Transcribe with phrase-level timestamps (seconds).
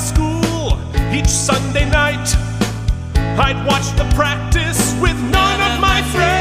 [0.00, 0.78] school
[1.12, 2.34] each Sunday night.
[3.38, 6.39] I'd watch the practice with none of my friends.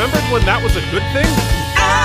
[0.00, 1.28] Remembered when that was a good thing?
[1.76, 2.00] Out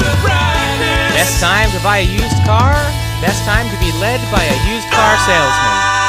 [0.00, 1.12] of practice.
[1.12, 2.72] Best time to buy a used car.
[3.20, 5.76] Best time to be led by a used car salesman.
[5.76, 6.00] Out.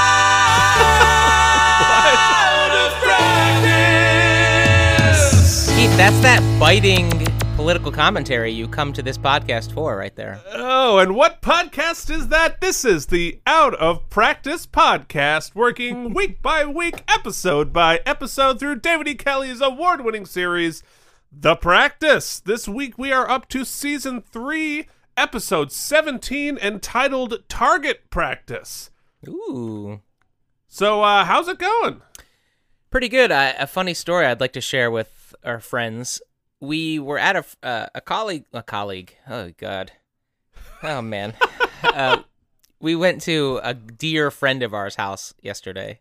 [5.75, 7.11] Keith, that's that biting
[7.57, 10.39] political commentary you come to this podcast for, right there.
[10.73, 12.61] Oh, and what podcast is that?
[12.61, 18.79] This is the Out of Practice podcast, working week by week, episode by episode through
[18.79, 19.15] David E.
[19.15, 20.81] Kelley's award winning series,
[21.29, 22.39] The Practice.
[22.39, 28.91] This week we are up to season three, episode 17, entitled Target Practice.
[29.27, 29.99] Ooh.
[30.67, 32.01] So, uh, how's it going?
[32.89, 33.29] Pretty good.
[33.29, 36.21] I, a funny story I'd like to share with our friends.
[36.61, 39.17] We were at a uh, a colleague a colleague.
[39.27, 39.91] Oh God.
[40.83, 41.33] Oh man.
[41.83, 42.21] uh,
[42.79, 45.99] we went to a dear friend of ours' house yesterday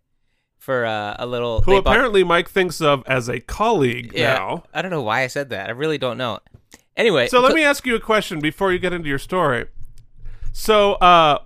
[0.59, 1.63] for uh, a little.
[1.63, 4.65] Who they bought- apparently Mike thinks of as a colleague yeah, now.
[4.73, 5.69] I don't know why I said that.
[5.69, 6.39] I really don't know.
[6.97, 9.67] Anyway, So let me ask you a question before you get into your story.
[10.53, 11.39] So, uh,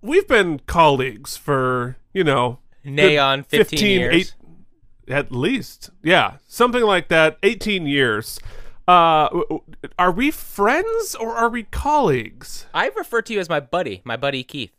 [0.00, 4.14] we've been colleagues for, you know, Nay on 15 years.
[4.14, 4.34] eight-
[5.08, 5.90] at least.
[6.02, 8.38] Yeah, something like that, 18 years.
[8.90, 9.58] Uh,
[9.98, 12.66] are we friends or are we colleagues?
[12.74, 14.72] I refer to you as my buddy, my buddy Keith.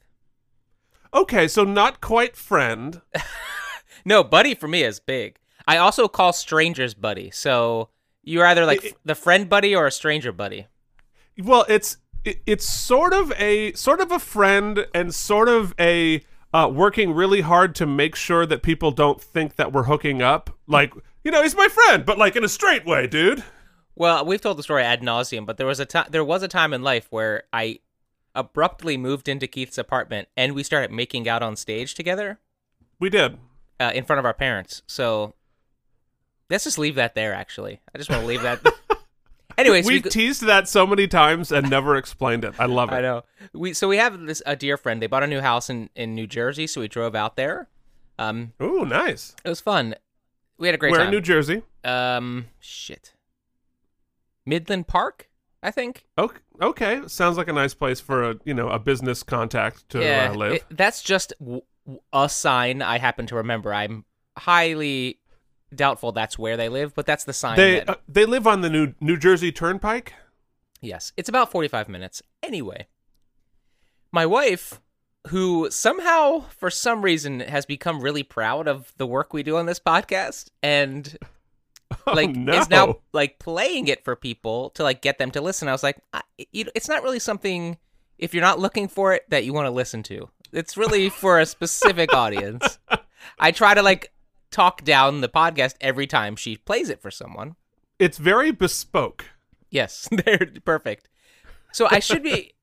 [1.14, 3.02] Okay, so not quite friend.
[4.04, 5.38] No, buddy for me is big.
[5.68, 7.30] I also call strangers buddy.
[7.30, 7.90] So
[8.24, 10.66] you're either like It- f- the friend buddy or a stranger buddy.
[11.38, 16.24] Well, it's it, it's sort of a sort of a friend and sort of a
[16.52, 20.50] uh, working really hard to make sure that people don't think that we're hooking up.
[20.68, 23.44] Like, you know, he's my friend, but like in a straight way, dude.
[24.02, 26.48] Well, we've told the story ad nauseum, but there was a time there was a
[26.48, 27.82] time in life where I
[28.34, 32.40] abruptly moved into Keith's apartment and we started making out on stage together
[33.00, 33.38] We did.
[33.80, 34.82] uh, in front of our parents.
[34.88, 35.36] So
[36.50, 37.32] let's just leave that there.
[37.36, 38.66] Actually, I just want to leave that.
[39.60, 42.56] Anyways, we We've go- teased that so many times and never explained it.
[42.58, 42.96] I love it.
[42.96, 43.22] I know.
[43.54, 45.00] We so we have this a dear friend.
[45.00, 47.68] They bought a new house in in New Jersey, so we drove out there.
[48.18, 49.36] Um, Ooh, nice.
[49.46, 49.94] it was fun.
[50.58, 50.94] We had a great time.
[50.94, 51.08] We're time.
[51.10, 51.62] in New Jersey.
[51.84, 53.14] um, shit.
[54.46, 55.29] Midland Park,
[55.63, 56.06] I think.
[56.18, 60.02] Okay, okay, sounds like a nice place for a you know a business contact to
[60.02, 60.53] yeah, uh, live.
[60.53, 63.74] it- that's just w- w- a sign I happen to remember.
[63.74, 64.06] I'm
[64.38, 65.19] highly
[65.74, 67.56] doubtful that's where they live, but that's the sign.
[67.57, 70.13] they that, uh, they live on the New New Jersey Turnpike.
[70.81, 72.22] yes, it's about 45 minutes.
[72.41, 72.88] Anyway,
[74.12, 74.81] my wife,
[75.28, 79.66] who somehow, for some reason, has become really proud of the work we do on
[79.68, 81.18] this podcast, and
[82.07, 82.53] Oh, like no.
[82.53, 85.68] is now like playing it for people to like get them to listen.
[85.68, 86.22] I was like, I,
[86.52, 87.78] you know, it's not really something
[88.18, 90.29] if you're not looking for it that you want to listen to.
[90.52, 92.79] It's really for a specific audience.
[93.40, 94.12] I try to like
[94.52, 97.56] talk down the podcast every time she plays it for someone.
[98.00, 99.25] it's very bespoke.
[99.69, 101.08] Yes, they're perfect.
[101.72, 102.53] So I should be.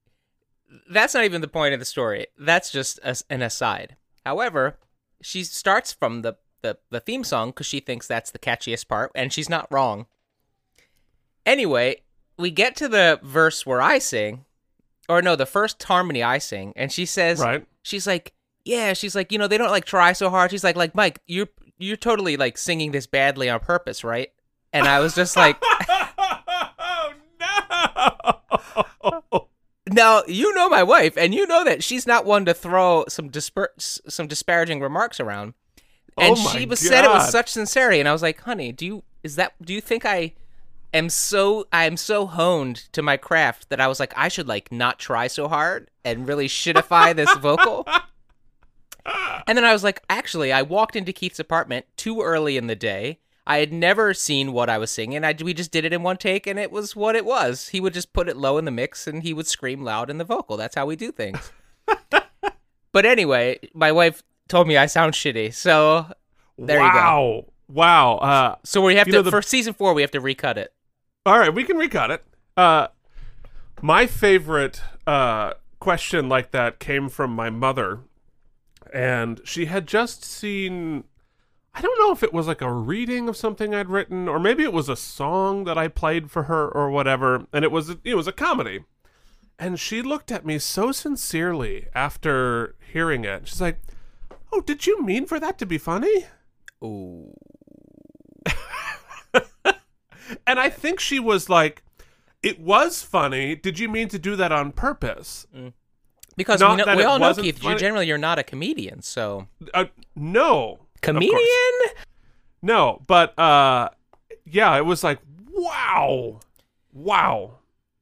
[0.90, 2.26] That's not even the point of the story.
[2.38, 3.96] That's just a, an aside.
[4.26, 4.78] However,
[5.22, 9.10] she starts from the the, the theme song because she thinks that's the catchiest part,
[9.14, 10.06] and she's not wrong.
[11.46, 12.02] Anyway,
[12.36, 14.44] we get to the verse where I sing,
[15.08, 17.64] or no, the first harmony I sing, and she says, Right.
[17.82, 18.34] She's like,
[18.68, 20.50] yeah, she's like, you know, they don't like try so hard.
[20.50, 24.30] She's like, like Mike, you're you're totally like singing this badly on purpose, right?
[24.72, 25.56] And I was just like.
[26.18, 29.48] oh no!
[29.90, 33.30] Now you know my wife, and you know that she's not one to throw some
[33.30, 35.54] disper- some disparaging remarks around.
[36.18, 38.72] Oh and Oh she was said it with such sincerity, and I was like, "Honey,
[38.72, 39.54] do you is that?
[39.62, 40.34] Do you think I
[40.92, 44.48] am so I am so honed to my craft that I was like I should
[44.48, 47.86] like not try so hard and really shitify this vocal?"
[49.46, 52.76] And then I was like, "Actually, I walked into Keith's apartment too early in the
[52.76, 53.18] day.
[53.48, 55.24] I had never seen what I was singing.
[55.24, 57.68] I we just did it in one take, and it was what it was.
[57.68, 60.18] He would just put it low in the mix, and he would scream loud in
[60.18, 60.58] the vocal.
[60.58, 61.50] That's how we do things.
[62.92, 66.06] but anyway, my wife told me I sound shitty, so
[66.58, 66.98] there you go.
[66.98, 67.44] wow.
[67.68, 68.16] Wow.
[68.18, 69.92] Uh, So we have to know, the- for season four.
[69.94, 70.72] We have to recut it.
[71.26, 72.24] all right, we can recut it.
[72.56, 72.88] Uh,
[73.82, 78.00] my favorite uh, question like that came from my mother,
[78.92, 81.04] and she had just seen.
[81.74, 84.64] I don't know if it was like a reading of something I'd written, or maybe
[84.64, 87.46] it was a song that I played for her, or whatever.
[87.52, 88.84] And it was it was a comedy,
[89.58, 93.46] and she looked at me so sincerely after hearing it.
[93.46, 93.78] She's like,
[94.52, 96.26] "Oh, did you mean for that to be funny?"
[96.82, 97.34] Ooh.
[100.46, 101.82] And I think she was like,
[102.42, 103.54] "It was funny.
[103.54, 105.46] Did you mean to do that on purpose?"
[106.36, 107.78] Because Not we, know, we all know, Keith, funny.
[107.78, 111.34] generally you're not a comedian, so Uh, no, comedian.
[112.62, 113.88] No, but uh,
[114.44, 115.18] yeah, it was like,
[115.50, 116.40] wow,
[116.92, 117.57] wow.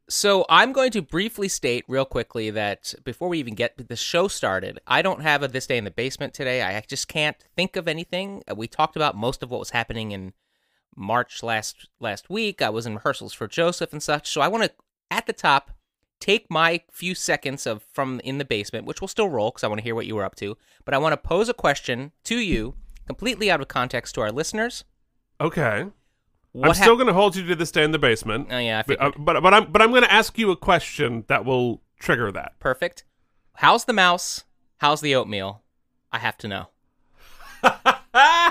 [0.09, 4.29] So I'm going to briefly state real quickly that before we even get the show
[4.29, 6.63] started, I don't have a this day in the basement today.
[6.63, 8.43] I just can't think of anything.
[8.49, 10.33] Uh, We talked about most of what was happening in
[10.95, 12.63] March last last week.
[12.63, 14.31] I was in rehearsals for Joseph and such.
[14.31, 14.71] So I want to
[15.11, 15.73] at the top
[16.21, 19.69] take my few seconds of from in the basement, which will still roll because I
[19.69, 20.57] want to hear what you were up to.
[20.85, 22.75] But I want to pose a question to you,
[23.07, 24.85] completely out of context to our listeners.
[25.41, 25.87] Okay,
[26.57, 28.49] What I'm still going to hold you to this day in the basement.
[28.51, 30.57] Oh yeah, I but, uh, but but I'm but I'm going to ask you a
[30.57, 32.59] question that will trigger that.
[32.61, 33.05] Perfect.
[33.57, 34.45] How's the mouse?
[34.79, 35.63] How's the oatmeal?
[36.13, 36.69] I have to know.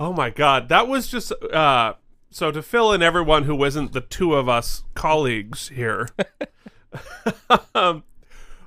[0.00, 1.92] Oh my god, that was just uh
[2.30, 6.08] so to fill in everyone who isn't the two of us colleagues here.
[7.74, 8.04] um,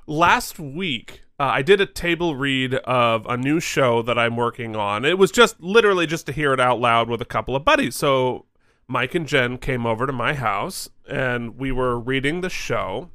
[0.06, 4.76] last week uh, I did a table read of a new show that I'm working
[4.76, 5.04] on.
[5.04, 7.96] It was just literally just to hear it out loud with a couple of buddies.
[7.96, 8.46] So
[8.86, 13.10] Mike and Jen came over to my house and we were reading the show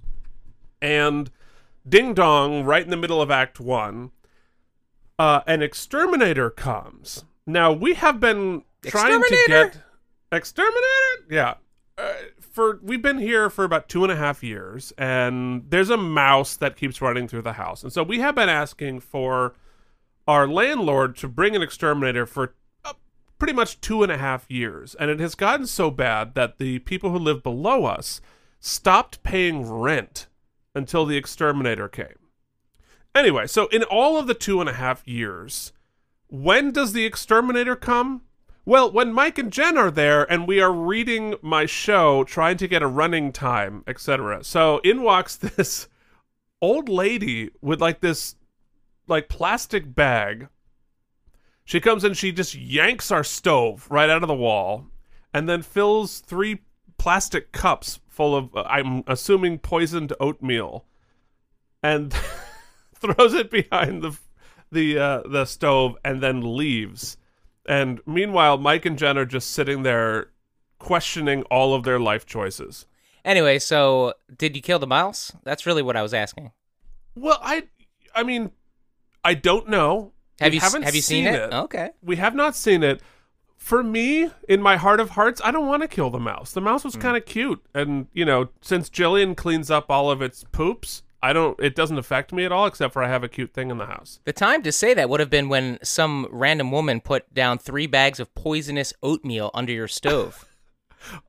[0.81, 1.31] and
[1.88, 4.12] ding dong right in the middle of act 1
[5.18, 7.25] uh, an exterminator comes.
[7.45, 9.77] Now we have been trying to get
[10.31, 11.25] exterminator.
[11.30, 11.56] Yeah,
[11.98, 12.13] uh,
[12.59, 16.57] for we've been here for about two and a half years, and there's a mouse
[16.57, 19.53] that keeps running through the house, and so we have been asking for
[20.27, 22.53] our landlord to bring an exterminator for
[22.83, 22.91] uh,
[23.38, 26.79] pretty much two and a half years, and it has gotten so bad that the
[26.79, 28.19] people who live below us
[28.59, 30.27] stopped paying rent
[30.75, 32.27] until the exterminator came.
[33.15, 35.71] Anyway, so in all of the two and a half years,
[36.27, 38.23] when does the exterminator come?
[38.69, 42.68] Well, when Mike and Jen are there and we are reading my show, trying to
[42.68, 44.44] get a running time, etc.
[44.44, 45.88] So in walks this
[46.62, 48.36] old lady with like this
[49.07, 50.50] like plastic bag.
[51.66, 54.86] She comes in, she just yanks our stove right out of the wall
[55.33, 56.60] and then fills three
[57.00, 60.86] plastic cups full of uh, I'm assuming poisoned oatmeal
[61.81, 62.13] and
[62.94, 64.16] throws it behind the
[64.71, 67.18] the uh, the stove and then leaves.
[67.69, 70.31] And meanwhile, Mike and Jen are just sitting there
[70.80, 72.86] questioning all of their life choices.
[73.24, 75.31] Anyway, so did you kill the mouse?
[75.44, 76.51] That's really what I was asking.
[77.16, 77.63] Well, I
[78.16, 78.51] I mean,
[79.24, 80.13] I don't know.
[80.39, 81.54] Have We you haven't have you seen, it?
[81.54, 81.89] Okay.
[82.01, 83.01] We have not seen it.
[83.57, 86.54] For me, in my heart of hearts, I don't want to kill the mouse.
[86.54, 87.02] The mouse was Hmm.
[87.02, 91.33] kind of cute, and you know, since Jillian cleans up all of its poops, I
[91.33, 91.59] don't.
[91.59, 93.85] It doesn't affect me at all, except for I have a cute thing in the
[93.85, 94.19] house.
[94.23, 97.88] The time to say that would have been when some random woman put down three
[97.88, 100.45] bags of poisonous oatmeal under your stove.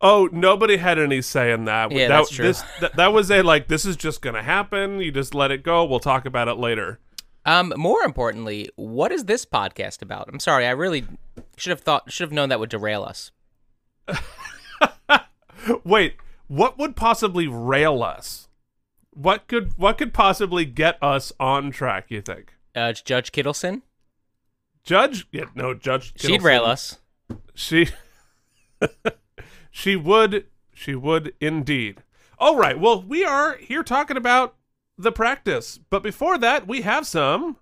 [0.01, 1.93] Oh, nobody had any say in that.
[1.93, 2.45] Yeah, that, that's true.
[2.45, 4.99] This, that, that was a like, this is just gonna happen.
[4.99, 5.85] You just let it go.
[5.85, 6.99] We'll talk about it later.
[7.47, 10.29] Um, more importantly, what is this podcast about?
[10.29, 11.05] I'm sorry, I really
[11.57, 13.31] should have thought should have known that would derail us.
[15.85, 16.17] Wait,
[16.49, 18.49] what would possibly rail us?
[19.21, 22.07] What could what could possibly get us on track?
[22.09, 22.55] You think?
[22.75, 23.83] Uh, Judge Kittleson,
[24.83, 25.27] Judge?
[25.31, 26.15] Yeah, no, Judge.
[26.19, 27.01] she'd rail us.
[27.55, 27.89] She
[29.71, 32.03] she would she would indeed.
[32.39, 32.81] All right.
[32.81, 34.55] Well, we are here talking about
[34.97, 37.59] the practice, but before that, we have some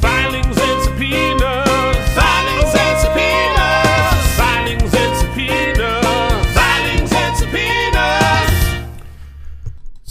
[0.00, 2.14] filings and subpoenas.
[2.14, 3.27] Filings and subpoenas.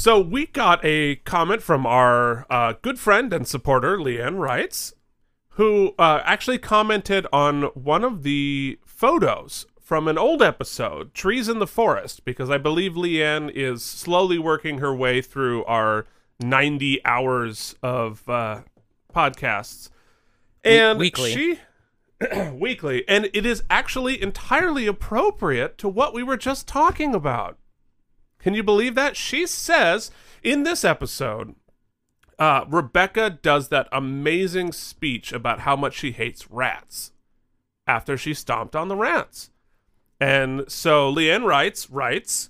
[0.08, 4.94] So we got a comment from our uh, good friend and supporter Leanne Wrights,
[5.56, 11.60] who uh, actually commented on one of the photos from an old episode, Trees in
[11.60, 16.06] the Forest, because I believe Leanne is slowly working her way through our
[16.40, 18.62] 90 hours of uh,
[19.14, 19.90] podcasts.
[20.64, 21.34] And weekly.
[21.34, 21.60] she
[22.54, 27.58] weekly, and it is actually entirely appropriate to what we were just talking about.
[28.40, 29.18] Can you believe that?
[29.18, 30.12] She says
[30.44, 31.56] in this episode,
[32.40, 37.12] uh, Rebecca does that amazing speech about how much she hates rats
[37.88, 39.50] after she stomped on the rats.
[40.20, 42.50] And so Leanne writes, writes,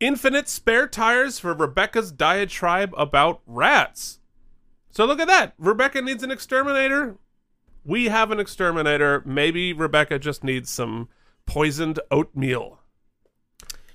[0.00, 4.20] infinite spare tires for Rebecca's diatribe about rats.
[4.90, 5.54] So look at that.
[5.58, 7.16] Rebecca needs an exterminator.
[7.84, 9.22] We have an exterminator.
[9.24, 11.08] Maybe Rebecca just needs some
[11.46, 12.80] poisoned oatmeal.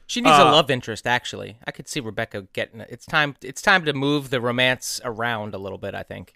[0.09, 1.59] She needs a Uh, love interest, actually.
[1.67, 3.35] I could see Rebecca getting it's time.
[3.43, 5.93] It's time to move the romance around a little bit.
[5.93, 6.33] I think.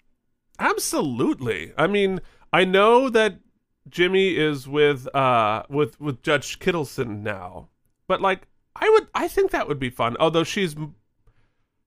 [0.60, 1.72] Absolutely.
[1.76, 2.20] I mean,
[2.52, 3.40] I know that
[3.88, 7.68] Jimmy is with uh with with Judge Kittleson now,
[8.06, 10.16] but like I would I think that would be fun.
[10.20, 10.76] Although she's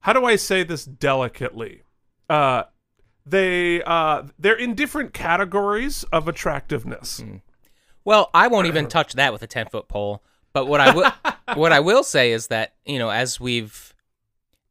[0.01, 1.83] how do I say this delicately?
[2.29, 2.63] Uh
[3.25, 7.23] they uh they're in different categories of attractiveness.
[8.03, 10.21] Well, I won't even touch that with a ten foot pole.
[10.51, 11.11] But what I will
[11.55, 13.93] what I will say is that you know, as we've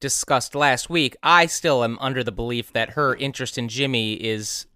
[0.00, 4.66] discussed last week, I still am under the belief that her interest in Jimmy is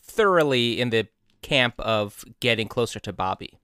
[0.00, 1.08] thoroughly in the
[1.42, 3.58] camp of getting closer to Bobby.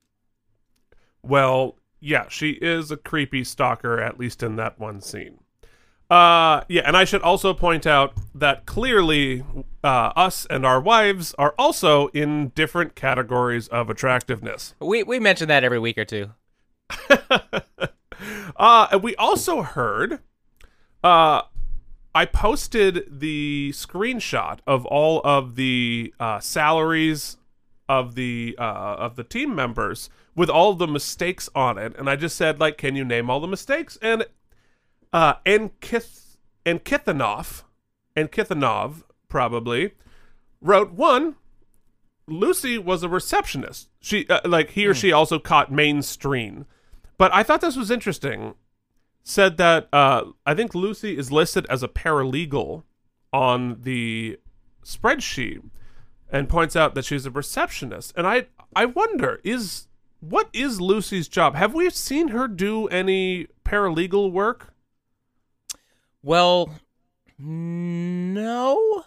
[1.22, 5.38] Well, yeah, she is a creepy stalker, at least in that one scene.
[6.10, 9.42] Uh, yeah, and I should also point out that clearly
[9.82, 14.74] uh, us and our wives are also in different categories of attractiveness.
[14.80, 16.30] We we mention that every week or two.
[18.56, 20.20] Uh, and we also heard,
[21.02, 21.42] uh,
[22.14, 27.36] I posted the screenshot of all of the uh, salaries
[27.88, 32.16] of the uh, of the team members with all the mistakes on it, and I
[32.16, 33.98] just said like, can you name all the mistakes?
[34.00, 34.26] And
[35.12, 37.64] uh, Ankith Ankithanov,
[38.16, 39.92] Ankithanov probably
[40.60, 41.36] wrote one.
[42.26, 43.90] Lucy was a receptionist.
[44.00, 46.64] She uh, like he or she also caught mainstream.
[47.16, 48.54] But I thought this was interesting.
[49.22, 52.82] Said that uh, I think Lucy is listed as a paralegal
[53.32, 54.38] on the
[54.84, 55.62] spreadsheet,
[56.30, 58.12] and points out that she's a receptionist.
[58.16, 59.88] And I I wonder is
[60.20, 61.54] what is Lucy's job?
[61.54, 64.74] Have we seen her do any paralegal work?
[66.22, 66.70] Well,
[67.38, 69.04] no.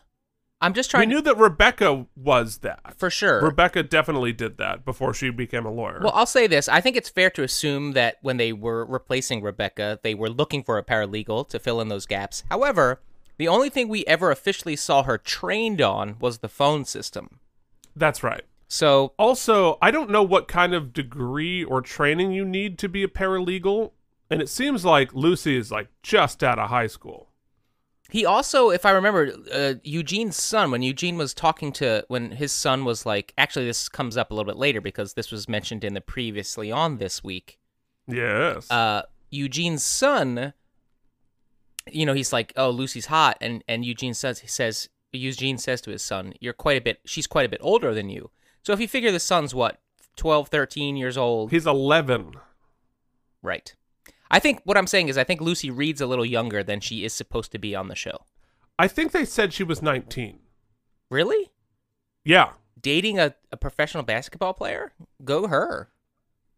[0.59, 1.07] I'm just trying.
[1.07, 2.95] We knew that Rebecca was that.
[2.97, 3.41] for sure.
[3.41, 5.99] Rebecca definitely did that before she became a lawyer.
[6.01, 6.67] Well, I'll say this.
[6.67, 10.63] I think it's fair to assume that when they were replacing Rebecca, they were looking
[10.63, 12.43] for a paralegal to fill in those gaps.
[12.49, 13.01] However,
[13.37, 17.39] the only thing we ever officially saw her trained on was the phone system.
[17.95, 18.43] That's right.
[18.67, 23.03] So, Also, I don't know what kind of degree or training you need to be
[23.03, 23.91] a paralegal,
[24.29, 27.29] and it seems like Lucy is like just out of high school.
[28.09, 32.51] He also, if I remember, uh, Eugene's son, when Eugene was talking to, when his
[32.51, 35.83] son was like, actually, this comes up a little bit later because this was mentioned
[35.83, 37.59] in the previously on this week.
[38.07, 38.71] Yes.
[38.71, 40.53] uh, Eugene's son,
[41.91, 45.81] you know, he's like, "Oh, Lucy's hot," and and Eugene says, he says, Eugene says
[45.81, 46.99] to his son, "You're quite a bit.
[47.05, 48.29] She's quite a bit older than you."
[48.63, 49.79] So if you figure the son's what,
[50.15, 52.35] 12, 13 years old, He's 11.
[53.41, 53.75] right?
[54.29, 57.03] I think what I'm saying is, I think Lucy reads a little younger than she
[57.03, 58.25] is supposed to be on the show.
[58.79, 60.39] I think they said she was 19.
[61.09, 61.51] Really?
[62.23, 62.51] Yeah.
[62.79, 64.93] Dating a, a professional basketball player?
[65.23, 65.89] Go her.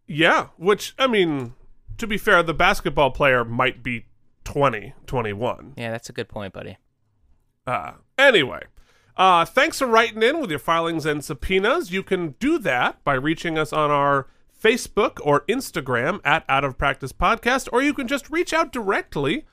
[0.07, 1.53] Yeah, which I mean,
[1.97, 4.07] to be fair, the basketball player might be
[4.43, 5.73] 20, 21.
[5.77, 6.77] Yeah, that's a good point, buddy.
[7.67, 8.63] Uh, anyway,
[9.15, 11.91] uh, thanks for writing in with your filings and subpoenas.
[11.91, 14.27] You can do that by reaching us on our
[14.61, 19.45] Facebook or Instagram at Out of Practice Podcast, or you can just reach out directly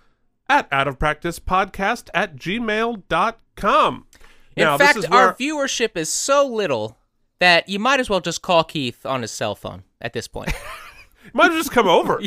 [0.49, 4.07] at Out of Practice Podcast at gmail.com.
[4.57, 6.97] In Now, fact, our viewership is so little
[7.39, 10.53] that you might as well just call Keith on his cell phone at this point.
[11.35, 12.21] might well just come over.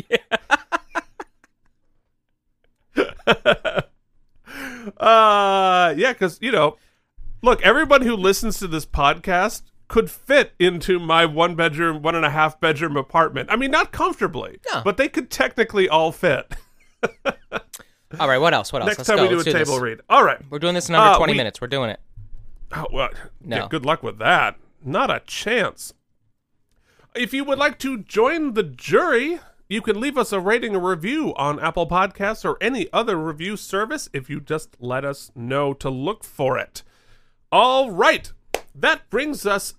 [4.96, 6.76] uh, yeah, because you know,
[7.42, 12.24] look, everyone who listens to this podcast could fit into my one bedroom, one and
[12.24, 13.50] a half bedroom apartment.
[13.50, 14.82] I mean, not comfortably, No.
[14.84, 16.54] but they could technically all fit.
[18.18, 18.72] All right, what else?
[18.72, 18.88] What else?
[18.88, 19.22] Next Let's time go.
[19.24, 19.68] we do Let's a this.
[19.68, 20.00] table read.
[20.08, 20.38] All right.
[20.48, 21.60] We're doing this in under Uh, 20 we- minutes.
[21.60, 22.00] We're doing it.
[22.72, 23.08] Oh, well,
[23.40, 23.56] No.
[23.56, 24.56] yeah, good luck with that.
[24.84, 25.92] Not a chance.
[27.14, 30.90] If you would like to join the jury, you can leave us a rating or
[30.90, 35.74] review on Apple Podcasts or any other review service if you just let us know
[35.74, 36.82] to look for it.
[37.52, 38.32] All right.
[38.72, 39.74] That brings us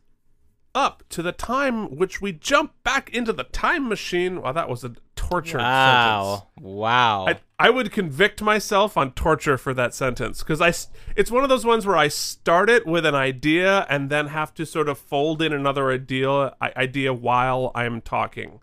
[0.73, 4.41] up to the time which we jump back into the time machine.
[4.41, 5.63] Well, that was a torture sentence.
[5.63, 6.47] Wow.
[6.59, 7.27] Wow.
[7.27, 10.73] I, I would convict myself on torture for that sentence because I
[11.15, 14.53] it's one of those ones where I start it with an idea and then have
[14.55, 18.61] to sort of fold in another idea idea while I'm talking.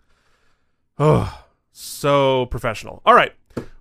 [0.97, 3.01] Oh, so professional.
[3.05, 3.33] All right,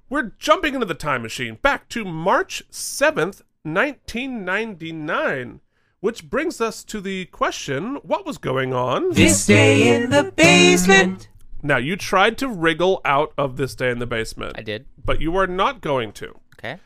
[0.08, 5.60] we're jumping into the time machine back to March seventh, nineteen ninety nine,
[6.00, 9.12] which brings us to the question: What was going on?
[9.12, 11.28] This day in the basement.
[11.62, 14.86] Now you tried to wriggle out of this day in the basement I did.
[15.04, 16.34] but you are not going to.
[16.58, 16.78] Okay.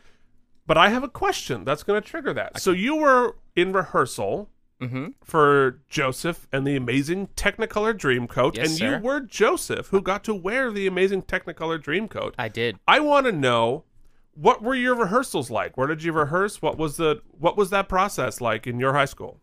[0.67, 2.61] But I have a question that's going to trigger that.
[2.61, 4.49] So you were in rehearsal
[4.81, 5.11] Mm-hmm.
[5.23, 8.97] for Joseph and the amazing Technicolor Dreamcoat, Yes, and sir.
[8.97, 12.35] you were Joseph who got to wear the amazing Technicolor Dreamcoat.
[12.37, 12.81] I did.
[12.89, 13.85] I want to know
[14.35, 15.77] what were your rehearsals like?
[15.77, 16.63] Where did you rehearse?
[16.63, 19.41] What was the what was that process like in your high school?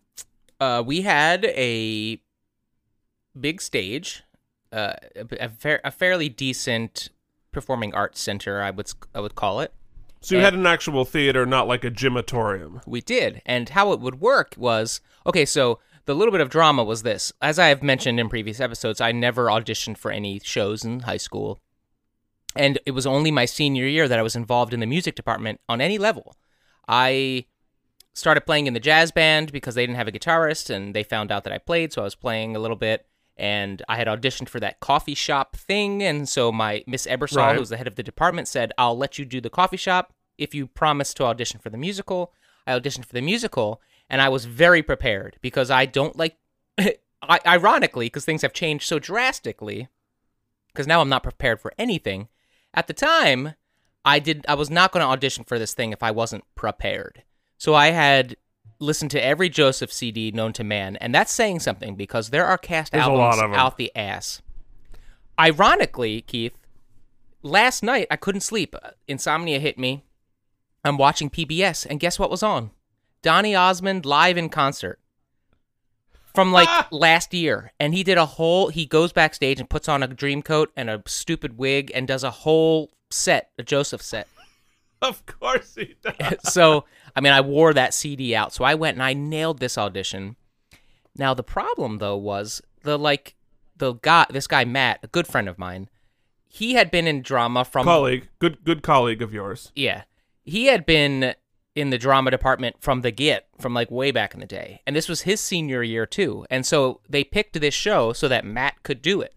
[0.59, 2.21] Uh, we had a
[3.39, 4.23] big stage,
[4.73, 7.09] uh, a, a, fair, a fairly decent
[7.51, 9.73] performing arts center, I would I would call it.
[10.21, 10.43] So you Eh.
[10.43, 12.81] had an actual theater, not like a gymatorium.
[12.85, 13.41] We did.
[13.45, 17.31] And how it would work was okay, so the little bit of drama was this.
[17.41, 21.17] As I have mentioned in previous episodes, I never auditioned for any shows in high
[21.17, 21.59] school.
[22.59, 25.61] And it was only my senior year that I was involved in the music department
[25.69, 26.35] on any level.
[26.89, 27.45] I
[28.13, 31.31] started playing in the jazz band because they didn't have a guitarist and they found
[31.31, 33.05] out that I played, so I was playing a little bit.
[33.37, 37.53] And I had auditioned for that coffee shop thing, and so my Miss Ebersol, Right.
[37.53, 40.11] who was the head of the department, said, "I'll let you do the coffee shop
[40.37, 42.33] if you promise to audition for the musical."
[42.67, 46.35] I auditioned for the musical, and I was very prepared because I don't like,
[46.77, 49.87] I, ironically, because things have changed so drastically.
[50.67, 52.27] Because now I'm not prepared for anything.
[52.73, 53.55] At the time,
[54.05, 54.45] I did.
[54.47, 57.23] I was not going to audition for this thing if I wasn't prepared.
[57.57, 58.37] So I had
[58.79, 62.57] listened to every Joseph CD known to man, and that's saying something because there are
[62.57, 63.59] cast There's albums lot of 'em.
[63.59, 64.41] out the ass.
[65.39, 66.57] Ironically, Keith,
[67.41, 68.75] last night I couldn't sleep.
[69.07, 70.05] Insomnia hit me.
[70.85, 72.71] I'm watching PBS, and guess what was on?
[73.21, 74.99] Donny Osmond live in concert
[76.39, 77.73] from like last year.
[77.79, 80.89] And he did a whole, he goes backstage and puts on a dream coat and
[80.89, 84.27] a stupid wig and does a whole set, a Joseph set.
[85.01, 86.35] Of course he does.
[86.53, 86.85] so,
[87.15, 88.53] I mean, I wore that CD out.
[88.53, 90.37] So I went and I nailed this audition.
[91.17, 93.35] Now, the problem though was the like,
[93.75, 95.89] the guy, this guy, Matt, a good friend of mine,
[96.47, 99.71] he had been in drama from colleague, good good colleague of yours.
[99.75, 100.03] Yeah.
[100.43, 101.35] He had been
[101.79, 104.81] in the drama department from the get, from like way back in the day.
[104.85, 106.45] And this was his senior year too.
[106.49, 109.33] And so they picked this show so that Matt could do it.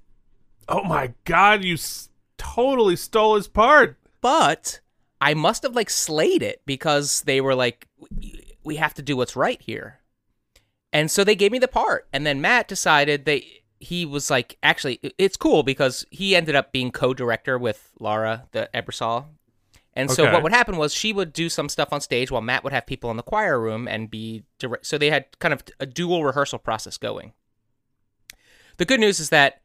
[0.69, 3.97] Oh my god, you s- totally stole his part.
[4.21, 4.81] But
[5.21, 7.89] I must have like slayed it because they were like,
[8.65, 10.01] "We- have to do what's right here.
[10.93, 12.07] And so they gave me the part.
[12.13, 16.71] And then Matt decided they he was like, actually, it's cool because he ended up
[16.73, 19.27] being co-director with Laura, the Ebersol.
[19.95, 20.33] And so Okay.
[20.33, 22.87] what would happen was she would do some stuff on stage while Matt would have
[22.87, 24.87] people in the choir room and be direct.
[24.87, 27.33] So they had kind of a dual rehearsal process going.
[28.79, 29.61] The good news is that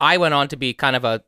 [0.00, 1.22] I went on to be kind of a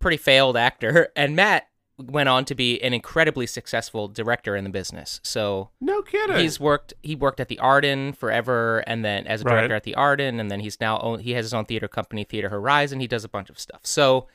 [0.00, 4.70] pretty failed actor, and Matt went on to be an incredibly successful director in the
[4.70, 5.20] business.
[5.22, 6.36] So No kidding.
[6.36, 9.52] he's worked he worked at the Arden forever, and then as a Right.
[9.52, 12.24] director at the Arden, and then he's now own, he has his own theater company,
[12.24, 12.98] Theatre Horizon.
[12.98, 13.82] He does a bunch of stuff.
[13.84, 14.26] So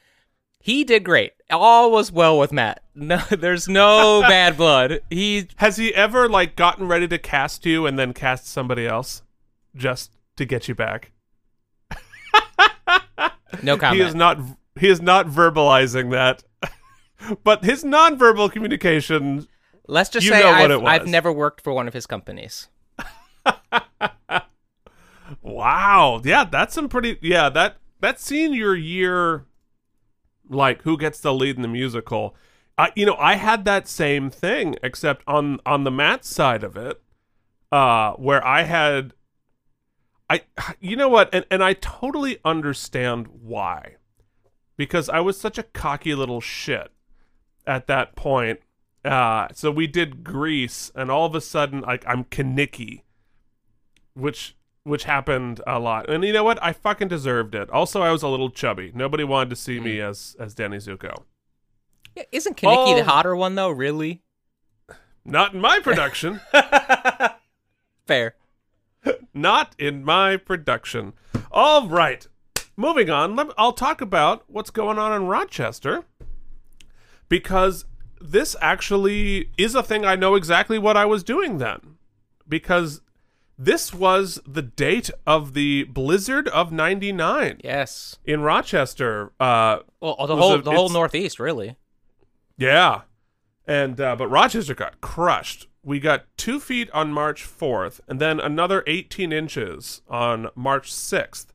[0.60, 1.34] he did great.
[1.50, 2.84] All was well with Matt.
[2.94, 5.02] No, there's no bad blood.
[5.10, 9.22] He Has he ever like gotten ready to cast you and then cast somebody else
[9.76, 11.12] just to get you back?
[13.64, 14.02] no comment.
[14.02, 14.40] He is not
[14.80, 16.44] he is not verbalizing that.
[17.44, 19.48] but his nonverbal communication
[19.88, 22.68] Let's just say I've, I've never worked for one of his companies.
[25.42, 26.22] Wow.
[26.24, 29.46] Yeah, that's some pretty yeah, that that senior year
[30.50, 32.36] like who gets the lead in the musical.
[32.78, 36.76] I you know, I had that same thing except on on the Matt side of
[36.78, 37.02] it
[37.72, 39.14] uh where I had
[40.30, 40.42] I
[40.80, 43.96] you know what and and I totally understand why.
[44.76, 46.92] Because I was such a cocky little shit
[47.66, 48.60] at that point.
[49.04, 53.02] Uh so we did Grease and all of a sudden like I'm Kenickie
[54.14, 54.56] which
[54.88, 56.10] which happened a lot.
[56.10, 56.62] And you know what?
[56.64, 57.70] I fucking deserved it.
[57.70, 58.92] Also, I was a little chubby.
[58.96, 60.10] Nobody wanted to see me mm.
[60.10, 61.24] as as Danny Zuko.
[62.16, 62.96] Yeah, Isn't Kenickie Oh.
[62.96, 63.70] the hotter one though?
[63.70, 64.24] Really?
[65.26, 66.40] Not in my production.
[68.08, 68.36] Fair.
[69.34, 71.14] Not in my production.
[71.52, 72.26] All right.
[72.76, 73.36] Moving on.
[73.36, 76.06] Let, I'll talk about what's going on in Rochester
[77.30, 77.86] because
[78.22, 81.98] this actually is a thing I know exactly what I was doing then.
[82.48, 83.02] Because
[83.58, 88.18] this was the date of the blizzard of 99 Yes.
[88.26, 89.32] in Rochester.
[89.40, 91.78] Uh, Well, the whole it- the whole Northeast, really.
[92.58, 93.02] yeah.
[93.66, 95.68] And, uh, but Rochester got crushed.
[95.84, 101.48] We got two feet on March 4th and then another 18 inches on March 6th.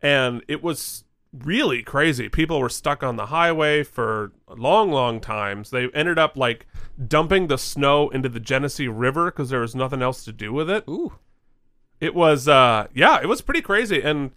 [0.00, 2.28] And it was really crazy.
[2.28, 5.70] People were stuck on the highway for long, long times.
[5.70, 6.66] They ended up like
[7.06, 10.68] dumping the snow into the Genesee River because there was nothing else to do with
[10.70, 10.84] it.
[10.88, 11.12] Ooh.
[12.02, 14.02] It was, uh, yeah, it was pretty crazy.
[14.02, 14.32] And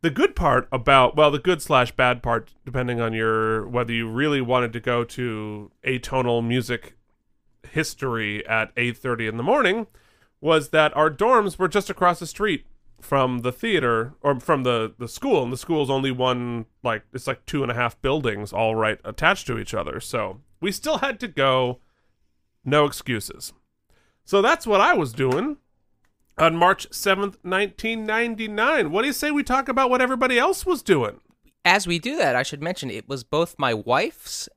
[0.00, 4.10] the good part about, well, the good slash bad part, depending on your whether you
[4.10, 6.96] really wanted to go to atonal music
[7.70, 9.86] history at 8:30 in the morning,
[10.40, 12.66] was that our dorms were just across the street
[13.00, 17.28] from the theater or from the the school, and the school's only one like it's
[17.28, 20.00] like two and a half buildings all right attached to each other.
[20.00, 21.78] So we still had to go.
[22.64, 23.52] No excuses.
[24.24, 25.58] So that's what I was doing
[26.38, 28.90] on March 7th, 1999.
[28.90, 31.20] What do you say we talk about what everybody else was doing?
[31.64, 34.48] As we do that, I should mention it was both my wife's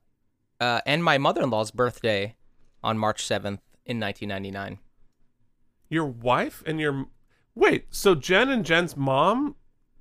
[0.60, 2.36] uh, and my mother-in-law's birthday
[2.82, 4.78] on March 7th in 1999.
[5.88, 7.06] Your wife and your.
[7.54, 9.56] Wait, so Jen and Jen's mom?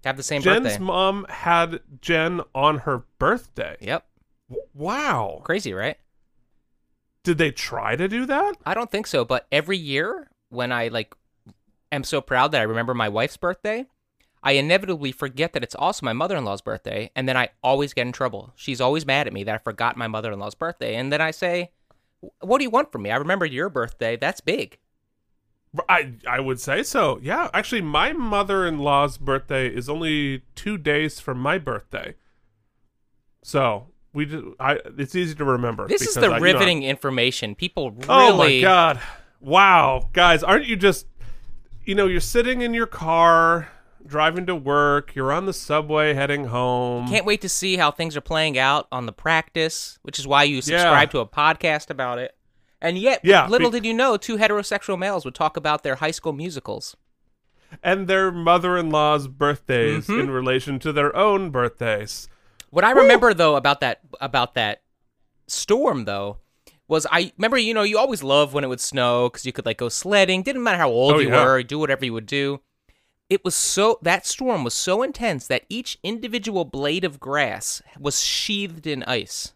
[0.06, 0.80] Have the same Jen's birthday.
[0.84, 3.76] mom had Jen on her birthday.
[3.82, 4.06] Yep.
[4.50, 5.42] W- Wow.
[5.44, 5.98] Crazy, right?
[7.24, 8.56] Did they try to do that?
[8.66, 11.14] I don't think so, but every year when I like
[11.92, 13.86] am so proud that I remember my wife's birthday,
[14.44, 18.12] I inevitably forget that it's also my mother-in-law's birthday, and then I always get in
[18.12, 18.54] trouble.
[18.56, 21.72] She's always mad at me that I forgot my mother-in-law's birthday, and then I say,
[22.40, 23.12] "What do you want from me?
[23.12, 24.16] I remember your birthday.
[24.16, 24.80] That's big."
[25.88, 27.20] I I would say so.
[27.22, 32.16] Yeah, actually, my mother-in-law's birthday is only two days from my birthday,
[33.44, 35.88] so we do, I it's easy to remember.
[35.88, 37.56] This is the I- you know, riveting information.
[37.56, 39.00] People really Oh my god!
[39.40, 41.08] Wow, guys, aren't you just?
[41.86, 43.70] You know, you're sitting in your car,
[44.06, 45.16] driving to work.
[45.16, 47.08] You're on the subway heading home.
[47.08, 50.44] can't wait to see how things are playing out on the practice, which is why
[50.44, 52.36] you subscribe to a podcast about it.
[52.82, 55.96] And yet, Yeah, little be- did you know, two heterosexual males would talk about their
[55.96, 56.96] high school musicals.
[57.84, 60.20] and their mother-in-law's birthdays Mm-hmm.
[60.20, 62.28] in relation to their own birthdays.
[62.70, 64.82] What I remember though about that about that
[65.48, 66.38] storm though
[66.92, 69.66] was I remember you know you always love when it would snow because you could
[69.66, 70.44] like go sledding.
[70.44, 71.44] Didn't matter how old Oh, you yeah.
[71.44, 72.62] were, do whatever you would do.
[73.30, 78.22] It was so that storm was so intense that each individual blade of grass was
[78.22, 79.54] sheathed in ice.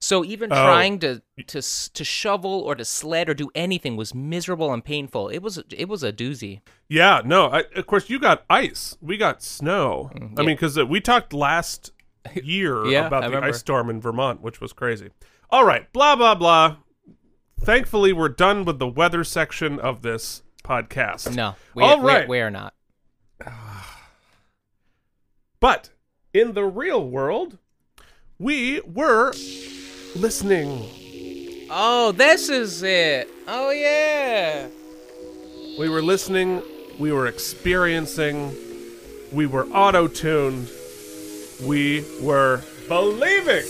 [0.00, 0.54] So even Oh.
[0.54, 1.62] trying to to
[1.98, 5.28] to shovel or to sled or do anything was miserable and painful.
[5.28, 6.60] It was it was a doozy.
[6.88, 7.46] Yeah, no.
[7.46, 8.96] I, of course, you got ice.
[9.00, 10.10] We got snow.
[10.14, 10.44] I Mm, yeah.
[10.46, 11.92] mean, because we talked last
[12.34, 13.48] year Yeah, about I the remember.
[13.48, 15.10] ice storm in Vermont, which was crazy.
[15.50, 16.76] All right, blah blah blah.
[17.60, 21.34] Thankfully, we're done with the weather section of this podcast.
[21.34, 22.28] No, we, All we- right.
[22.28, 22.74] we are not.
[25.60, 25.90] But
[26.32, 27.58] in the real world,
[28.38, 29.32] we were
[30.14, 31.66] listening.
[31.70, 33.28] Oh, this is it.
[33.48, 34.68] Oh yeah.
[35.78, 36.62] We were listening.
[36.98, 38.54] We were experiencing.
[39.32, 40.70] We were auto tuned.
[41.64, 43.64] We were believing.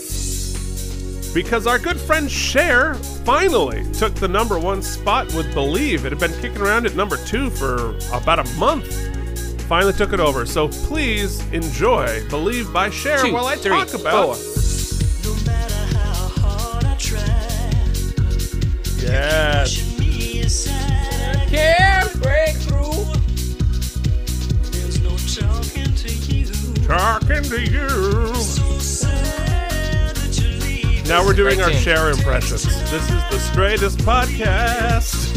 [1.33, 6.05] Because our good friend Cher finally took the number one spot with Believe.
[6.05, 8.91] It had been kicking around at number two for about a month.
[9.67, 10.45] Finally took it over.
[10.47, 14.35] So please enjoy Believe by Cher Two, while I three, talk about.
[14.35, 15.33] four.
[15.35, 17.19] No matter how hard I try,
[18.99, 19.77] Yes.
[19.77, 20.09] pushing me.
[21.49, 23.05] Can't break through.
[24.71, 25.15] There's no
[25.45, 26.45] talking to you.
[26.87, 28.33] Talking to you.
[28.35, 28.63] So
[31.09, 31.79] Now we're doing our team.
[31.79, 32.65] Cher impressions.
[32.91, 35.35] This is the straightest podcast.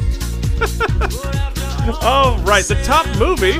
[2.03, 3.57] All right, the top movie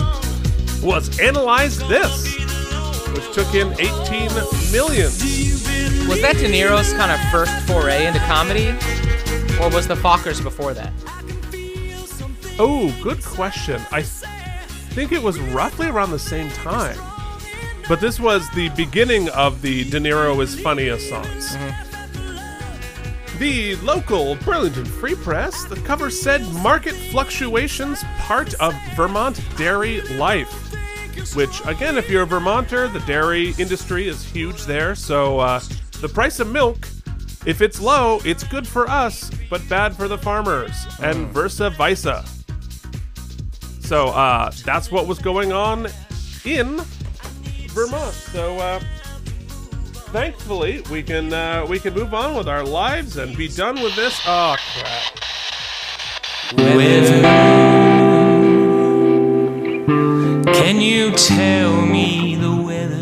[0.87, 2.37] was Analyze This,
[3.15, 4.29] which took in 18
[4.71, 5.07] million.
[6.07, 8.69] Was that De Niro's kind of first foray into comedy,
[9.59, 10.93] or was the Fockers before that?
[12.59, 13.81] Oh, good question.
[13.91, 14.31] I th-
[14.91, 16.99] think it was roughly around the same time.
[17.89, 21.57] But this was the beginning of the De Niro is funny songs.
[21.57, 21.92] Mm-hmm.
[23.39, 30.51] The local Burlington Free Press, the cover said market fluctuations part of Vermont dairy life.
[31.35, 34.95] Which, again, if you're a Vermonter, the dairy industry is huge there.
[34.95, 35.61] So uh,
[36.01, 36.89] the price of milk,
[37.47, 42.25] if it's low, it's good for us, but bad for the farmers, and versa versa.
[43.81, 45.89] So uh, that's what was going on
[46.45, 46.81] in
[47.69, 48.15] Vermont.
[48.15, 48.81] So uh,
[50.13, 53.97] thankfully, we can uh, we can move on with our lives and be done with
[53.97, 54.21] this.
[54.27, 55.19] Oh crap!
[60.55, 62.93] Can you tell me the weather?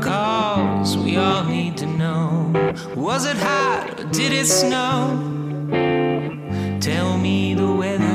[0.00, 2.52] Cause we all need to know.
[2.94, 5.18] Was it hot or did it snow?
[6.80, 8.07] Tell me the weather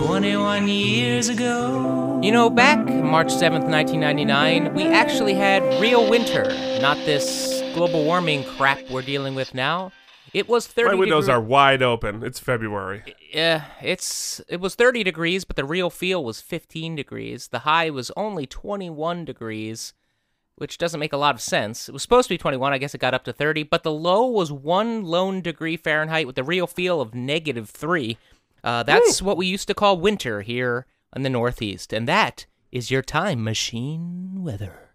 [0.00, 2.18] 21 years ago.
[2.22, 6.44] You know, back March 7th, 1999, we actually had real winter,
[6.80, 9.92] not this global warming crap we're dealing with now.
[10.32, 12.22] It was 30 My windows degree- are wide open.
[12.22, 13.02] It's February.
[13.30, 17.48] Yeah, it's it was 30 degrees, but the real feel was 15 degrees.
[17.48, 19.92] The high was only 21 degrees,
[20.56, 21.90] which doesn't make a lot of sense.
[21.90, 23.92] It was supposed to be 21, I guess it got up to 30, but the
[23.92, 28.16] low was 1 lone degree Fahrenheit with the real feel of negative 3.
[28.62, 32.90] Uh, that's what we used to call winter here in the Northeast, and that is
[32.90, 34.90] your time machine weather.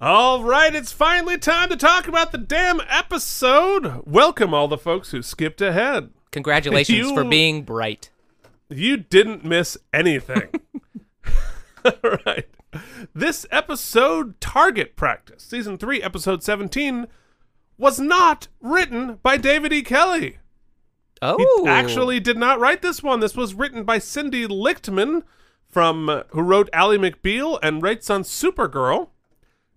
[0.00, 4.02] All right, it's finally time to talk about the damn episode.
[4.06, 6.10] Welcome all the folks who skipped ahead.
[6.30, 8.10] Congratulations for being bright.
[8.68, 10.50] You didn't miss anything.
[11.84, 12.46] all right.
[13.14, 17.06] This episode, Target Practice, Season 3, Episode 17,
[17.78, 19.82] was not written by David E.
[19.82, 20.38] Kelley.
[21.20, 23.20] Oh, He actually did not write this one.
[23.20, 25.22] This was written by Cindy Lichtman,
[25.68, 29.08] from uh, who wrote Ally McBeal and writes on Supergirl.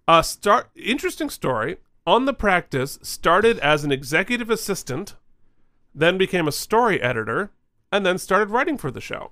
[0.07, 1.77] A start interesting story.
[2.07, 5.15] On the practice, started as an executive assistant,
[5.93, 7.51] then became a story editor,
[7.91, 9.31] and then started writing for the show.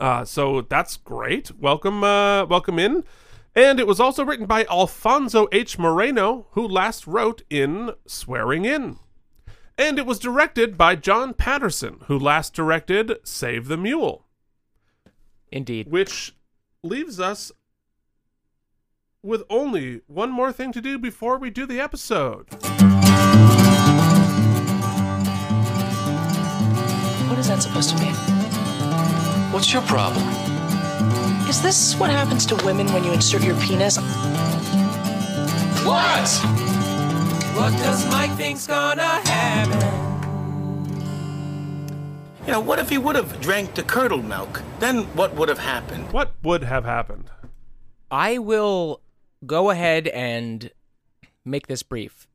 [0.00, 1.52] Uh, so that's great.
[1.58, 3.04] Welcome, uh, welcome in.
[3.54, 5.78] And it was also written by Alfonso H.
[5.78, 8.98] Moreno, who last wrote in Swearing In.
[9.78, 14.24] And it was directed by John Patterson, who last directed Save the Mule,
[15.52, 15.88] indeed.
[15.88, 16.34] which
[16.82, 17.52] leaves us
[19.22, 22.48] with only one more thing to do before we do the episode.
[27.28, 28.14] What is that supposed to mean?
[29.52, 30.26] What's your problem?
[31.48, 33.96] Is this what happens to women when you insert your penis?
[35.86, 36.67] What?
[37.58, 39.98] What does Mike think's gonna happen?
[42.46, 44.62] You know, what if he would have drank the curdled milk?
[44.78, 46.12] Then what would have happened?
[46.12, 47.32] What would have happened?
[48.12, 49.00] I will
[49.44, 50.70] go ahead and
[51.44, 52.28] make this brief.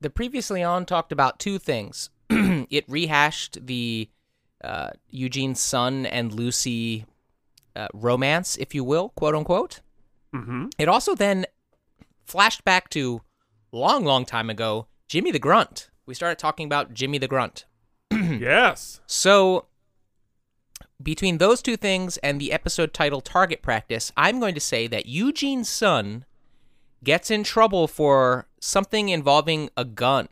[0.00, 2.10] The previously on talked about two things.
[2.30, 4.08] it rehashed the
[4.62, 7.06] uh, Eugene son and Lucy
[7.74, 9.80] uh, romance, if you will, quote unquote.
[10.32, 10.68] Mm-hmm.
[10.78, 11.44] It also then
[12.24, 13.20] flashed back to
[13.74, 15.90] long, long time ago, Jimmy the Grunt.
[16.06, 17.64] We started talking about Jimmy the Grunt.
[18.10, 19.00] yes.
[19.06, 19.66] So,
[21.02, 25.06] between those two things and the episode title Target Practice, I'm going to say that
[25.06, 26.24] Eugene's son
[27.02, 30.28] gets in trouble for something involving a gun,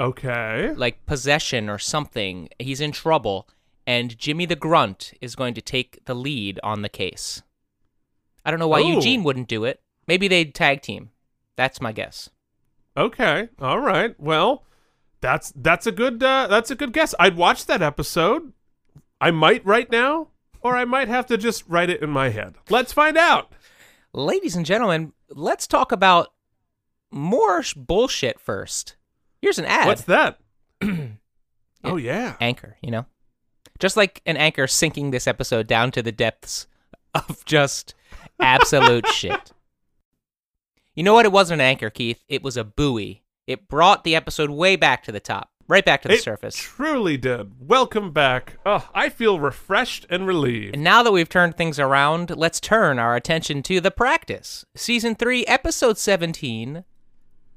[0.00, 0.72] Okay.
[0.74, 2.48] like possession or something.
[2.58, 3.48] He's in trouble,
[3.86, 7.42] and Jimmy the Grunt is going to take the lead on the case.
[8.44, 8.94] I don't know why Oh.
[8.94, 9.80] Eugene wouldn't do it.
[10.08, 11.10] Maybe they'd tag team.
[11.62, 12.28] That's my guess.
[12.96, 13.48] Okay.
[13.60, 14.18] All right.
[14.18, 14.64] Well,
[15.20, 17.14] that's that's a good uh, that's a good guess.
[17.20, 18.52] I'd watch that episode.
[19.20, 22.56] I might right now, or I might have to just write it in my head.
[22.68, 23.52] Let's find out.
[24.12, 26.32] Ladies and gentlemen, let's talk about
[27.12, 28.96] more bullshit first.
[29.40, 29.86] Here's an ad.
[29.86, 30.40] What's that?
[31.84, 32.34] oh yeah.
[32.40, 33.06] anchor, you know?
[33.78, 36.66] Just like an anchor sinking this episode down to the depths
[37.14, 37.94] of just
[38.40, 39.51] absolute shit.
[40.94, 41.24] You know what?
[41.24, 42.22] It wasn't an anchor, Keith.
[42.28, 43.22] It was a buoy.
[43.46, 46.54] It brought the episode way back to the top, right back to the it surface.
[46.54, 47.66] truly did.
[47.66, 48.58] Welcome back.
[48.66, 50.74] Oh, I feel refreshed and relieved.
[50.74, 54.66] And now that we've turned things around, let's turn our attention to the practice.
[54.74, 56.84] Season 3, Episode 17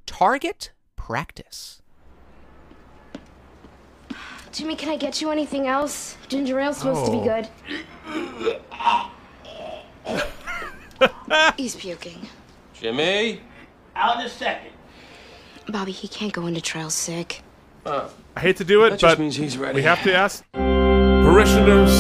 [0.06, 1.82] Target Practice.
[4.54, 6.16] Jimmy, can I get you anything else?
[6.30, 9.12] Ginger ale's supposed to be oh.
[10.96, 11.52] good.
[11.58, 12.30] He's puking.
[12.80, 13.42] Jimmy?
[13.96, 14.72] Out in a second.
[15.68, 17.42] Bobby, he can't go into trial sick.
[17.86, 19.76] Uh, I hate to do it, but means he's ready.
[19.76, 20.44] we have to ask.
[20.54, 21.92] Parishioners,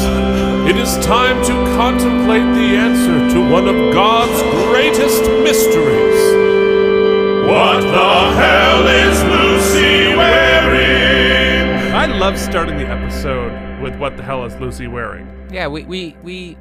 [0.69, 6.45] it is time to contemplate the answer to one of God's greatest mysteries.
[7.47, 11.93] What the hell is Lucy wearing?
[11.93, 15.27] I love starting the episode with what the hell is Lucy wearing?
[15.51, 16.57] Yeah, we, we, we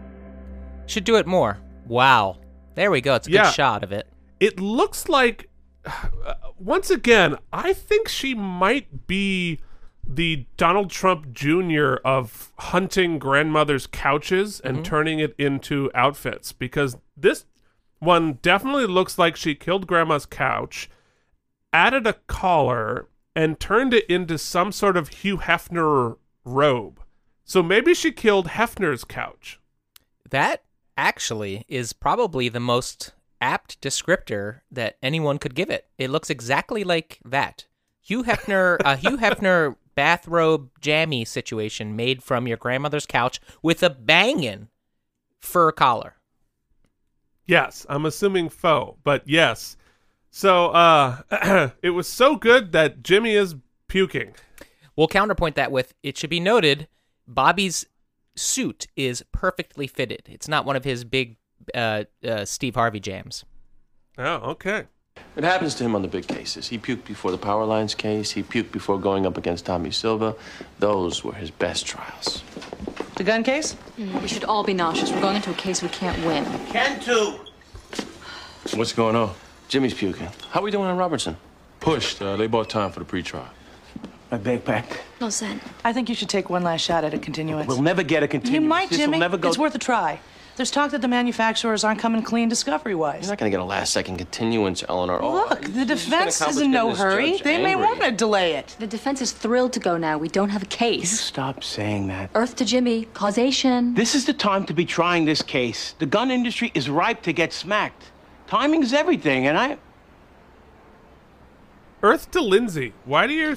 [0.87, 1.59] should do it more.
[1.87, 2.38] Wow.
[2.75, 3.15] There we go.
[3.15, 3.45] It's a Yeah.
[3.45, 4.09] good shot of it.
[4.41, 5.49] It looks like,
[5.85, 9.61] uh, once again, I think she might be
[10.07, 11.95] the Donald Trump Jr.
[12.05, 17.47] of hunting grandmother's couches and turning it into outfits because this
[18.01, 20.91] one definitely looks like she killed grandma's couch,
[21.73, 27.01] added a collar, and turned it into some sort of Hugh Hefner robe.
[27.47, 29.59] So maybe she killed Hefner's couch.
[30.29, 30.63] That
[30.96, 35.87] actually is probably the most apt descriptor that anyone could give it.
[35.98, 37.66] It looks exactly like that.
[38.00, 43.90] Hugh Hefner, a Hugh Hefner bathrobe jammy situation made from your grandmother's couch with a
[43.90, 44.68] bangin'
[45.38, 46.16] fur collar.
[47.46, 49.76] Yes, I'm assuming faux, but yes.
[50.30, 53.54] So uh it was so good that Jimmy is
[53.88, 54.35] puking.
[54.96, 56.88] We'll counterpoint that with it should be noted
[57.26, 57.87] Bobby's
[58.37, 60.23] suit is perfectly fitted.
[60.27, 61.37] It's not one of his big
[61.75, 63.44] uh, uh, Steve Harvey jams.
[64.18, 64.85] Oh, okay.
[65.37, 66.68] It happens to him on the big cases.
[66.68, 68.33] He puked before the Power Lines case.
[68.33, 70.35] He puked before going up against Tommy Silva.
[70.79, 72.42] Those were his best trials.
[73.16, 73.77] The gun case?
[73.97, 75.12] We should all be nauseous.
[75.12, 76.44] We're going into a case we can't win.
[76.66, 77.38] Can too.
[78.75, 79.35] What's going on?
[79.68, 80.29] Jimmy's puking.
[80.51, 81.37] How are we doing on Robertson?
[81.81, 82.20] Pushed.
[82.20, 83.49] Uh, they bought time for the pretrial.
[84.35, 84.85] My backpack.
[85.20, 85.59] No set.
[85.85, 87.68] I think you should take one last shot at a continuance.
[87.68, 88.53] We'll never get a continuance.
[88.53, 88.68] you continuance.
[88.68, 89.18] might, This Jimmy.
[89.20, 89.49] never go.
[89.49, 90.18] It's worth a try.
[90.57, 93.23] There's talk that the manufacturers aren't coming clean discovery-wise.
[93.23, 95.23] You're not going to get a last second continuance, Eleanor.
[95.23, 97.31] Oh, Look, the this is gonna defense is in no hurry.
[97.33, 98.75] judge They may want to delay it.
[98.81, 100.18] The defense is thrilled to go now.
[100.18, 101.20] We don't have a case.
[101.20, 102.31] Stop saying that.
[102.35, 103.94] Earth to Jimmy, causation.
[103.94, 105.94] This is the time to be trying this case.
[106.01, 108.11] The gun industry is ripe to get smacked.
[108.49, 109.77] Timing's everything, and I.
[112.03, 112.92] Earth to Lindsay.
[113.05, 113.57] Why do you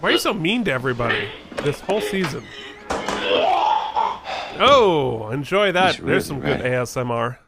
[0.00, 1.28] why are you so mean to everybody
[1.62, 2.44] this whole season?
[4.60, 5.96] Oh, enjoy that.
[5.96, 6.66] He's There's some really good.
[6.66, 7.38] ASMR.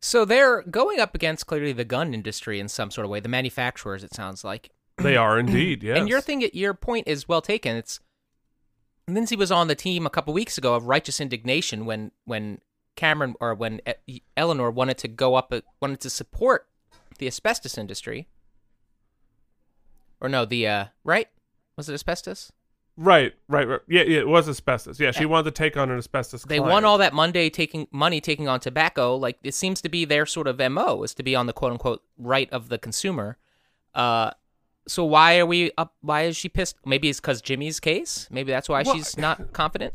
[0.00, 3.28] So they're going up against clearly the gun industry in some sort of way, the
[3.28, 4.04] manufacturers.
[4.04, 4.70] It sounds like.
[4.98, 5.98] They are indeed, yes.
[5.98, 7.76] And your thing, your point is well taken.
[7.76, 8.00] It's
[9.08, 12.60] Lindsay was on the team a couple weeks ago of righteous indignation when when
[12.96, 16.66] Cameron or when E- Eleanor wanted to go up, wanted to support
[17.18, 18.28] the asbestos industry.
[20.20, 21.28] Or no, the uh, right?
[21.78, 22.50] Was it asbestos?
[22.96, 23.80] Right, right, right.
[23.86, 24.98] Yeah, yeah, it was asbestos.
[24.98, 26.42] Yeah, she wanted to take on an asbestos.
[26.42, 26.72] They client.
[26.72, 29.14] won all that Monday taking money taking on tobacco.
[29.14, 31.70] Like it seems to be their sort of mo is to be on the quote
[31.70, 33.38] unquote right of the consumer.
[33.94, 34.32] Uh,
[34.88, 35.94] so why are we up?
[36.00, 36.74] Why is she pissed?
[36.84, 38.26] Maybe it's because Jimmy's case.
[38.32, 39.94] Maybe that's why Well, she's not confident.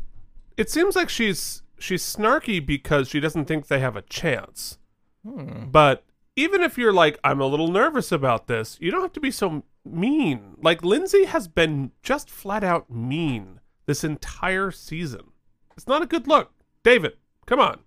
[0.56, 4.78] It seems like she's she's snarky because she doesn't think they have a chance.
[5.22, 5.66] Hmm.
[5.66, 6.04] But
[6.36, 9.30] even if you're like, I'm a little nervous about this, you don't have to be
[9.30, 10.56] so mean.
[10.60, 15.32] Like Lindsay has been just flat out mean this entire season.
[15.76, 16.52] It's not a good look.
[16.82, 17.14] David,
[17.46, 17.80] come on.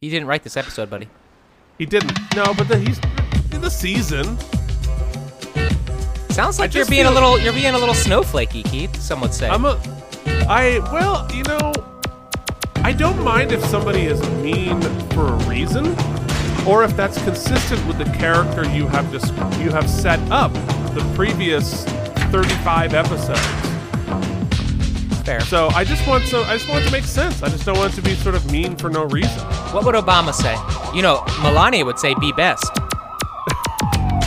[0.00, 1.08] You didn't write this episode, buddy.
[1.78, 2.12] He didn't.
[2.34, 3.00] No, but the, he's
[3.52, 4.38] in the season.
[6.30, 8.94] Sounds like you're being a little you're being a little snowflakey, Keith.
[9.00, 9.48] Some would say.
[9.48, 9.80] I'm a.
[10.48, 11.72] I well, you know,
[12.76, 15.94] I don't mind if somebody is mean for a reason,
[16.66, 20.52] or if that's consistent with the character you have dis- you have set up
[20.94, 21.84] the previous
[22.30, 23.40] 35 episodes.
[25.24, 25.40] Fair.
[25.42, 27.42] So I just want so I just want it to make sense.
[27.42, 29.40] I just don't want it to be sort of mean for no reason.
[29.72, 30.56] What would Obama say?
[30.96, 32.70] You know, Melania would say, "Be best."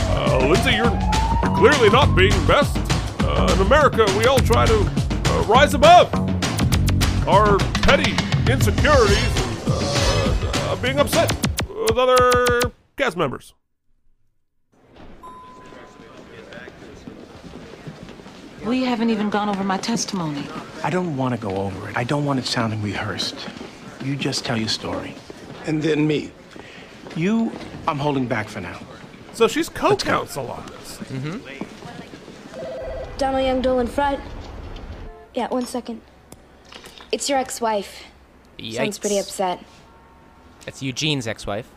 [0.08, 0.90] Uh, Lindsay, you're,
[1.56, 2.76] clearly not being best.
[3.20, 6.12] Uh, in America, we all try to uh, rise above
[7.26, 8.12] our petty
[8.50, 11.32] insecurities and uh, uh, being upset
[11.84, 13.54] with other cast members.
[18.64, 20.42] We haven't even gone over my testimony.
[20.82, 21.96] I don't want to go over it.
[21.96, 23.36] I don't want it sounding rehearsed.
[24.02, 25.14] You just tell your story.
[25.66, 26.32] And then me.
[27.14, 27.52] You,
[27.86, 28.80] I'm holding back for now.
[29.34, 30.98] So she's co-counsel on this.
[30.98, 31.64] Mm-hmm.
[33.18, 34.18] Donnell Young, Dole and Frutt.
[35.34, 36.00] Yeah, one second.
[37.12, 38.04] It's your ex-wife.
[38.72, 39.62] Sounds pretty upset.
[40.64, 41.68] That's Eugene's ex-wife.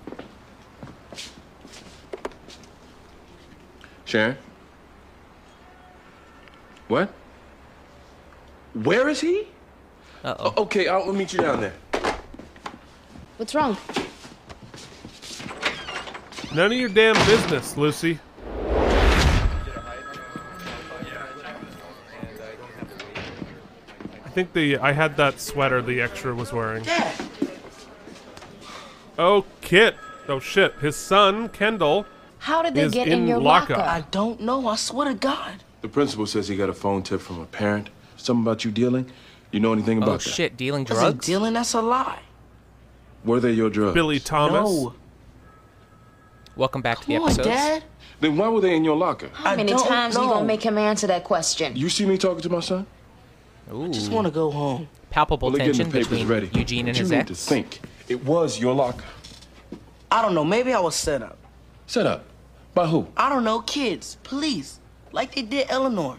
[4.06, 4.38] Sharon?
[6.88, 7.10] What?
[8.74, 9.48] Where is he?
[10.24, 10.54] Uh oh.
[10.64, 11.74] Okay, I'll meet you down there.
[13.38, 13.78] What's wrong?
[16.56, 18.20] None of your damn business, Lucy.
[24.26, 26.84] I think the I had that sweater the extra was wearing.
[26.84, 27.14] Dad.
[29.18, 29.96] Oh, Kit.
[30.28, 30.74] Oh shit.
[30.76, 32.06] His son Kendall.
[32.40, 33.78] How did they Is get in, in your lockup.
[33.78, 33.90] locker?
[33.90, 34.68] I don't know.
[34.68, 35.64] I swear to God.
[35.82, 37.90] The principal says he got a phone tip from a parent.
[38.16, 39.10] Something about you dealing.
[39.52, 40.22] You know anything about Oh that?
[40.22, 41.26] shit, dealing Isn't drugs.
[41.26, 41.54] dealing?
[41.54, 42.20] That's a lie.
[43.24, 43.94] Were they your drugs?
[43.94, 44.70] Billy Thomas.
[44.70, 44.94] No.
[46.56, 47.42] Welcome back to the episode.
[47.42, 47.48] on.
[47.48, 47.84] Dad.
[48.20, 49.30] Then why were they in your locker?
[49.34, 51.76] How many don't times are you gonna make him answer that question?
[51.76, 52.86] You see me talking to my son?
[53.74, 53.90] Ooh.
[53.90, 54.88] Just want to go home.
[55.10, 56.50] Palpable Well, tension the papers between ready.
[56.54, 57.30] Eugene and But his you ex.
[57.30, 57.80] need to think.
[58.08, 59.06] It was your locker.
[60.10, 60.46] I don't know.
[60.46, 61.38] Maybe I was set up.
[61.88, 62.26] Set up?
[62.74, 63.08] By who?
[63.18, 63.60] I don't know.
[63.62, 64.80] Kids, police,
[65.12, 66.18] like they did Eleanor.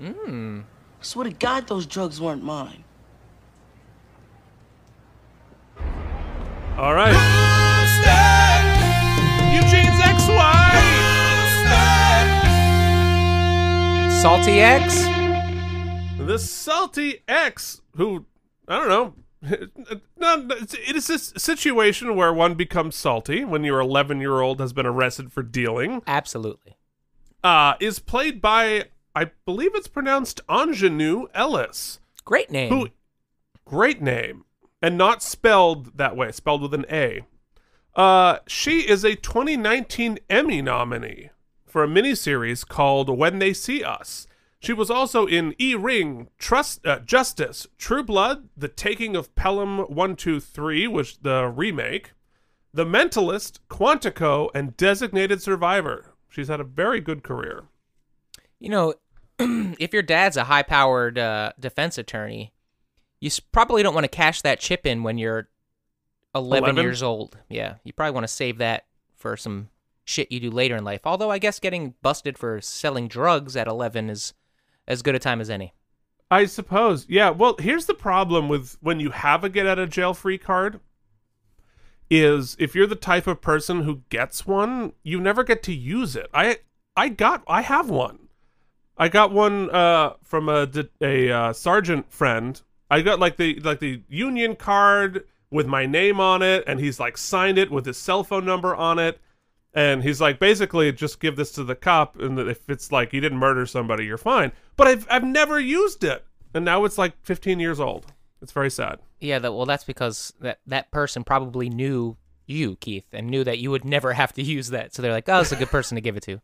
[0.00, 0.64] Mmm.
[1.00, 2.84] Swear to God, those drugs weren't mine.
[6.78, 7.14] All right.
[9.54, 10.84] Eugene's ex-wife.
[14.20, 15.04] Salty X.
[16.18, 18.26] The Salty X, who
[18.68, 19.14] I don't know,
[20.18, 24.72] No, it is this situation where one becomes salty when your 11 year old has
[24.72, 26.02] been arrested for dealing.
[26.06, 26.76] Absolutely.
[27.44, 32.00] Uh, is played by, I believe it's pronounced Aunjanue Ellis.
[32.24, 32.72] Great name.
[32.72, 32.88] Who,
[33.64, 34.46] great name,
[34.82, 37.24] and not spelled that way, spelled with an A.
[37.94, 41.30] Uh, she is a 2019 Emmy nominee
[41.66, 44.26] for a miniseries called When They See Us.
[44.60, 49.78] She was also in E Ring, Trust, uh, Justice, True Blood, The Taking of Pelham
[49.78, 52.12] 123, which the remake,
[52.72, 56.14] The Mentalist, Quantico, and Designated Survivor.
[56.28, 57.64] She's had a very good career.
[58.58, 58.94] You know,
[59.38, 62.52] if your dad's a high-powered uh, defense attorney,
[63.20, 65.48] you probably don't want to cash that chip in when you're
[66.34, 66.82] 11, 11?
[66.82, 67.38] years old.
[67.48, 69.68] Yeah, you probably want to save that for some
[70.04, 71.00] shit you do later in life.
[71.04, 74.34] Although I guess getting busted for selling drugs at 11 is
[74.86, 75.74] as good a time as any.
[76.30, 77.06] I suppose.
[77.08, 77.30] Yeah.
[77.30, 80.80] Well, here's the problem with when you have a get out of jail free card
[82.10, 86.16] is if you're the type of person who gets one, you never get to use
[86.16, 86.28] it.
[86.32, 86.58] I
[86.96, 88.28] I got I have one.
[88.96, 90.68] I got one uh from a
[91.00, 92.60] a uh, sergeant friend.
[92.90, 96.98] I got like the like the union card with my name on it and he's
[96.98, 99.20] like signed it with his cell phone number on it.
[99.76, 103.20] And he's like, basically, just give this to the cop, and if it's like you
[103.20, 104.50] didn't murder somebody, you're fine.
[104.76, 106.24] But I've I've never used it,
[106.54, 108.06] and now it's like 15 years old.
[108.40, 109.00] It's very sad.
[109.20, 112.16] Yeah, that well, that's because that that person probably knew
[112.46, 114.94] you, Keith, and knew that you would never have to use that.
[114.94, 116.40] So they're like, "Oh, it's a good person to give it to."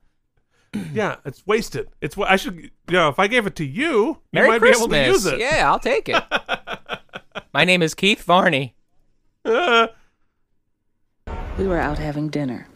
[0.93, 1.89] Yeah, it's wasted.
[2.01, 4.87] It's what I should, you know, if I gave it to you, you might Christmas.
[4.89, 5.39] be able to use it.
[5.39, 6.23] Yeah, I'll take it.
[7.55, 8.75] My name is Keith Varney.
[9.45, 9.89] Uh,
[11.59, 12.67] We were out having dinner,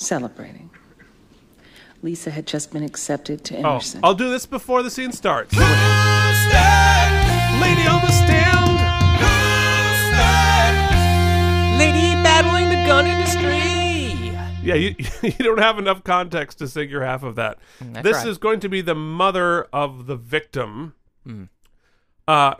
[0.00, 0.70] celebrating.
[2.02, 3.66] Lisa had just been accepted to Emerson.
[3.66, 4.00] oh, Emerson.
[4.04, 5.52] I'll do this before the scene starts.
[5.56, 5.66] Lady
[7.88, 8.68] on the stand.
[11.78, 13.58] Lady battling the gun industry.
[14.62, 17.58] Yeah, you you don't have enough context to sing your half of that.
[17.94, 18.28] I this tried.
[18.28, 20.94] is going to be the mother of the victim,
[21.24, 21.44] Hmm.
[22.26, 22.54] uh,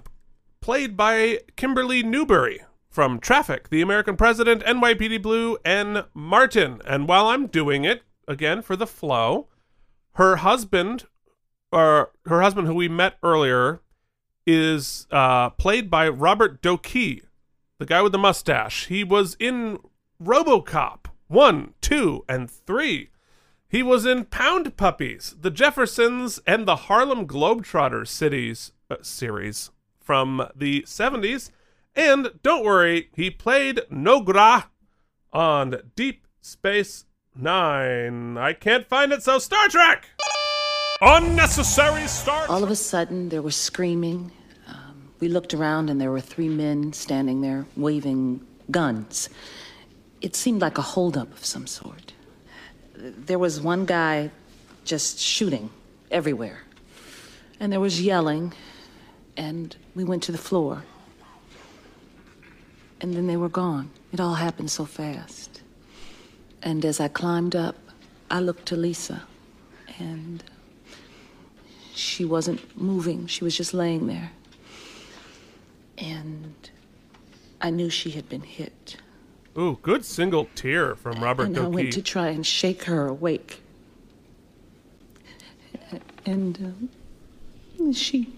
[0.60, 2.60] played by Kimberly Newberry
[2.90, 6.80] from Traffic, The American President, NYPD Blue, and Martin.
[6.86, 9.48] And while I'm doing it again for the flow,
[10.12, 11.06] her husband,
[11.70, 13.80] or her husband who we met earlier,
[14.46, 17.22] is uh, played by Robert DoQui,
[17.78, 18.86] the guy with the mustache.
[18.86, 19.78] He was in
[20.22, 23.10] RoboCop 1, 2, and 3.
[23.68, 29.70] He was in Pound Puppies, The Jeffersons, and the Harlem Globetrotters cities uh, series
[30.00, 31.50] from the 70s.
[31.98, 34.66] And don't worry, he played Nogra
[35.32, 38.38] on Deep Space Nine.
[38.38, 40.06] I can't find it, so Star Trek!
[41.00, 44.30] Unnecessary Star All of a sudden, there was screaming.
[44.68, 49.28] Um, we looked around, and there were three men standing there waving guns.
[50.20, 52.12] It seemed like a holdup of some sort.
[52.94, 54.30] There was one guy
[54.84, 55.70] just shooting
[56.12, 56.62] everywhere,
[57.58, 58.54] and there was yelling,
[59.36, 60.84] and we went to the floor.
[63.00, 63.90] And then they were gone.
[64.12, 65.62] It all happened so fast.
[66.62, 67.76] And as I climbed up,
[68.30, 69.22] I looked to Lisa,
[69.98, 70.42] and
[71.94, 73.26] she wasn't moving.
[73.26, 74.32] She was just laying there.
[75.96, 76.54] And
[77.60, 78.96] I knew she had been hit.
[79.56, 83.62] Ooh, good single tear from Robert and I went to try and shake her awake.
[86.26, 86.88] And
[87.80, 88.32] um, she.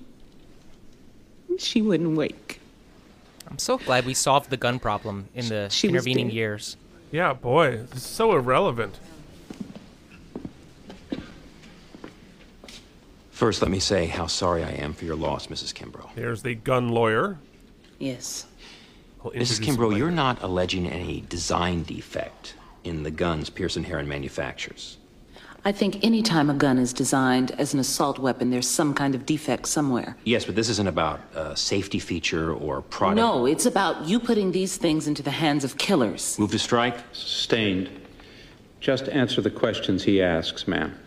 [1.58, 2.59] she wouldn't wake.
[3.50, 6.76] I'm so glad we solved the gun problem in the She intervening years.
[7.10, 8.98] Yeah, boy, it's so irrelevant.
[13.30, 15.72] First, let me say how sorry I am for your loss, Mrs.
[15.72, 16.14] Kimbrough.
[16.14, 17.38] There's the gun lawyer.
[17.98, 18.46] Yes.
[19.22, 19.60] We'll Mrs.
[19.60, 24.98] introduce Kimbrough, you're not alleging any design defect in the guns Pearson Heron manufactures.
[25.64, 29.14] I think any time a gun is designed as an assault weapon, there's some kind
[29.14, 30.16] of defect somewhere.
[30.24, 33.16] Yes, but this isn't about a safety feature or product.
[33.16, 36.38] No, it's about you putting these things into the hands of killers.
[36.38, 36.96] Move to strike.
[37.12, 37.90] Sustained.
[38.80, 40.98] Just answer the questions he asks, ma'am.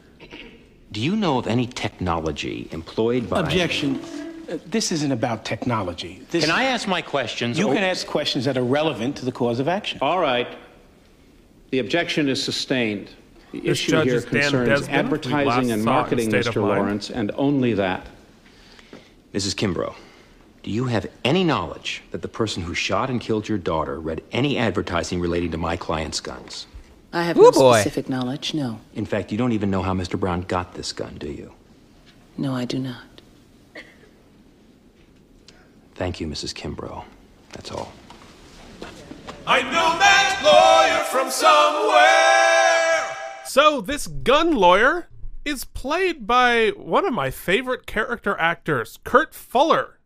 [0.91, 3.39] Do you know of any technology employed by.
[3.39, 3.99] Objection.
[4.47, 6.21] Uh, This isn't about technology.
[6.29, 7.57] This, Can I ask my questions?
[7.57, 9.97] You or- can ask questions that are relevant to the cause of action.
[10.01, 10.47] All right.
[11.71, 13.09] The objection is sustained.
[13.53, 14.95] The This issue judge here is concerns Desmond.
[14.95, 16.55] Advertising and marketing, Mr.
[16.55, 18.07] Lawrence, and only that.
[19.31, 19.53] Mrs.
[19.53, 19.93] Kimbrough,
[20.63, 24.23] Do you have any knowledge that the person who shot and killed your daughter read
[24.31, 26.65] any advertising relating to my client's guns?
[27.13, 27.79] I have Ooh, no boy.
[27.81, 28.79] specific knowledge, no.
[28.95, 30.19] In fact, you don't even know how Mr.
[30.19, 31.53] Brown got this gun, do you?
[32.39, 33.03] No, I do not.
[35.93, 36.55] Thank you, Mrs.
[36.55, 37.03] Kimbrough.
[37.51, 37.93] That's all.
[39.45, 42.62] I know that lawyer from somewhere.
[43.53, 45.09] So this gun lawyer
[45.45, 49.99] is played by one of my favorite character actors, Kurt Fuller,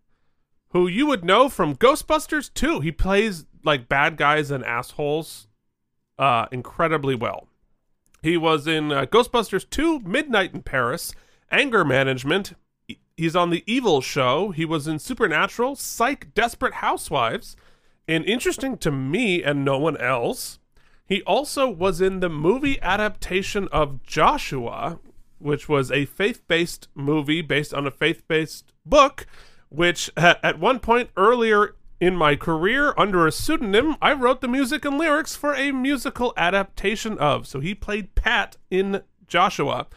[0.72, 2.82] who you would know from Ghostbusters 2.
[2.82, 5.48] He plays like bad guys and assholes
[6.20, 7.48] uh, incredibly well.
[8.22, 11.16] He was in uh, Ghostbusters 2, Midnight in Paris,
[11.50, 12.52] Anger Management.
[13.16, 14.52] He's on The Evil Show.
[14.52, 17.56] He was in Supernatural, Psych, Desperate Housewives.
[18.10, 20.60] And interesting to me and no one else,
[21.08, 25.00] he also was in the movie adaptation of Joshua,
[25.40, 29.26] which was a faith based movie based on a faith based book,
[29.70, 34.86] which at one point earlier in my career, under a pseudonym, I wrote the music
[34.86, 37.48] and lyrics for a musical adaptation of.
[37.48, 39.88] So he played Pat in Joshua.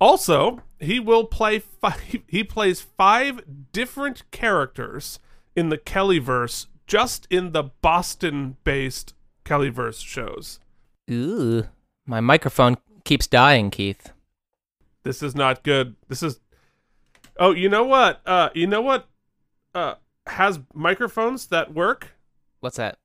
[0.00, 3.40] Also, he will play five, he plays five
[3.72, 5.18] different characters
[5.56, 9.14] in the Kellyverse just in the Boston-based
[9.44, 10.58] Kellyverse shows.
[11.10, 11.66] Ooh,
[12.06, 14.12] my microphone keeps dying, Keith.
[15.02, 15.96] This is not good.
[16.08, 16.40] This is
[17.38, 18.20] Oh, you know what?
[18.26, 19.06] Uh you know what
[19.74, 19.94] uh
[20.26, 22.12] has microphones that work?
[22.60, 22.98] What's that?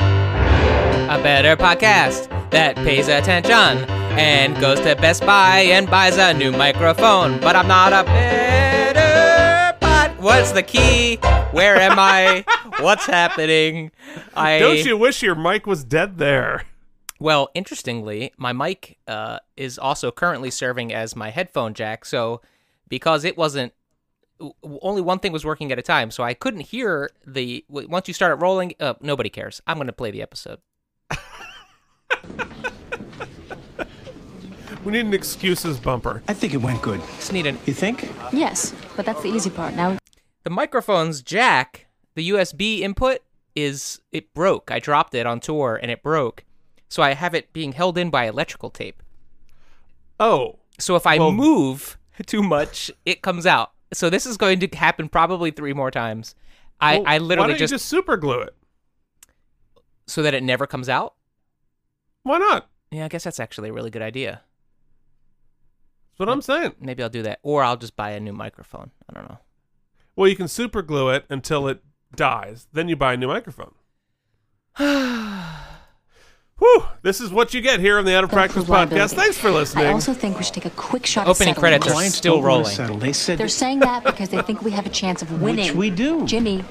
[0.00, 3.88] A better podcast that pays attention
[4.18, 7.40] and goes to Best Buy and buys a new microphone.
[7.40, 10.18] But I'm not a better pod.
[10.18, 11.18] What's the key?
[11.54, 12.44] Where am I?
[12.80, 13.92] What's happening?
[14.34, 16.64] I Don't you wish your mic was dead there?
[17.20, 22.04] Well, interestingly, my mic uh, is also currently serving as my headphone jack.
[22.04, 22.40] So,
[22.88, 23.72] because it wasn't
[24.82, 27.64] only one thing was working at a time, so I couldn't hear the.
[27.68, 29.62] w- Once you started rolling, uh, nobody cares.
[29.66, 30.58] I'm going to play the episode.
[34.84, 36.22] We need an excuses bumper.
[36.28, 37.00] I think it went good.
[37.16, 37.56] Just need an.
[37.64, 38.10] You think?
[38.32, 39.72] Yes, but that's the easy part.
[39.74, 39.96] Now,
[40.44, 43.20] The microphone's jack, the USB input
[43.56, 44.70] is it broke.
[44.70, 46.44] I dropped it on tour and it broke,
[46.88, 49.02] so I have it being held in by electrical tape.
[50.20, 53.72] Oh, So if I Well- move too much, it comes out.
[53.92, 56.34] So this is going to happen probably three more times.
[56.80, 58.54] I, Well, I why literally don't you just, just super glue it.
[60.06, 61.14] so that it never comes out.
[62.24, 62.68] Why not?
[62.90, 64.42] Yeah, I guess that's actually a really good idea.
[66.10, 66.74] That's what I'm saying.
[66.80, 68.90] Maybe I'll do that, or I'll just buy a new microphone.
[69.08, 69.38] I don't know.
[70.16, 71.82] Well, you can super glue it until it
[72.14, 72.68] dies.
[72.72, 73.74] Then you buy a new microphone.
[76.58, 76.84] Whew!
[77.02, 79.14] This is what you get here on the Out of Practice podcast.
[79.14, 79.86] Thanks for listening.
[79.86, 81.26] I also think we should take a quick shot.
[81.26, 81.94] Opening credits this.
[81.94, 82.98] are still rolling.
[83.00, 85.66] They said They're saying that because they think we have a chance of winning.
[85.66, 86.24] Which we do.
[86.26, 86.64] Jimmy,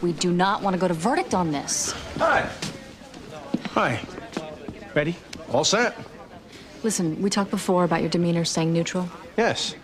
[0.00, 1.92] we do not want to go to verdict on this.
[2.18, 2.48] Hi.
[3.70, 4.00] Hi.
[4.94, 5.16] Ready?
[5.52, 5.96] All set?
[6.84, 9.08] Listen, we talked before about your demeanor staying neutral.
[9.36, 9.74] Yes.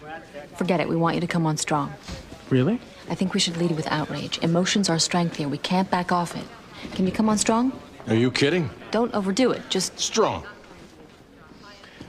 [0.56, 0.88] Forget it.
[0.88, 1.92] We want you to come on strong.
[2.48, 2.78] Really?
[3.10, 4.38] I think we should lead with outrage.
[4.38, 5.48] Emotions are strength here.
[5.48, 6.44] We can't back off it.
[6.94, 7.72] Can you come on strong?
[8.08, 8.70] Are you kidding?
[8.90, 9.62] Don't overdo it.
[9.70, 10.44] Just Strong.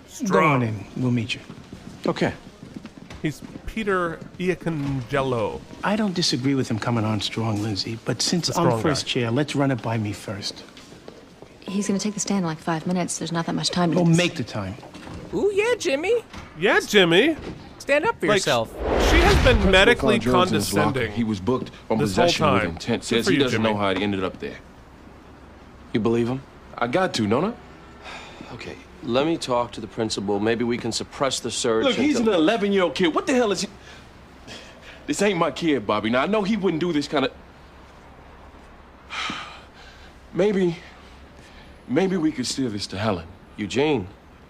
[0.08, 0.30] Strong.
[0.32, 0.86] Go on in.
[0.98, 1.42] We'll meet you.
[2.06, 2.34] Okay.
[3.22, 5.62] He's Peter Iacangelo.
[5.84, 9.10] I don't disagree with him coming on strong, Lindsay, but since The I'm first guy.
[9.12, 10.64] chair, let's run it by me first.
[11.62, 13.18] he's going to take the stand in like five minutes.
[13.18, 14.76] There's not that much time to Go get make the time.
[15.34, 16.24] Ooh yeah, Jimmy,
[16.60, 17.36] Yeah, Jimmy.
[17.80, 18.72] stand up for Like, yourself.
[19.14, 20.84] She has been Principal medically found drugs in his locker.
[20.86, 21.16] condescending.
[21.16, 23.02] He was booked on this whole possession with intent.
[23.04, 23.74] Good Says he you, doesn't Jimmy.
[23.74, 24.58] know how he ended up there.
[25.94, 26.42] You believe him?
[26.78, 28.54] I got to, don't I?
[28.56, 30.40] Okay, let me talk to the principal.
[30.40, 31.86] Maybe we can suppress the search.
[31.86, 33.14] Look, he's an 11 year old kid.
[33.14, 33.68] What the hell is he?
[35.06, 36.10] This ain't my kid, Bobby.
[36.10, 37.32] Now, I know he wouldn't do this kind of.
[40.34, 40.78] Maybe.
[41.88, 43.28] Maybe we could steer this to Helen.
[43.58, 44.08] Eugene,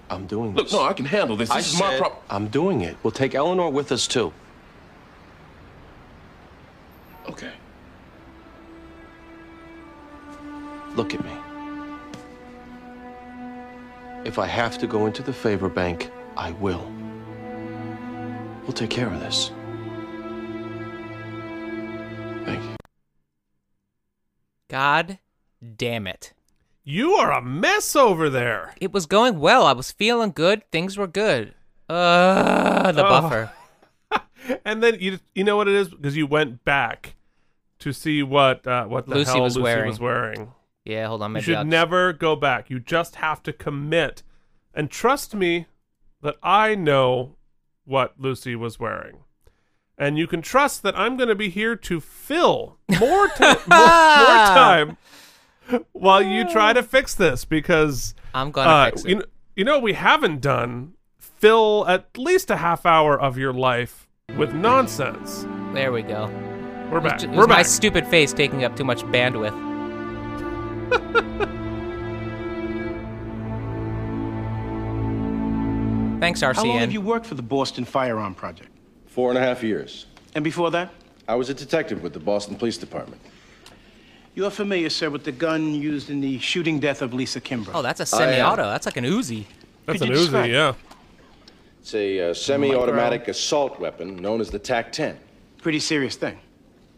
[0.09, 0.57] I'm doing this.
[0.57, 0.73] Look, this.
[0.73, 1.49] no, I can handle this.
[1.49, 2.21] I This is my problem.
[2.29, 2.95] I'm doing it.
[3.03, 4.31] We'll take Eleanor with us too.
[7.29, 7.51] Okay.
[10.95, 11.31] Look at me.
[14.25, 16.91] If I have to go into the favor bank, I will.
[18.63, 19.51] We'll take care of this.
[22.45, 22.75] Thank you.
[24.69, 25.19] God
[25.77, 26.33] damn it.
[26.85, 28.75] You are a mess over there.
[28.79, 29.65] It was going well.
[29.65, 30.69] I was feeling good.
[30.71, 31.53] Things were good.
[31.89, 33.09] Uh, the Oh.
[33.09, 33.51] buffer.
[34.65, 37.15] And then you you know what it is because you went back
[37.79, 39.87] to see what uh, what the Lucy hell was Lucy wearing.
[39.89, 40.51] was wearing.
[40.85, 41.33] Yeah, hold on.
[41.35, 42.69] You should I'll never go back.
[42.69, 44.23] You just have to commit.
[44.73, 45.67] And trust me
[46.21, 47.35] that I know
[47.85, 49.19] what Lucy was wearing.
[49.97, 53.77] and you can trust that I'm going to be here to fill more, ti- more,
[53.77, 54.97] more time
[55.91, 59.09] while you try to fix this because I'm gonna uh, fix it.
[59.09, 59.25] You know,
[59.55, 64.02] you know what we haven't done fill at least a half hour of your life
[64.37, 65.45] with nonsense.
[65.73, 66.27] There we go.
[66.89, 67.19] We're It was back.
[67.19, 67.65] ju- it We're was my back.
[67.65, 69.53] stupid face taking up too much bandwidth.
[76.19, 76.55] Thanks, RCN.
[76.55, 78.69] How long have you worked for the Boston Firearm Project?
[79.07, 80.05] Four and a half years.
[80.35, 80.89] And before that?
[81.27, 83.21] I was a detective with the Boston Police Department.
[84.33, 87.71] You are familiar, sir, with the gun used in the shooting death of Lisa Kimbrough.
[87.73, 88.63] Oh, that's a semi-auto.
[88.63, 89.45] That's like an Uzi.
[89.85, 90.73] That's Could an you Uzi, describe- yeah.
[91.83, 95.17] It's a uh, semi-automatic assault weapon known as the TAC-10.
[95.61, 96.39] Pretty serious thing.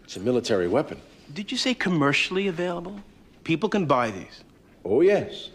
[0.04, 1.02] It's a military weapon.
[1.34, 3.00] Did you say commercially available?
[3.44, 4.44] People can buy these.
[4.84, 5.50] Oh, yes.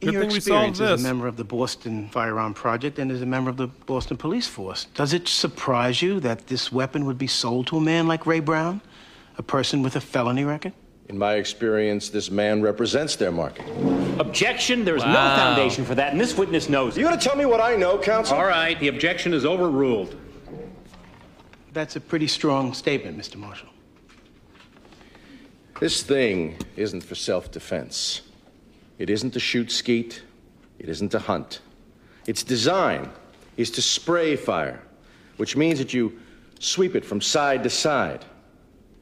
[0.00, 1.00] In Good your thing we experience as this.
[1.02, 4.48] a member of the Boston Firearm Project and as a member of the Boston Police
[4.48, 8.24] Force, does it surprise you that this weapon would be sold to a man like
[8.24, 8.80] Ray Brown,
[9.36, 10.72] a person with a felony record?
[11.12, 13.66] In my experience, this man represents their market.
[14.18, 14.82] Objection.
[14.82, 15.12] There is Wow.
[15.12, 17.00] no foundation for that, and this witness knows it.
[17.00, 18.34] You gonna tell me what I know, counsel?
[18.38, 18.80] All right.
[18.80, 20.16] The objection is overruled.
[21.74, 23.36] That's a pretty strong statement, Mr.
[23.36, 23.68] Marshall.
[25.80, 28.22] This thing isn't for self-defense.
[28.98, 30.22] It isn't to shoot skeet.
[30.78, 31.60] It isn't to hunt.
[32.26, 33.10] Its design
[33.58, 34.80] is to spray fire,
[35.36, 36.18] which means that you
[36.58, 38.24] sweep it from side to side.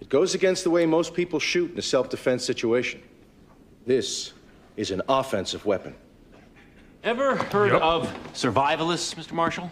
[0.01, 3.03] It goes against the way most people shoot in a self-defense situation.
[3.87, 4.33] This
[4.77, 5.95] is an offensive weapon.
[7.05, 9.33] Ever heard of survivalists, Mr.
[9.33, 9.71] Marshall?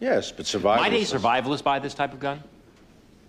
[0.00, 0.76] Yes, but survivalists.
[0.80, 2.42] Might a survivalist buy this type of gun?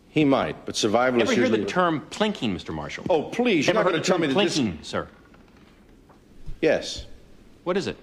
[0.10, 1.60] He might, but survivalists Ever hear usually.
[1.62, 2.74] the term plinking, Mr.
[2.74, 3.06] Marshall?
[3.10, 3.68] Oh, please!
[3.68, 4.58] You're Ever not heard going the to tell term me that this.
[4.58, 5.08] plinking, sir?
[6.62, 7.06] Yes.
[7.64, 7.98] What is it?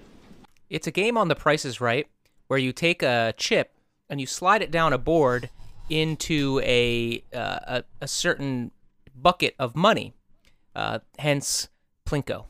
[0.69, 2.07] It's a game on the Price is Right
[2.47, 3.71] where you take a chip
[4.09, 5.49] and you slide it down a board
[5.89, 8.71] into a uh, a, a certain
[9.15, 10.13] bucket of money.
[10.75, 11.69] Uh, hence,
[12.05, 12.45] Plinko.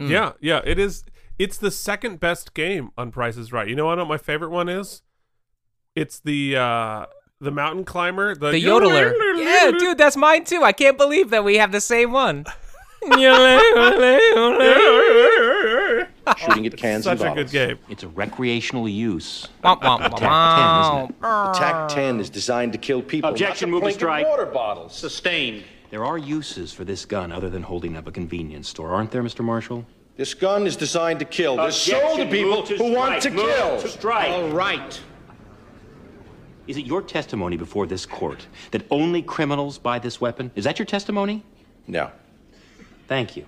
[0.00, 0.10] Mm.
[0.10, 1.04] Yeah, yeah, it is.
[1.38, 3.68] It's the second best game on Price is Right.
[3.68, 5.02] You know what my favorite one is?
[5.94, 7.06] It's the uh
[7.40, 9.12] the mountain climber, the, The yodeler.
[9.36, 10.62] yeah, dude, that's mine too.
[10.62, 12.44] I can't believe that we have the same one.
[16.38, 17.78] Shooting at cans Such and a good game.
[17.88, 19.48] It's a recreational use.
[19.64, 21.20] Womp, womp, of TAC-10, isn't it?
[21.20, 23.30] The TAC-10 is designed to kill people.
[23.30, 24.26] Objection, not move to strike.
[24.26, 24.96] Water bottles.
[24.96, 25.64] Sustained.
[25.90, 29.22] There are uses for this gun other than holding up a convenience store, aren't there,
[29.22, 29.42] Mr.
[29.42, 29.86] Marshall?
[30.16, 31.56] This gun is designed to kill.
[31.56, 33.34] They're sold to people to who want to strike.
[33.34, 33.80] Move kill.
[33.80, 34.30] to strike.
[34.30, 35.00] All right.
[36.66, 40.50] Is it your testimony before this court that only criminals buy this weapon?
[40.54, 41.42] Is that your testimony?
[41.86, 42.10] No.
[43.06, 43.46] Thank you.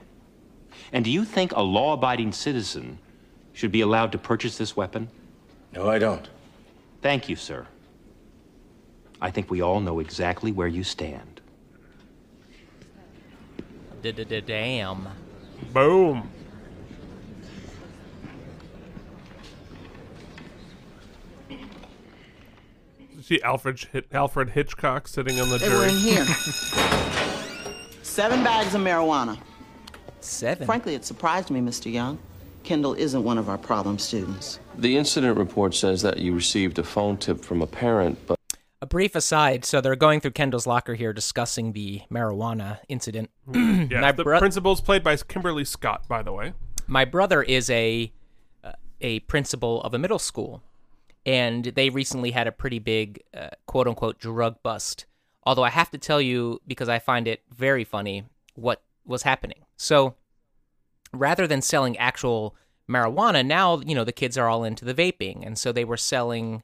[0.93, 2.99] And do you think a law abiding citizen
[3.53, 5.09] should be allowed to purchase this weapon?
[5.73, 6.29] No, I don't.
[7.03, 7.66] Thank you, sir.
[9.21, 11.41] I think we all know exactly where you stand.
[14.03, 15.09] Damn.
[15.73, 16.31] Boom.
[23.23, 25.71] See Alfred Hit- Alfred Hitchcock sitting on the jury.
[25.71, 25.93] They were jury.
[25.93, 26.25] in here.
[28.03, 29.39] Seven bags of marijuana.
[30.21, 30.66] Seven.
[30.66, 31.93] Frankly, it surprised me, Mr.
[31.93, 32.18] Young.
[32.62, 34.61] Kendall isn't one of our problem students.
[34.77, 38.39] The incident report says that you received a phone tip from a parent, but
[38.83, 39.64] A brief aside.
[39.64, 43.31] So they're going through Kendall's locker here, discussing the marijuana incident.
[43.91, 46.53] Yeah, My the bro- principal's played by Kimberly Scott, by the way.
[46.87, 48.12] my brother is a
[48.62, 50.62] uh, a principal of a middle school,
[51.27, 55.07] and they recently had a pretty big uh, quote unquote drug bust.
[55.45, 59.64] Although I have to tell you because I find it very funny what was happening.
[59.76, 60.14] So
[61.12, 62.57] rather than selling actual
[62.88, 65.96] marijuana, now you know the kids are all into the vaping, and so they were
[65.96, 66.62] selling.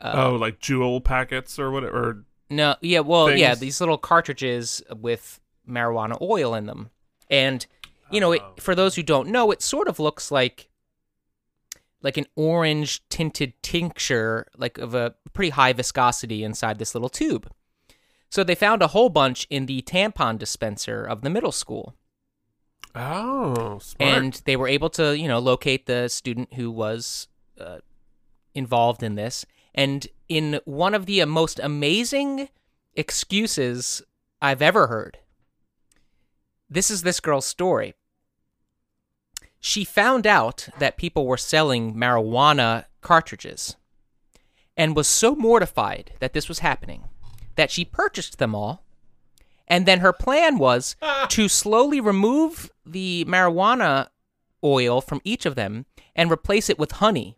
[0.00, 1.96] Uh, oh, like Juul packets or whatever.
[1.96, 6.90] Or no, yeah, well, yeah, these little cartridges with marijuana oil in them.
[7.30, 7.66] And
[8.10, 10.68] you know, it, for those who don't know, it sort of looks like
[12.02, 17.50] like an orange tinted tincture, like of a pretty high viscosity inside this little tube.
[18.34, 21.94] So they found a whole bunch in the tampon dispenser of the middle school.
[22.92, 23.96] Oh, smart.
[24.00, 27.28] And they were able to, you know, locate the student who was
[27.60, 27.78] uh,
[28.52, 29.46] involved in this.
[29.72, 32.48] And in one of the uh, most amazing
[32.94, 34.02] excuses
[34.42, 35.18] I've ever heard,
[36.68, 37.94] this is this girl's story.
[39.60, 43.76] She found out that people were selling marijuana cartridges
[44.76, 47.04] and was so mortified that this was happening
[47.56, 48.84] that she purchased them all.
[49.66, 50.96] And then her plan was
[51.28, 54.08] to slowly remove the marijuana
[54.62, 57.36] oil from each of them and replace it with honey,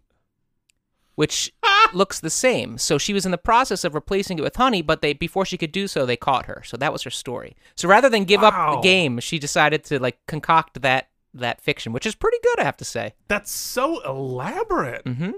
[1.14, 1.53] which
[1.93, 2.79] looks the same.
[2.79, 5.59] So she was in the process of replacing it with honey, but they before she
[5.59, 6.62] could do so, they caught her.
[6.64, 7.57] So that was her story.
[7.75, 11.93] So rather than give up the game, she decided to like concoct that that fiction,
[11.93, 13.14] which is pretty good, I have to say.
[13.29, 15.05] That's so elaborate.
[15.05, 15.33] Mm-hmm.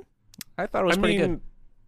[0.56, 1.40] I thought it was I pretty mean, good.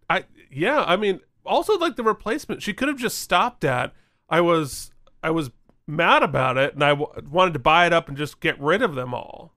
[0.09, 3.93] I yeah, I mean, also like the replacement, she could have just stopped at.
[4.29, 4.91] I was
[5.23, 5.51] I was
[5.87, 8.81] mad about it, and I w- wanted to buy it up and just get rid
[8.81, 9.55] of them all.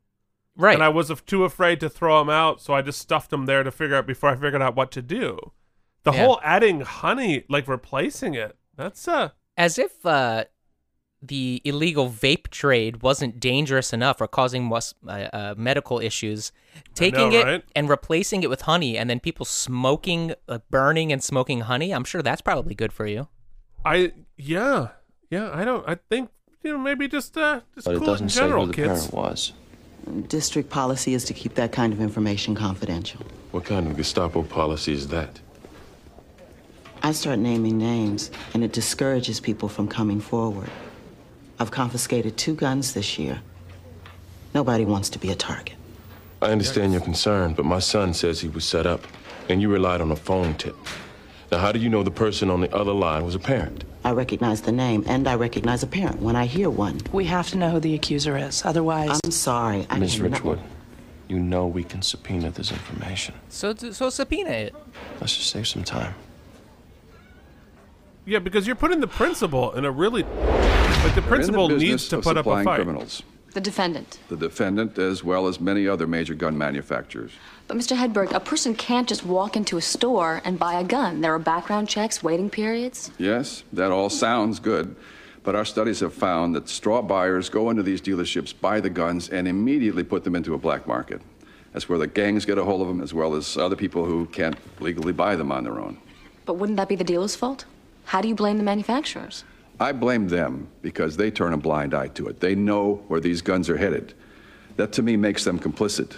[0.57, 0.75] Right.
[0.75, 3.63] And I was too afraid to throw them out, so I just stuffed them there
[3.63, 5.53] to figure out before I figured out what to do.
[6.05, 6.25] The Yeah.
[6.27, 10.45] whole adding honey, like replacing it, that's uh As if uh,
[11.27, 16.53] the illegal vape trade wasn't dangerous enough or causing mus- uh, uh, medical issues.
[16.95, 17.65] Taking know, it right?
[17.75, 21.93] and replacing it with honey, and then people smoking, uh, burning, and smoking honey.
[21.93, 23.29] I'm sure that's probably good for you.
[23.85, 24.89] I yeah
[25.31, 26.31] yeah I don't I think
[26.63, 28.73] you know maybe just uh just But it cool it in doesn't say general, who
[28.73, 29.09] the kids.
[29.09, 29.53] parent was.
[30.29, 33.21] District policy is to keep that kind of information confidential.
[33.53, 35.41] What kind of Gestapo policy is that?
[37.03, 40.71] I start naming names, and it discourages people from coming forward.
[41.59, 43.41] I've confiscated two guns this year.
[44.55, 45.75] Nobody wants to be a target.
[46.43, 49.07] I understand your concern, but my son says he was set up,
[49.49, 50.77] and you relied on a phone tip.
[51.51, 53.85] Now, how do you know the person on the other line was a parent?
[54.05, 57.01] I recognize the name, and I recognize a parent when I hear one.
[57.13, 58.65] We have to know who the accuser is.
[58.65, 59.21] Otherwise.
[59.25, 59.87] I'm sorry.
[59.89, 60.61] I Miss cannot- Richwood,
[61.29, 63.35] you know we can subpoena this information.
[63.49, 64.75] So so subpoena it.
[65.21, 66.15] Let's just save some time.
[68.27, 70.25] Yeah, because you're putting the principal in a really
[71.05, 72.77] like the principal the needs to put up a fight.
[72.77, 73.23] criminals.
[73.53, 74.19] The defendant.
[74.29, 77.31] The defendant, as well as many other major gun manufacturers.
[77.69, 77.95] But Mr.
[77.95, 81.21] Hedberg, a person can't just walk into a store and buy a gun.
[81.21, 83.11] There are background checks, waiting periods.
[83.19, 84.97] Yes, that all sounds good,
[85.43, 89.29] but our studies have found that straw buyers go into these dealerships, buy the guns,
[89.29, 91.21] and immediately put them into a black market.
[91.75, 94.25] That's where the gangs get a hold of them, as well as other people who
[94.27, 95.99] can't legally buy them on their own.
[96.47, 97.67] But wouldn't that be the dealer's fault?
[98.07, 99.45] How do you blame the manufacturers?
[99.81, 102.41] I blame them because they turn a blind eye to it.
[102.41, 104.15] They know where these guns are headed.
[104.77, 106.15] That to me makes them complicit.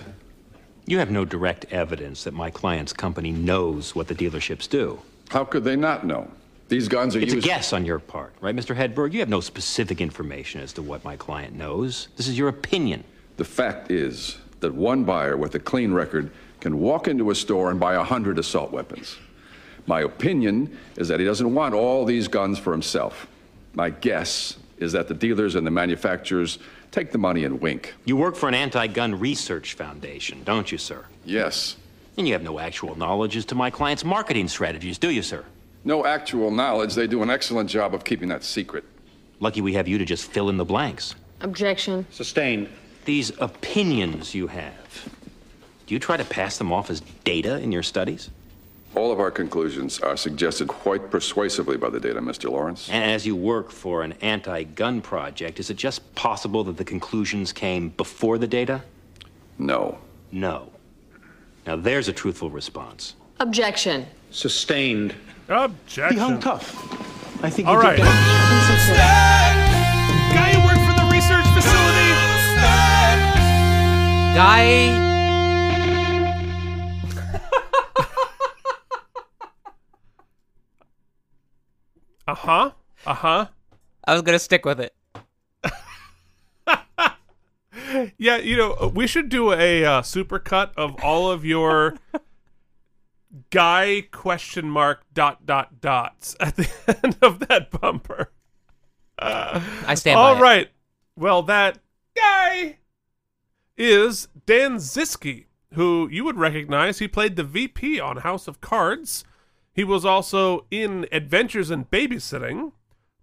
[0.86, 5.00] You have no direct evidence that my client's company knows what the dealerships do.
[5.30, 6.30] How could they not know?
[6.68, 7.46] These guns are It's used.
[7.46, 8.74] a guess on your part, right, Mr.
[8.76, 9.12] Hedberg?
[9.12, 12.08] You have no specific information as to what my client knows.
[12.16, 13.04] This is your opinion.
[13.36, 16.30] The fact is that one buyer with a clean record
[16.60, 19.16] can walk into a store and buy a hundred assault weapons.
[19.86, 23.26] My opinion is that he doesn't want all these guns for himself.
[23.76, 26.58] My guess is that the dealers and the manufacturers
[26.90, 27.94] take the money and wink.
[28.06, 31.04] You work for an anti gun research foundation, don't you, sir?
[31.26, 31.76] Yes.
[32.16, 35.44] And you have no actual knowledge as to my client's marketing strategies, do you, sir?
[35.84, 36.94] No actual knowledge.
[36.94, 38.82] They do an excellent job of keeping that secret.
[39.40, 41.14] Lucky we have you to just fill in the blanks.
[41.42, 42.06] Objection.
[42.10, 42.70] Sustained.
[43.04, 45.10] These opinions you have,
[45.86, 48.30] do you try to pass them off as data in your studies?
[48.96, 52.50] All of our conclusions are suggested quite persuasively by the data, Mr.
[52.50, 52.88] Lawrence.
[52.88, 56.84] And as you work for an anti gun project, is it just possible that the
[56.84, 58.82] conclusions came before the data?
[59.58, 59.98] No.
[60.32, 60.72] No.
[61.66, 63.16] Now there's a truthful response.
[63.38, 64.06] Objection.
[64.30, 65.14] Sustained.
[65.50, 66.16] Objection.
[66.16, 66.74] He hung tough.
[67.44, 67.68] I think.
[67.68, 67.96] All he right.
[67.96, 68.04] did
[70.34, 72.12] Guy who worked for the research facility.
[74.34, 75.15] Guy.
[82.26, 82.70] Uh huh.
[83.04, 83.46] Uh huh.
[84.04, 84.94] I was gonna stick with it.
[88.18, 91.96] Yeah, you know, we should do a uh, super cut of all of your
[93.50, 96.68] guy question mark dot dot dots at the
[97.04, 98.32] end of that bumper.
[99.18, 100.72] I stand All by it.
[101.16, 101.78] Well, that
[102.14, 102.78] guy
[103.76, 106.98] is Dan Ziskie, who you would recognize.
[106.98, 109.24] He played the VP on House of Cards.
[109.76, 112.72] He was also in Adventures in Babysitting.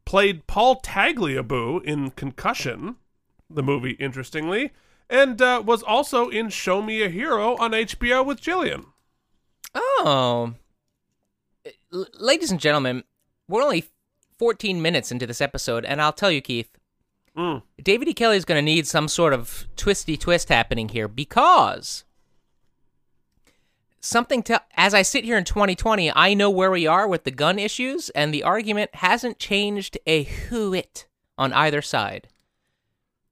[0.06, 2.98] Played Paul Tagliabue in Concussion,
[3.50, 4.72] the movie, interestingly,
[5.10, 8.86] and uh, was also in Show Me a Hero on HBO with Jillian.
[9.74, 10.54] Oh.
[11.92, 13.04] L- ladies and gentlemen,
[13.48, 13.86] we're only
[14.38, 16.78] 14 minutes into this episode, and I'll tell you, Keith,
[17.82, 18.14] David E.
[18.14, 22.04] Kelley is going to need some sort of twisty twist happening here because
[24.04, 27.32] something to as I sit here in 2020, I know where we are with the
[27.32, 31.06] gun issues, and the argument hasn't changed a whoit
[31.38, 32.28] on either side.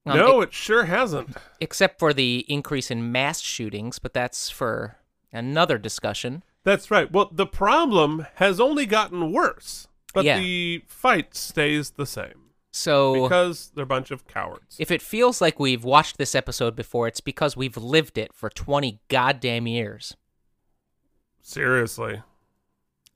[0.04, 1.36] Um, no, e- it sure hasn't.
[1.60, 4.96] except for the increase in mass shootings, but that's for
[5.32, 6.42] another discussion.
[6.64, 7.10] That's right.
[7.10, 10.38] Well, the problem has only gotten worse, but Yeah.
[10.40, 12.50] the fight stays the same.
[12.72, 14.76] So because they're a bunch of cowards.
[14.78, 18.48] If it feels like we've watched this episode before, it's because we've lived it for
[18.48, 20.16] 20 goddamn years.
[21.42, 22.22] Seriously.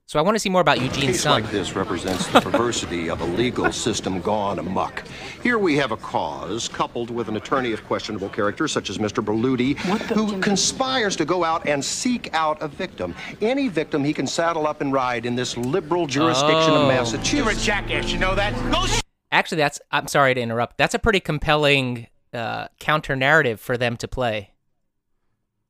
[0.05, 1.41] So I want to see more about A Eugene's case son.
[1.41, 5.03] like this represents the perversity of a legal system gone amok.
[5.43, 9.21] Here we have a cause coupled with an attorney of questionable character, such as Mr.
[9.23, 9.75] Berluti,
[10.13, 13.13] who conspires to go out and seek out a victim.
[13.41, 16.83] Any victim he can saddle up and ride in this liberal jurisdiction Oh.
[16.83, 17.33] of Massachusetts.
[17.33, 18.53] You're a jackass, you know that?
[18.71, 19.81] Go sh- Actually, that's.
[19.91, 20.77] I'm sorry to interrupt.
[20.77, 24.51] That's a pretty compelling uh, counter narrative for them to play.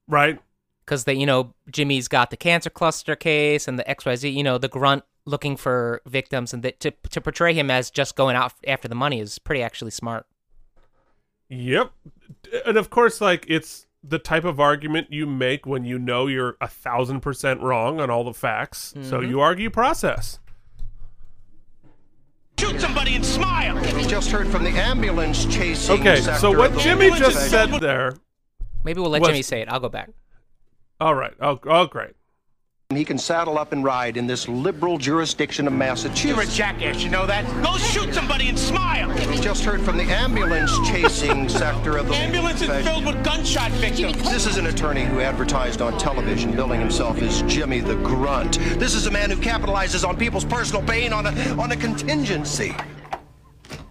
[0.08, 0.39] Right.
[0.88, 4.33] Because they, you know, Jimmy's got the cancer cluster case and the XYZ.
[4.33, 8.15] You know, the grunt looking for victims, and that to to portray him as just
[8.15, 10.25] going out after the money is pretty actually smart.
[11.49, 11.91] Yep.
[12.65, 16.55] And of course, like it's the type of argument you make when you know you're
[16.61, 18.93] a thousand percent wrong on all the facts.
[19.01, 19.27] So Mhm.
[19.29, 20.39] you argue process.
[22.59, 23.75] Shoot somebody and smile!
[23.93, 25.99] We just heard from the ambulance chasing.
[25.99, 28.13] Okay, so what Jimmy just said there.
[28.85, 29.67] Maybe we'll let was- Jimmy say it.
[29.69, 30.09] I'll go back.
[30.99, 31.33] All right.
[31.39, 32.15] Oh, oh, great.
[32.89, 36.23] He can saddle up and ride in this liberal jurisdiction of Massachusetts.
[36.23, 37.45] You're a jackass, you know that?
[37.61, 39.09] Go shoot somebody and smile!
[39.29, 43.71] We just heard from the ambulance chasing sector of the Ambulance is filled with gunshot
[43.71, 44.23] victims.
[44.23, 48.57] This is an attorney who advertised on television, billing himself as Jimmy the Grunt.
[48.79, 51.31] This is a man who capitalizes on people's personal pain on a
[51.61, 52.73] on a contingency.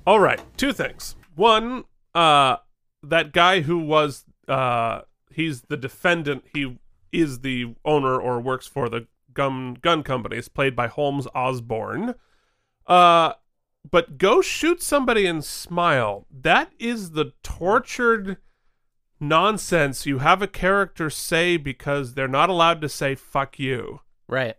[0.07, 1.16] All right, two things.
[1.34, 1.84] One,
[2.14, 2.57] uh
[3.02, 6.78] that guy who was uh he's the defendant, he
[7.12, 10.36] is the owner or works for the gun gun company.
[10.36, 12.14] It's played by Holmes Osborne.
[12.86, 13.34] Uh
[13.88, 16.26] but go shoot somebody and smile.
[16.30, 18.38] That is the tortured
[19.20, 24.00] nonsense you have a character say because they're not allowed to say fuck you.
[24.28, 24.57] Right.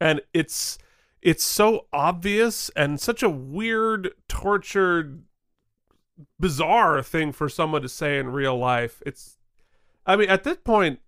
[0.00, 0.78] And it's
[1.22, 5.22] it's so obvious and such a weird, tortured,
[6.38, 9.00] bizarre thing for someone to say in real life.
[9.06, 9.38] It's,
[10.04, 10.98] I mean, at this point,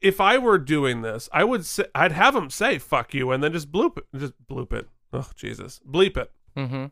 [0.00, 3.42] if I were doing this, I would say I'd have them say "fuck you" and
[3.42, 4.88] then just bloop it, just bloop it.
[5.12, 6.30] Oh Jesus, bleep it.
[6.56, 6.86] Mm-hmm.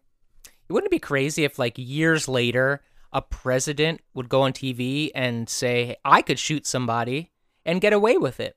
[0.69, 2.81] Wouldn't it be crazy if, like, years later,
[3.13, 7.33] a president would go on TV and say, "I could shoot somebody"
[7.65, 8.57] and get away with it?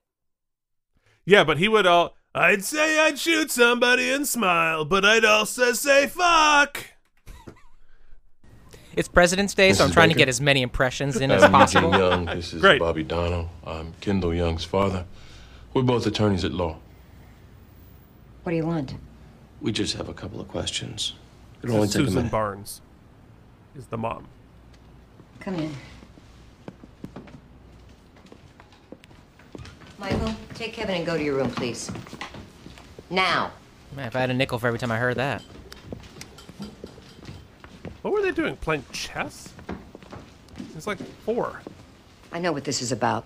[1.26, 2.16] Yeah, but he would all.
[2.34, 6.86] I'd say I'd shoot somebody and smile, but I'd also say "fuck."
[8.96, 9.94] It's President's Day, so I'm Mrs.
[9.94, 10.20] trying to Baker?
[10.26, 11.92] get as many impressions in I'm as possible.
[11.92, 12.26] Eugene Young.
[12.26, 12.80] This is Great.
[12.80, 13.50] Bobby Donnell.
[13.66, 15.06] I'm Kendall Young's father.
[15.74, 16.78] We're both attorneys at law.
[18.44, 18.96] What do you want?
[19.62, 21.14] We just have a couple of questions.
[21.62, 22.32] This It'll only is take a Susan minute.
[22.32, 22.82] Barnes
[23.78, 24.26] is the mom.
[25.40, 25.74] Come in.
[30.00, 31.92] Michael, take Kevin and go to your room, please.
[33.10, 33.52] Now.
[33.96, 35.44] Man, if I had a nickel for every time I heard that.
[38.02, 38.56] What were they doing?
[38.58, 39.54] Playing chess?
[40.76, 41.62] It's like four.
[42.32, 43.26] I know what this is about.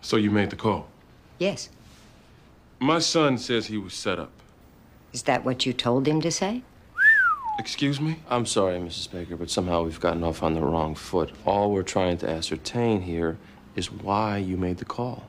[0.00, 0.88] So you made the call.
[1.38, 1.68] Yes.
[2.80, 4.32] My son says he was set up.
[5.12, 6.62] Is that what you told him to say?
[7.58, 8.16] Excuse me?
[8.28, 9.10] I'm sorry, Mrs.
[9.10, 11.30] Baker, but somehow we've gotten off on the wrong foot.
[11.44, 13.36] All we're trying to ascertain here
[13.76, 15.28] is why you made the call.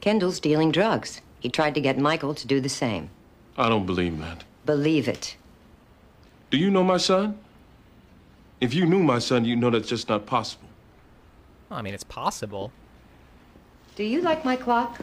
[0.00, 1.20] Kendall's dealing drugs.
[1.38, 3.10] He tried to get Michael to do the same.
[3.56, 4.42] I don't believe that.
[4.64, 5.36] Believe it.
[6.50, 7.38] Do you know my son?
[8.62, 10.68] If you knew my son, you'd know that's just not possible.
[11.68, 12.70] Well, I mean, it's possible.
[13.96, 15.00] Do you like my clock?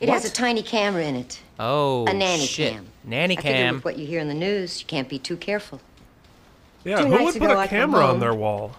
[0.00, 1.38] It has a tiny camera in it.
[1.60, 2.72] Oh, a nanny shit.
[2.72, 2.86] cam.
[3.04, 3.74] Nanny I figure cam.
[3.74, 5.82] with what you hear in the news, you can't be too careful.
[6.82, 8.72] Yeah, Two who nights would put ago, a I come camera on their wall?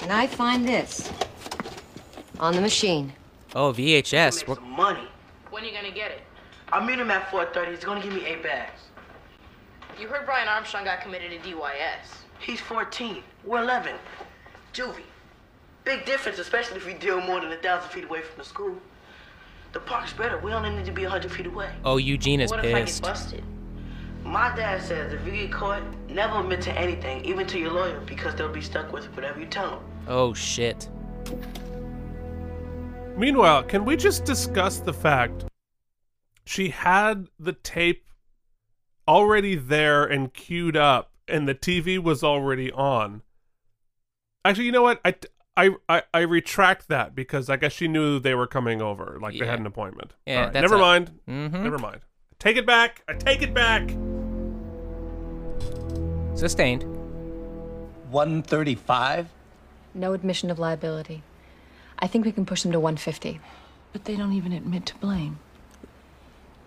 [0.00, 1.12] And I find this
[2.38, 3.12] on the machine.
[3.54, 4.46] Oh, VHS.
[4.48, 5.06] We're- Money.
[5.50, 6.22] When are you gonna get it?
[6.72, 7.70] I'll meet him at 4.30.
[7.74, 8.80] He's gonna give me eight bags.
[10.00, 12.20] You heard Brian Armstrong got committed to DYS.
[12.40, 13.22] He's 14.
[13.44, 13.94] We're 11.
[14.72, 15.02] Juvie.
[15.84, 18.76] Big difference, especially if we deal more than a thousand feet away from the school.
[19.72, 20.38] The park's better.
[20.38, 21.70] We only need to be a 100 feet away.
[21.84, 23.44] Oh, Eugene is What if I get busted?
[24.24, 28.00] My dad says if you get caught, never admit to anything, even to your lawyer,
[28.06, 29.80] because they'll be stuck with whatever you tell them.
[30.08, 30.88] Oh, shit.
[33.16, 35.44] Meanwhile, can we just discuss the fact
[36.44, 38.06] she had the tape
[39.06, 43.22] already there and queued up, and the TV was already on?
[44.44, 45.00] Actually, you know what?
[45.04, 45.14] I,
[45.56, 49.38] I, I, I retract that because I guess she knew they were coming over, like
[49.38, 50.14] they had an appointment.
[50.26, 51.18] Yeah, All right, that's never a- mind.
[51.28, 51.62] Mhm.
[51.62, 52.00] Never mind.
[52.38, 53.02] Take it back.
[53.08, 53.90] I take it back.
[56.36, 56.84] Sustained.
[58.10, 59.28] 135?
[59.94, 61.22] No admission of liability.
[61.98, 63.40] I think we can push them to 150.
[63.92, 65.38] But they don't even admit to blame.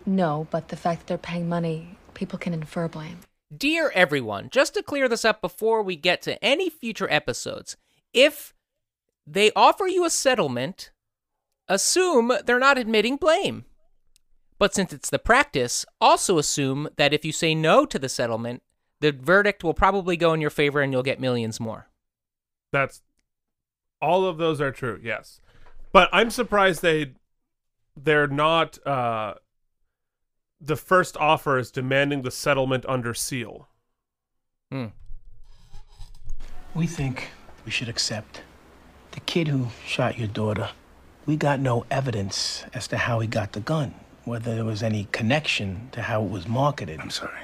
[0.06, 3.20] No, but the fact that they're paying money, people can infer blame.
[3.56, 7.76] Dear everyone, just to clear this up before we get to any future episodes,
[8.14, 8.54] if
[9.28, 10.92] they offer you a settlement
[11.68, 13.66] assume they're not admitting blame.
[14.60, 18.62] But since it's the practice, also assume that if you say no to the settlement,
[19.02, 21.90] the verdict will probably go in your favor and you'll get millions more.
[22.72, 23.02] That's
[24.02, 25.00] all of those are true.
[25.04, 25.42] Yes,
[25.92, 27.14] but I'm surprised they
[27.96, 28.86] they're not.
[28.86, 29.36] Uh,
[30.66, 33.68] the first offer is demanding the settlement under seal.
[34.72, 34.88] Hmm.
[36.74, 37.30] We think
[37.66, 38.42] we should accept.
[39.12, 40.70] The kid who shot your daughter,
[41.26, 43.94] we got no evidence as to how he got the gun,
[44.24, 47.00] whether there was any connection to how it was marketed.
[47.00, 47.42] I'm sorry.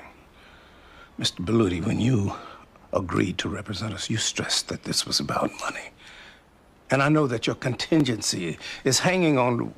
[1.19, 1.45] Mr.
[1.45, 2.33] Berluti, when you
[2.93, 5.91] agreed to represent us, you stressed that this was about money.
[6.89, 9.73] And I know that your contingency is hanging on.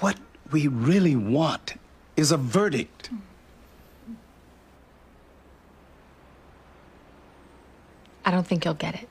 [0.00, 0.18] What
[0.50, 1.74] we really want
[2.16, 3.10] is a verdict.
[8.24, 9.08] I don't think you'll get it.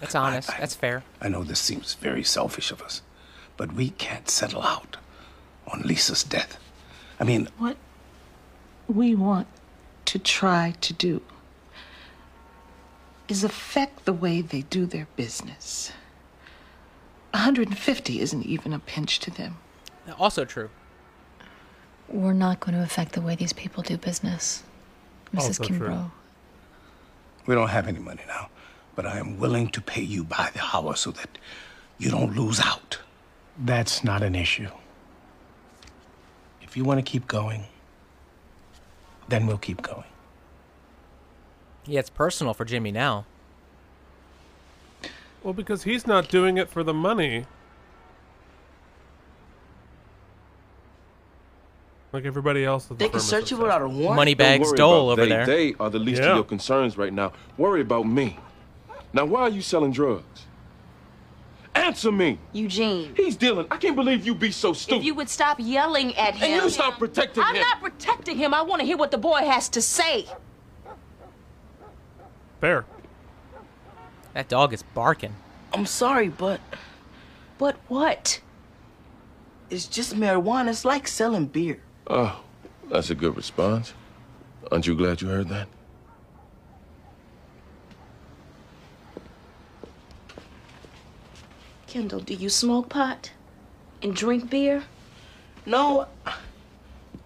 [0.00, 0.48] That's honest.
[0.48, 1.02] That's fair.
[1.20, 3.02] I know this seems very selfish of us,
[3.56, 4.96] but we can't settle out
[5.66, 6.58] on Lisa's death.
[7.20, 7.76] I mean, What
[8.86, 9.48] we want
[10.06, 11.22] to try to do
[13.28, 15.92] is affect the way they do their business.
[17.32, 19.58] 150 isn't even a pinch to them.
[20.18, 20.70] Also true.
[22.08, 24.62] We're not going to affect the way these people do business.
[25.34, 25.40] Mrs.
[25.40, 25.78] Also true.
[25.78, 26.10] Kimbrough.
[27.46, 28.48] we don't have any money now,
[28.94, 31.36] but I am willing to pay you by the hour so that
[31.98, 32.98] you don't lose out.
[33.58, 34.70] That's not an issue.
[36.62, 37.64] If you want to keep going,
[39.28, 40.04] then we'll keep going.
[41.86, 43.26] Yeah, it's personal for Jimmy now.
[45.42, 47.46] Well, because he's not doing it for the money.
[52.12, 52.86] Like everybody else.
[52.86, 54.16] the They can search you without a warrant?
[54.16, 55.28] Moneybags Don't worry Dole about over they.
[55.28, 55.46] there.
[55.46, 56.30] They are the least Yeah.
[56.30, 57.32] of your concerns right now.
[57.58, 58.38] Worry about me.
[59.12, 60.46] Now, why are you selling drugs?
[61.74, 62.38] Answer me.
[62.52, 63.12] Eugene.
[63.14, 63.66] He's dealing.
[63.70, 65.00] I can't believe you'd be so stupid.
[65.00, 66.50] If you would stop yelling at him.
[66.54, 67.60] And you stop protecting I'm him.
[67.62, 68.52] not protecting him.
[68.54, 70.26] I want to hear what the boy has to say.
[72.60, 72.84] Fair.
[74.34, 75.34] That dog is barking.
[75.72, 76.60] I'm sorry, but
[77.58, 78.40] But what?
[79.70, 80.70] it's just marijuana.
[80.70, 81.80] It's like selling beer.
[82.08, 82.40] Oh,
[82.88, 83.92] that's a good response.
[84.72, 85.68] Aren't you glad you heard that?
[91.86, 93.32] Kendall, do you smoke pot?
[94.02, 94.84] And drink beer?
[95.66, 96.06] No,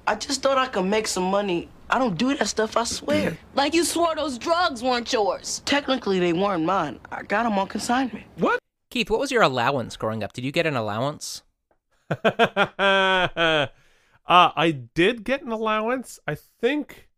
[0.06, 1.68] I just thought I could make some money.
[1.90, 3.38] I don't do that stuff, I swear.
[3.54, 5.62] Like you swore those drugs weren't yours.
[5.64, 6.98] Technically, they weren't mine.
[7.10, 8.24] I got them on consignment.
[8.36, 8.58] What?
[8.90, 10.32] Keith, what was your allowance growing up?
[10.32, 11.42] Did you get an allowance?
[14.26, 16.18] uh, I did get an allowance.
[16.26, 17.08] I think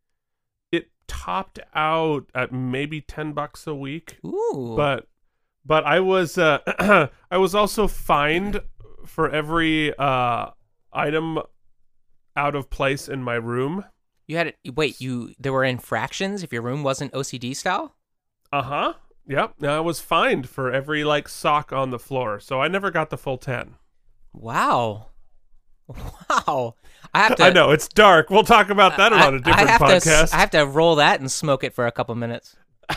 [0.72, 4.18] it topped out at maybe ten bucks a week.
[4.24, 4.74] Ooh.
[4.76, 5.08] But
[5.64, 6.58] but I was uh
[7.30, 8.60] I was also fined
[9.06, 10.50] for every uh
[10.92, 11.40] item
[12.36, 13.84] out of place in my room.
[14.26, 14.56] You had it.
[14.74, 17.94] Wait, you there were infractions if your room wasn't OCD style.
[18.52, 18.92] Uh huh.
[19.26, 19.54] Yep.
[19.60, 23.10] Now I was fined for every like sock on the floor, so I never got
[23.10, 23.74] the full ten.
[24.32, 25.08] Wow.
[25.88, 26.74] Wow.
[27.12, 27.44] I have to.
[27.44, 28.30] I know it's dark.
[28.30, 30.02] We'll talk about that I- on a different I have podcast.
[30.04, 32.56] To, s- I have to roll that and smoke it for a couple minutes.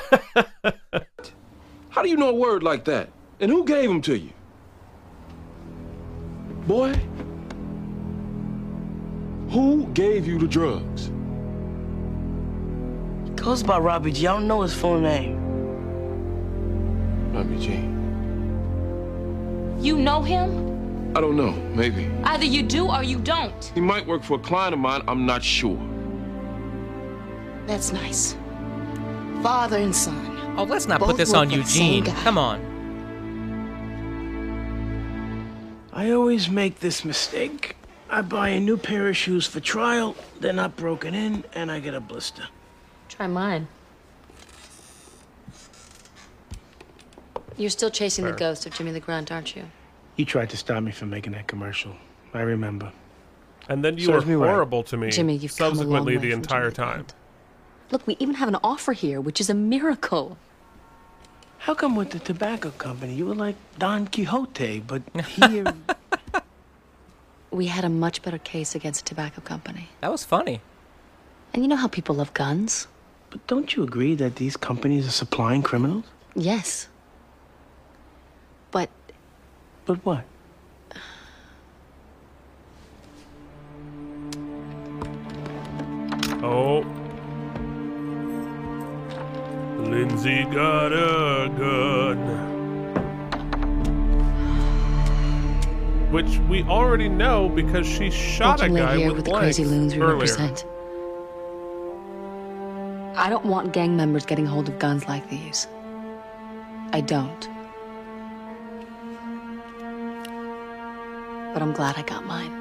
[1.90, 3.10] How do you know a word like that?
[3.40, 4.32] And who gave them to you?
[6.68, 6.94] Boy?
[9.52, 11.10] Who gave you the drugs?
[13.42, 14.28] Goes by Robbie G.
[14.28, 15.38] I don't know his full name.
[17.34, 17.74] Robbie G.
[19.86, 20.66] You know him?
[21.18, 21.52] I don't know.
[21.74, 22.12] Maybe.
[22.26, 23.72] Either you do or you don't.
[23.74, 25.02] He might work for a client of mine.
[25.08, 25.76] I'm not sure.
[27.66, 28.38] That's nice.
[29.42, 30.56] Father and son.
[30.60, 32.14] Oh, let's not Both put this on for the same Eugene.
[32.18, 32.62] Come on.
[35.92, 37.78] I always make this mistake.
[38.12, 41.80] I buy a new pair of shoes for trial, they're not broken in, and I
[41.80, 42.48] get a blister.
[43.10, 43.68] Try mine.
[47.58, 48.34] You're still chasing Fair.
[48.34, 49.64] the ghost of Jimmy the Grunt, aren't you?
[50.18, 51.96] You tried to stop me from making that commercial.
[52.34, 52.92] I remember.
[53.70, 54.50] And then you Serves were me right.
[54.50, 55.10] horrible to me.
[55.12, 57.06] Jimmy, you've come a long subsequently way the from entire time.
[57.92, 60.38] Look, we even have an offer here, which is a miracle.
[61.60, 65.74] How come with the tobacco company you were like Don Quixote, but here
[67.52, 69.90] We had a much better case against a tobacco company.
[70.02, 70.62] That was funny.
[71.54, 72.88] And you know how people love guns?
[73.30, 76.06] But don't you agree that these companies are supplying criminals?
[76.36, 76.88] Yes.
[78.72, 78.90] But
[79.88, 80.26] But what?
[86.44, 86.86] Oh.
[89.80, 92.48] Lindsay got a gun.
[96.12, 99.94] which we already know because she shot a guy here with, with the crazy loons
[99.94, 100.14] we earlier.
[100.16, 100.66] represent.
[103.16, 105.68] I don't want gang members getting hold of guns like these.
[106.94, 107.57] I don't.
[111.58, 112.54] But I'm glad I got mine.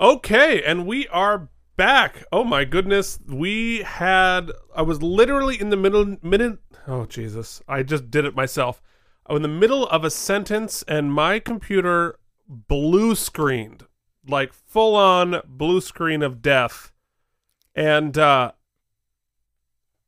[0.00, 2.24] Okay, and we are back.
[2.32, 4.50] Oh my goodness, we had.
[4.74, 6.58] I was literally in the middle minute.
[6.88, 8.82] Oh Jesus, I just did it myself.
[9.24, 12.18] I was in the middle of a sentence, and my computer
[12.48, 13.84] blue screened,
[14.26, 16.90] like full on blue screen of death.
[17.76, 18.52] And uh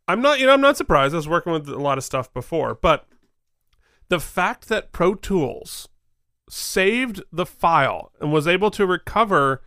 [0.08, 1.14] I'm not, you know, I'm not surprised.
[1.14, 3.06] I was working with a lot of stuff before, but
[4.08, 5.86] the fact that Pro Tools
[6.48, 9.62] saved the file and was able to recover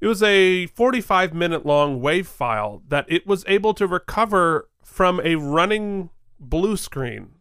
[0.00, 5.20] it was a 45 minute long wave file that it was able to recover from
[5.22, 7.32] a running blue screen.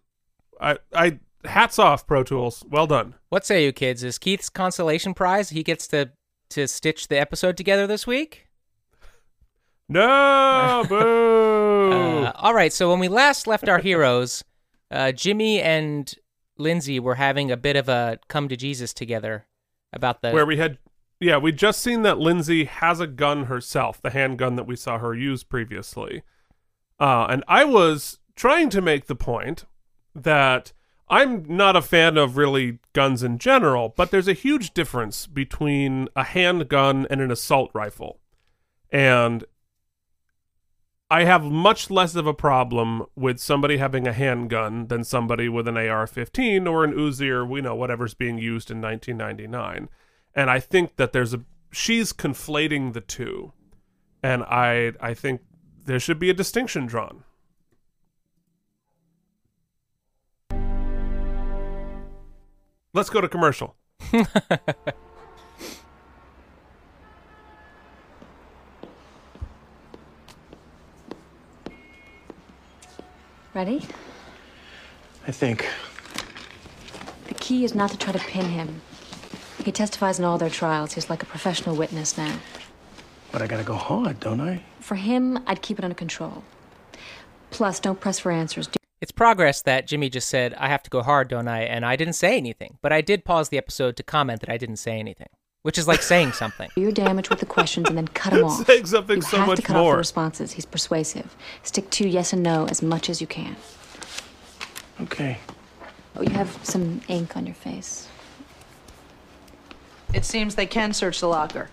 [0.59, 2.65] I I hats off Pro Tools.
[2.69, 3.15] Well done.
[3.29, 4.03] What say you kids?
[4.03, 6.11] Is Keith's consolation prize he gets to
[6.49, 8.48] to stitch the episode together this week?
[9.89, 11.91] No, boo.
[12.25, 14.43] Uh, all right, so when we last left our heroes,
[14.91, 16.13] uh, Jimmy and
[16.57, 19.47] Lindsay were having a bit of a come to Jesus together
[19.91, 20.77] about the Where we had
[21.19, 24.99] yeah, we just seen that Lindsay has a gun herself, the handgun that we saw
[24.99, 26.23] her use previously.
[26.97, 29.65] Uh, and I was trying to make the point
[30.15, 30.71] that
[31.09, 36.07] I'm not a fan of really guns in general, but there's a huge difference between
[36.15, 38.19] a handgun and an assault rifle.
[38.89, 39.43] And
[41.11, 45.67] I have much less of a problem with somebody having a handgun than somebody with
[45.67, 49.89] an AR-15 or an Uzi or we know whatever's being used in 1999.
[50.35, 51.41] And I think that there's a
[51.71, 53.53] she's conflating the two,
[54.21, 55.41] and I I think
[55.85, 57.23] there should be a distinction drawn.
[62.93, 63.75] Let's go to commercial.
[73.53, 73.85] Ready?
[75.27, 75.67] I think.
[77.27, 78.81] The key is not to try to pin him.
[79.63, 80.93] He testifies in all their trials.
[80.93, 82.37] He's like a professional witness now.
[83.31, 84.63] But I gotta go hard, don't I?
[84.79, 86.43] For him, I'd keep it under control.
[87.51, 88.67] Plus, don't press for answers.
[88.67, 91.61] Do- It's progress that Jimmy just said, I have to go hard, don't I?
[91.63, 92.77] And I didn't say anything.
[92.81, 95.29] But I did pause the episode to comment that I didn't say anything,
[95.63, 96.69] which is like saying something.
[96.75, 98.65] Do your damage with the questions and then cut him off.
[98.65, 100.53] Saying something you so have much to cut off the responses.
[100.53, 101.35] He's persuasive.
[101.63, 103.55] Stick to yes and no as much as you can.
[105.01, 105.37] Okay.
[106.15, 108.07] Oh, you have some ink on your face.
[110.13, 111.69] It seems they can search the locker.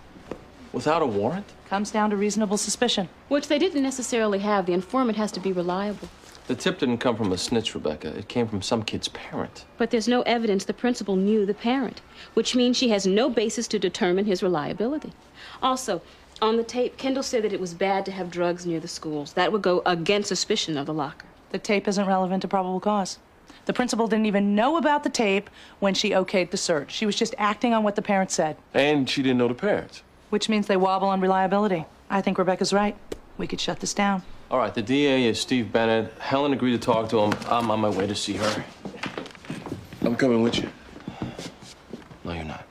[0.71, 1.45] Without a warrant?
[1.67, 3.09] Comes down to reasonable suspicion.
[3.29, 4.65] Which they didn't necessarily have.
[4.65, 6.07] The informant has to be reliable.
[6.47, 8.17] The tip didn't come from a snitch, Rebecca.
[8.17, 9.65] It came from some kid's parent.
[9.77, 12.01] But there's no evidence the principal knew the parent,
[12.35, 15.11] which means she has no basis to determine his reliability.
[15.61, 16.01] Also,
[16.41, 19.33] on the tape, Kendall said that it was bad to have drugs near the schools.
[19.33, 21.27] That would go against suspicion of the locker.
[21.49, 23.17] The tape isn't relevant to probable cause.
[23.65, 26.93] The principal didn't even know about the tape when she okayed the search.
[26.93, 30.01] She was just acting on what the parents said, And she didn't know the parents.
[30.29, 31.85] which means they wobble on reliability.
[32.09, 32.95] I think Rebecca's right.
[33.37, 34.23] We could shut this down.
[34.49, 36.13] All right, the DA is Steve Bennett.
[36.19, 37.33] Helen agreed to talk to him.
[37.47, 38.63] I'm on my way to see her.
[40.01, 40.69] I'm coming with you.
[42.23, 42.65] No, you're not.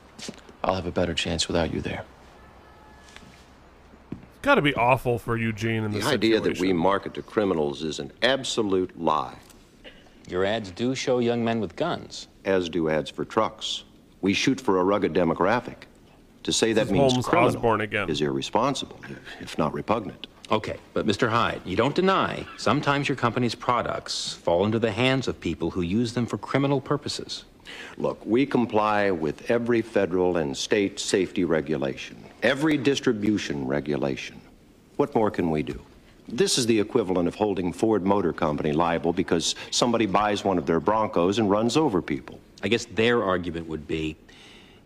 [0.63, 2.03] I'll have a better chance without you there.
[4.11, 7.13] It's got to be awful for Eugene in this The this idea that we market
[7.15, 9.35] to criminals is an absolute lie.
[10.27, 12.27] Your ads do show young men with guns.
[12.43, 13.83] As do ads for trucks.
[14.21, 15.83] We shoot for a rugged demographic.
[16.43, 18.09] To say that means Holmes criminal Osborne again.
[18.09, 20.25] is irresponsible, if- if not repugnant.
[20.49, 21.27] Okay, but Mr.
[21.29, 25.81] Hyde, you don't deny sometimes your company's products fall into the hands of people who
[25.81, 27.43] use them for criminal purposes.
[27.97, 34.39] Look, we comply with every federal and state safety regulation, every distribution regulation.
[34.95, 35.81] What more can we do?
[36.29, 40.65] This is the equivalent of holding Ford Motor Company liable because somebody buys one of
[40.65, 42.39] their Broncos and runs over people.
[42.63, 44.15] I guess their argument would be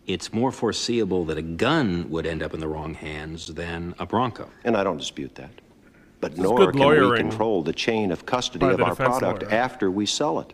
[0.06, 4.06] it's more foreseeable that a gun would end up in the wrong hands than a
[4.06, 4.48] Bronco.
[4.64, 5.50] And I don't dispute that.
[6.20, 9.42] But This nor good can we control the chain of custody by of our product
[9.42, 9.52] lawyer.
[9.52, 10.52] after we sell it.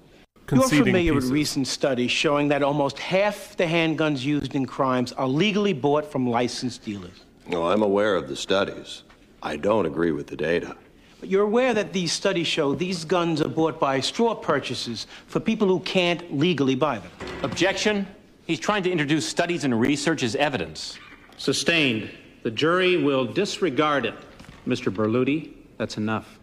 [0.50, 5.28] You're familiar with recent studies showing that almost half the handguns used in crimes are
[5.28, 7.24] legally bought from licensed dealers.
[7.46, 9.02] No, I'm aware of the studies.
[9.42, 10.74] I don't agree with the data.
[11.20, 15.40] But you're aware that these studies show these guns are bought by straw purchases for
[15.40, 17.10] people who can't legally buy them.
[17.42, 18.06] Objection.
[18.48, 20.98] He's trying to introduce studies and research as evidence.
[21.36, 22.10] Sustained.
[22.44, 24.14] The jury will disregard it.
[24.66, 24.90] Mr.
[24.90, 26.38] Berluti, that's enough.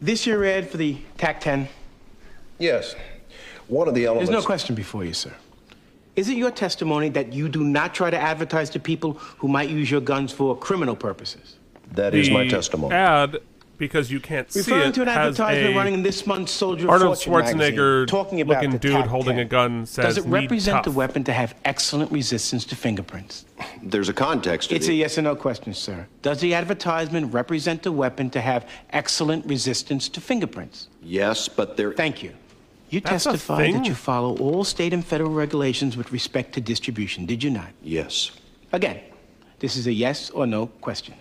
[0.00, 1.68] This your ad for the TAC 10?
[2.58, 2.96] Yes.
[3.68, 4.28] One of the elements.
[4.28, 5.32] There's no question before you, sir.
[6.16, 9.70] Is it your testimony that you do not try to advertise to people who might
[9.70, 11.56] use your guns for criminal purposes?
[11.92, 12.92] That is my testimony.
[12.92, 13.38] Ad,
[13.78, 16.52] because you can't see Referring it, to an has advertisement a running in this month's
[16.52, 19.38] Soldier of Arnold Fortune Schwarzenegger magazine, talking about looking the dude TAC holding 10.
[19.38, 23.44] a gun says Does it represent the weapon to have excellent resistance to fingerprints?
[23.82, 26.06] There's a context to It's the- a yes or no question, sir.
[26.22, 30.88] Does the advertisement represent the weapon to have excellent resistance to fingerprints?
[31.02, 31.92] Yes, but there.
[31.92, 32.32] Thank you.
[32.88, 37.26] You That's testified that you follow all state and federal regulations with respect to distribution,
[37.26, 37.68] did you not?
[37.82, 38.30] Yes.
[38.72, 39.00] Again,
[39.58, 41.14] this is a yes or no question.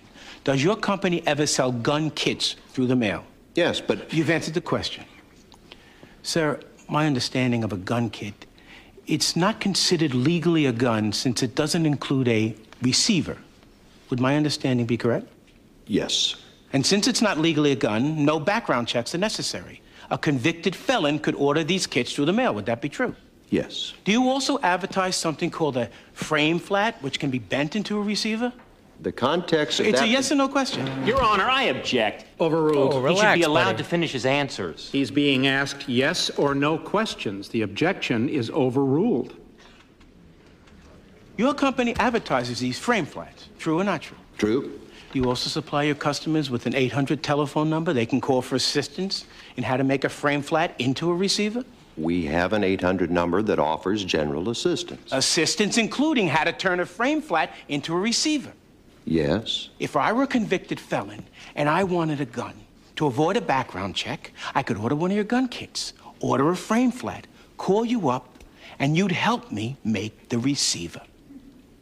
[0.46, 3.26] Does your company ever sell gun kits through the mail?
[3.56, 4.14] Yes, but.
[4.14, 5.04] You've answered the question.
[6.22, 8.46] Sir, my understanding of a gun kit,
[9.08, 13.38] it's not considered legally a gun since it doesn't include a receiver.
[14.10, 15.28] Would my understanding be correct?
[15.88, 16.36] Yes.
[16.74, 19.82] And since it's not legally a gun, no background checks are necessary.
[20.12, 22.54] A convicted felon could order these kits through the mail.
[22.54, 23.16] Would that be true?
[23.50, 23.94] Yes.
[24.04, 28.02] Do you also advertise something called a frame flat, which can be bent into a
[28.02, 28.54] receiver?
[29.02, 30.08] The context of It's that.
[30.08, 30.88] a yes or no question.
[31.06, 32.26] Your Honor, I object.
[32.40, 32.94] Overruled.
[32.94, 34.90] Oh, he should be allowed to finish his answers.
[34.92, 37.50] He's being asked yes or no questions.
[37.50, 39.36] The objection is overruled.
[41.38, 43.50] Your company advertises these frame flats.
[43.60, 44.18] True or not true?
[44.38, 44.80] True.
[45.12, 48.56] Do you also supply your customers with an 800 telephone number they can call for
[48.56, 49.26] assistance
[49.58, 51.64] in how to make a frame flat into a receiver?
[51.98, 55.12] We have an 800 number that offers general assistance.
[55.12, 58.52] Assistance including how to turn a frame flat into a receiver.
[59.06, 59.70] Yes.
[59.80, 61.26] If I were a convicted felon
[61.56, 62.56] and I wanted a gun,
[62.96, 66.56] to avoid a background check, I could order one of your gun kits, order a
[66.56, 67.28] frame flat,
[67.58, 68.44] call you up,
[68.80, 71.02] and you'd help me make the receiver.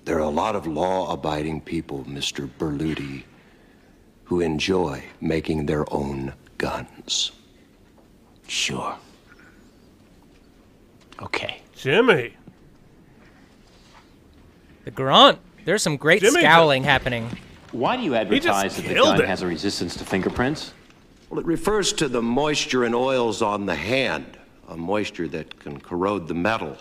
[0.05, 2.49] There are a lot of law abiding people, Mr.
[2.59, 3.23] Berluti,
[4.25, 7.31] who enjoy making their own guns.
[8.47, 8.95] Sure.
[11.21, 11.61] Okay.
[11.75, 12.33] Jimmy.
[14.85, 15.39] The grunt.
[15.65, 17.29] There's some great Jimmy scowling happening.
[17.71, 19.27] Why do you advertise that the gun it.
[19.27, 20.73] has a resistance to fingerprints?
[21.29, 24.37] Well, it refers to the moisture and oils on the hand,
[24.67, 26.77] a moisture that can corrode the metal.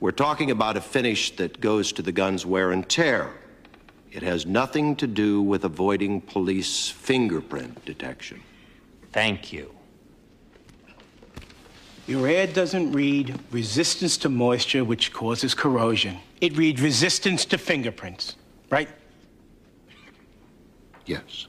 [0.00, 3.32] We're talking about a finish that goes to the gun's wear and tear.
[4.12, 8.42] It has nothing to do with avoiding police fingerprint detection.
[9.12, 9.74] Thank you.
[12.06, 16.18] Your ad doesn't read resistance to moisture, which causes corrosion.
[16.40, 18.36] It reads resistance to fingerprints,
[18.70, 18.88] right?
[21.06, 21.46] Yes.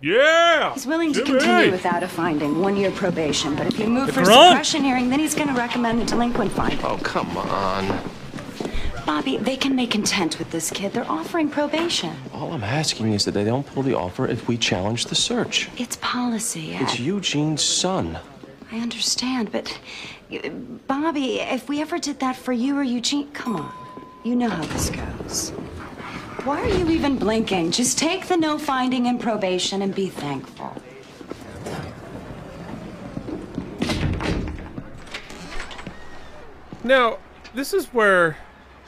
[0.00, 0.72] Yeah.
[0.72, 1.38] He's willing to Jimmy!
[1.38, 3.54] continue without a finding, one year probation.
[3.54, 6.06] But if you move The for a suppression hearing, then he's going to recommend the
[6.06, 6.82] delinquent finding.
[6.84, 8.10] Oh, come on.
[9.04, 10.92] Bobby, they can make content with this kid.
[10.92, 12.14] They're offering probation.
[12.32, 15.68] All I'm asking is that they don't pull the offer if we challenge the search.
[15.76, 16.72] It's policy.
[16.74, 18.18] It's Eugene's son.
[18.72, 19.78] I understand, but
[20.32, 20.48] uh,
[20.86, 23.72] Bobby, if we ever did that for you or Eugene, come on.
[24.22, 25.50] You know how this goes.
[26.44, 27.70] Why are you even blinking?
[27.70, 30.76] Just take the no finding and probation and be thankful.
[36.84, 37.18] Now,
[37.54, 38.36] this is where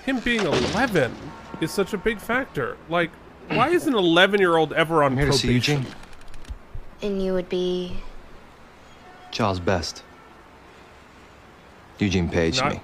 [0.05, 1.15] him being 11
[1.61, 2.77] is such a big factor.
[2.89, 3.11] Like,
[3.49, 5.49] why is an 11 year old ever on here to probation?
[5.49, 5.87] see Eugene.
[7.03, 7.97] And you would be.
[9.31, 10.03] Charles Best.
[11.99, 12.81] Eugene paged Not, me.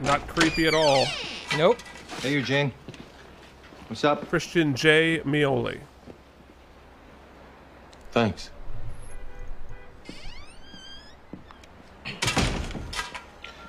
[0.00, 1.06] Not creepy at all.
[1.56, 1.78] Nope.
[2.22, 2.72] Hey, Eugene.
[3.88, 4.28] What's up?
[4.28, 5.20] Christian J.
[5.24, 5.80] Meoli.
[8.12, 8.50] Thanks.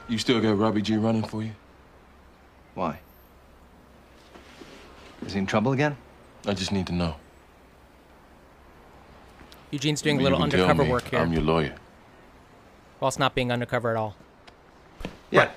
[0.08, 1.52] You still got Robbie G running for you?
[2.76, 3.00] Why?
[5.26, 5.96] Is he in trouble again?
[6.46, 7.16] I just need to know.
[9.70, 11.76] Eugene's doing a little you can tell undercover work here, I'm your lawyer.
[13.00, 14.16] whilst not being undercover at all.
[15.30, 15.50] Yeah.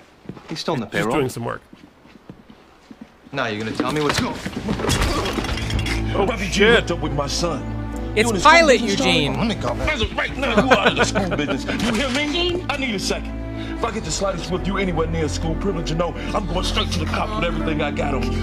[0.49, 1.63] He's still in the Just He's doing some work.
[3.33, 4.35] Now you're gonna tell me what's going.
[4.35, 4.41] On.
[6.17, 7.63] Oh, Robbie G hooked up with my son.
[8.17, 9.35] It's You Pilot school business, Eugene.
[9.35, 9.49] Charlie?
[9.49, 9.75] Let me go.
[9.91, 11.65] As of right now, you out of the school business.
[11.65, 12.65] You hear me?
[12.71, 13.33] I need a second.
[13.77, 16.65] If I get the slightest with you anywhere near school privilege, you know, I'm going
[16.65, 18.39] straight to the cops with everything I got on you.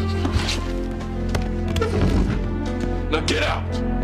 [3.09, 4.00] Now get out.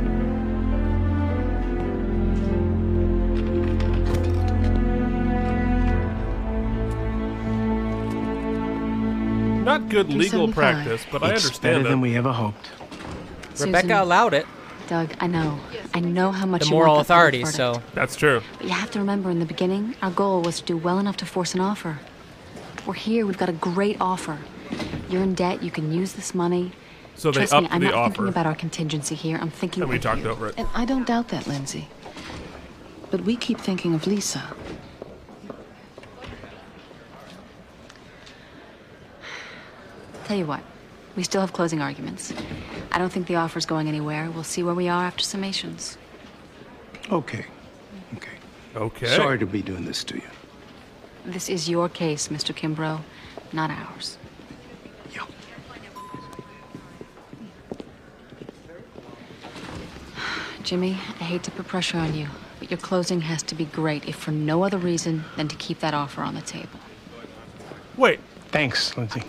[9.68, 11.90] Not good legal practice, but I It's understand better it.
[11.90, 12.70] than we ever hoped.
[13.60, 13.92] Rebecca Susan.
[13.92, 14.46] allowed it.
[14.88, 15.60] Doug, I know.
[15.94, 17.82] I know how much The you moral want that public authority, so.
[17.94, 18.42] That's true.
[18.58, 21.18] But you have to remember, in the beginning, our goal was to do well enough
[21.18, 22.00] to force an offer.
[22.86, 23.26] We're here.
[23.26, 24.38] We've got a great offer.
[25.10, 25.62] You're in debt.
[25.62, 26.72] You can use this money.
[27.16, 29.38] So they Trust me, I'm the not thinking about our contingency here.
[29.42, 30.30] I'm thinking And we talked you.
[30.30, 30.56] over it.
[30.58, 31.90] And I don't doubt that, Lindsay.
[33.12, 34.44] But we keep thinking of Lisa.
[40.28, 40.64] I'll tell you what,
[41.16, 42.34] we still have closing arguments.
[42.92, 44.30] I don't think the offer's going anywhere.
[44.30, 45.96] We'll see where we are after summations.
[47.10, 47.46] Okay.
[48.18, 48.34] Okay.
[48.76, 49.16] Okay.
[49.16, 50.30] Sorry to be doing this to you.
[51.24, 52.54] This is your case, Mr.
[52.54, 53.00] Kimbrough,
[53.54, 54.18] not ours.
[55.14, 55.24] Yeah.
[60.62, 62.28] Jimmy, I hate to put pressure on you,
[62.60, 65.80] but your closing has to be great, if for no other reason than to keep
[65.80, 66.82] that offer on the table.
[67.96, 68.20] Wait.
[68.50, 69.24] Thanks, Lindsay.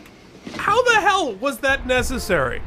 [0.57, 2.63] How the hell was that necessary?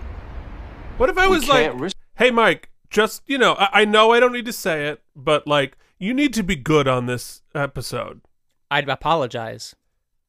[0.98, 4.20] What if I was like, risk- hey, Mike, just, you know, I, I know I
[4.20, 8.22] don't need to say it, but like, you need to be good on this episode.
[8.70, 9.76] I'd apologize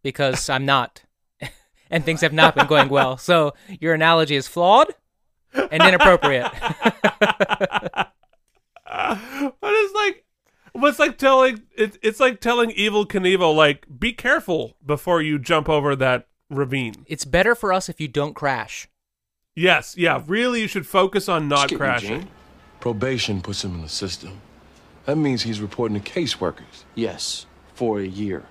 [0.02, 1.02] because I'm not,
[1.90, 3.16] and things have not been going well.
[3.16, 4.88] So your analogy is flawed
[5.54, 6.50] and inappropriate.
[8.94, 10.24] But it's like,
[10.72, 15.68] what's like telling, it, it's like telling Evel Knievel, like, be careful before you jump
[15.68, 17.04] over that ravine.
[17.08, 18.88] it's better for us if you don't crash.
[19.54, 22.10] Yes, yeah, really, you should focus on not Skip, crashing.
[22.12, 22.28] Eugene.
[22.80, 24.40] Probation puts him in the system.
[25.04, 26.84] That means he's reporting to caseworkers.
[26.94, 28.44] Yes, for a year.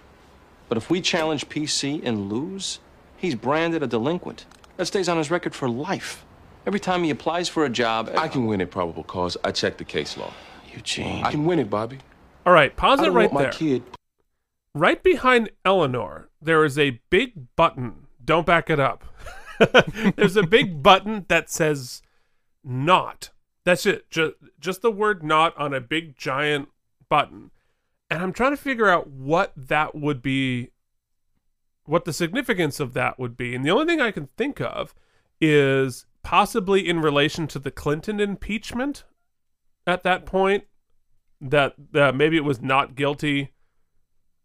[0.70, 2.80] But if we challenge PC and lose,
[3.18, 4.46] he's branded a delinquent.
[4.78, 6.24] That stays on his record for life.
[6.66, 9.36] Every time he applies for a job, I can win at probable cause.
[9.44, 10.32] I check the case law.
[10.74, 11.24] Eugene.
[11.24, 11.98] I can win it, Bobby.
[12.46, 13.52] All right, pause I it don't right want my there.
[13.52, 13.84] kid
[14.74, 18.08] Right behind Eleanor, there is a big button.
[18.24, 19.04] Don't back it up.
[20.16, 22.02] There's a big button that says
[22.64, 23.32] not.
[23.64, 24.10] That's it.
[24.10, 26.70] Just just the word not on a big giant
[27.10, 27.52] button.
[28.10, 30.72] And I'm trying to figure out what that would be
[31.86, 33.54] what the significance of that would be.
[33.54, 34.96] And the only thing I can think of
[35.40, 39.04] is possibly in relation to the Clinton impeachment
[39.86, 40.66] at that point
[41.40, 43.52] that that maybe it was not guilty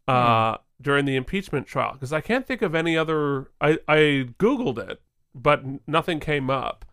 [0.07, 4.77] uh during the impeachment trial because I can't think of any other I I googled
[4.77, 5.01] it
[5.33, 6.85] but nothing came up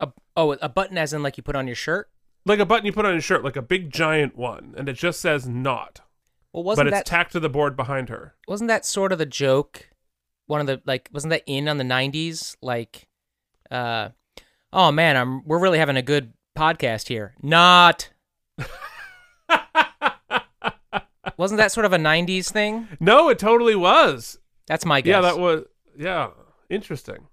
[0.00, 2.10] A, oh, a button as in like you put on your shirt?
[2.46, 4.94] like a button you put on your shirt like a big giant one and it
[4.94, 6.00] just says not
[6.52, 6.90] Well, wasn't that?
[6.92, 9.88] but it's tacked to the board behind her wasn't that sort of the joke?
[10.46, 12.56] One of the like wasn't that in on the '90s?
[12.60, 13.06] Like,
[13.70, 14.08] uh,
[14.72, 17.34] oh man, I'm we're really having a good podcast here.
[17.40, 18.10] Not.
[21.40, 22.86] wasn't that sort of a '90s thing?
[23.00, 25.10] no it totally was That's my guess.
[25.12, 25.64] yeah that was
[25.98, 26.28] yeah
[26.68, 27.26] interesting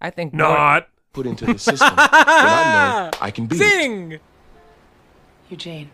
[0.00, 1.94] I think more- not put into the system.
[1.96, 3.64] then I know I can beat it.
[3.64, 4.18] Zing!
[5.48, 5.90] Eugene,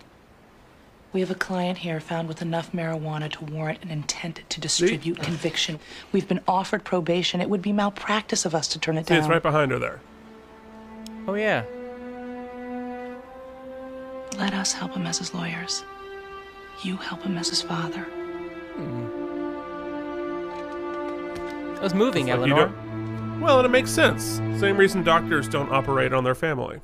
[1.12, 5.22] we have a client here found with enough marijuana to warrant an intent to distribute
[5.22, 5.78] conviction.
[6.10, 7.40] We've been offered probation.
[7.40, 9.18] It would be malpractice of us to turn it see down.
[9.20, 10.00] it's right behind her there
[11.28, 11.62] Oh yeah.
[14.38, 15.84] Let us help him as his lawyers.
[16.82, 18.06] You help him as his father.
[21.76, 22.66] It was moving, It's like Eleanor.
[22.76, 26.80] don't- well and it makes sense same reason doctors don't operate on their family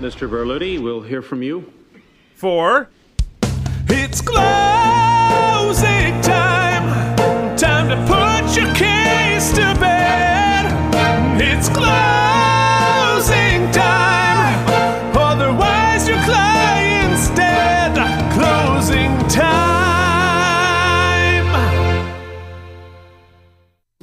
[0.00, 0.28] Mr.
[0.28, 1.72] Berluti, we'll hear from you.
[2.34, 2.88] for
[3.88, 4.77] It's closing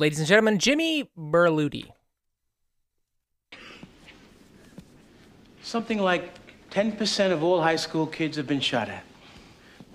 [0.06, 1.90] Ladies and gentlemen, Jimmy Berluti.
[5.64, 6.30] Something like
[6.70, 9.04] 10% of all high school kids have been shot at.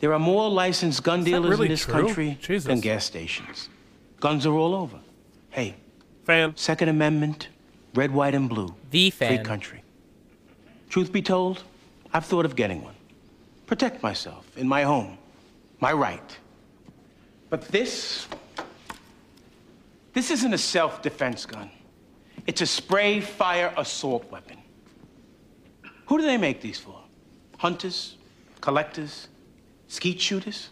[0.00, 1.92] There are more licensed gun dealers really in this true?
[1.92, 2.64] country Jesus.
[2.64, 3.68] than gas stations.
[4.18, 4.98] Guns are all over.
[5.50, 5.76] Hey,
[6.24, 6.56] fan.
[6.56, 7.46] Second Amendment,
[7.94, 8.74] red, white, and blue.
[8.90, 9.36] The fan.
[9.36, 9.84] Free country.
[10.88, 11.62] Truth be told,
[12.12, 12.96] I've thought of getting one.
[13.68, 15.18] Protect myself in my home,
[15.78, 16.36] my right.
[17.48, 18.26] But this,
[20.12, 21.70] this isn't a self-defense gun.
[22.46, 24.58] It's a spray fire assault weapon.
[26.06, 27.00] Who do they make these for?
[27.58, 28.16] Hunters?
[28.60, 29.28] Collectors?
[29.88, 30.70] Skeet shooters?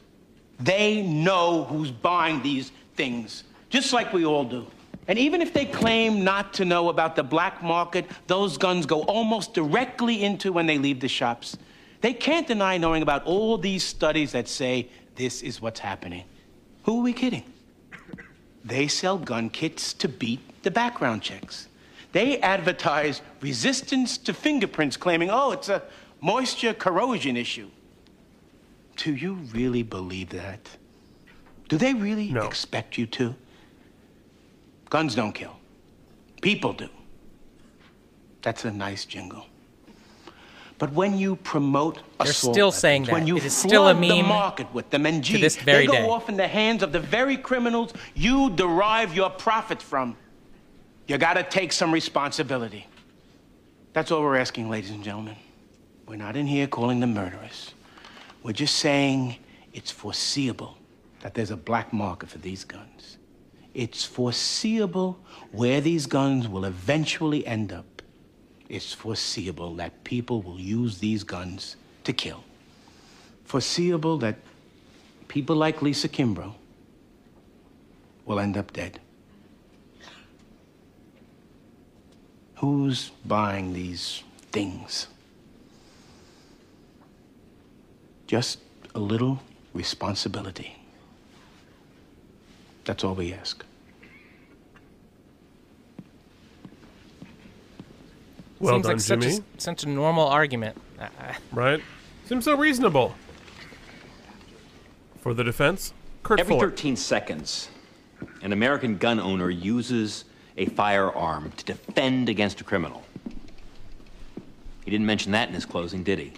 [0.59, 4.67] They know who's buying these things, just like we all do.
[5.07, 9.03] And even if they claim not to know about the black market, those guns go
[9.05, 11.57] almost directly into when they leave the shops.
[12.01, 16.25] They can't deny knowing about all these studies that say this is what's happening.
[16.83, 17.45] Who are we kidding?
[18.65, 21.69] They sell gun kits to beat the background checks.
[22.13, 25.83] They advertise resistance to fingerprints, claiming, oh, it's a
[26.21, 27.69] moisture corrosion issue.
[28.97, 30.69] Do you really believe that?
[31.69, 33.35] Do they really expect you to?
[34.91, 35.57] Guns don't kill.
[36.41, 36.89] People do.
[38.43, 39.47] That's a nice jingle.
[40.79, 43.13] But when you promote They're still weapons, saying that.
[43.13, 45.49] when you It is still a flood the meme market with them, and to gee,
[45.65, 46.09] they go day.
[46.09, 50.17] off in the hands of the very criminals you derive your profits from.
[51.09, 52.87] You gotta take some responsibility.
[53.93, 55.35] That's all we're asking, ladies and gentlemen.
[56.07, 57.75] We're not in here calling them murderers.
[58.45, 59.37] We're just saying
[59.73, 60.79] it's foreseeable
[61.21, 63.19] that there's a black market for these guns.
[63.75, 65.19] It's foreseeable
[65.51, 67.85] where these guns will eventually end up.
[68.69, 72.45] It's foreseeable that people will use these guns to kill.
[73.45, 74.37] Foreseeable that
[75.29, 76.55] people like Lisa Kimbrough
[78.27, 79.01] will end up dead.
[82.57, 84.23] Who's buying these
[84.53, 85.07] things?
[88.27, 88.59] Just
[88.95, 89.41] a little
[89.73, 90.77] responsibility.
[92.85, 93.65] That's all we ask.
[98.61, 99.45] Well Seems done, like such Jimmy.
[99.57, 100.77] a, such a normal argument.
[101.53, 101.81] Right?
[102.27, 103.15] Seems so reasonable.
[105.21, 106.71] For the defense, Kurt Every Fuller.
[106.71, 107.69] 13 seconds,
[108.43, 110.25] an American gun owner uses
[110.57, 113.05] a firearm to defend against a criminal.
[114.85, 116.33] He didn't mention that in his closing, did he?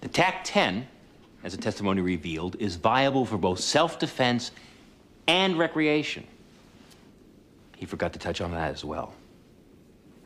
[0.00, 0.86] The TAC 10,
[1.44, 4.52] as the testimony revealed, is viable for both self defense
[5.26, 6.24] and recreation.
[7.76, 9.12] He forgot to touch on that as well.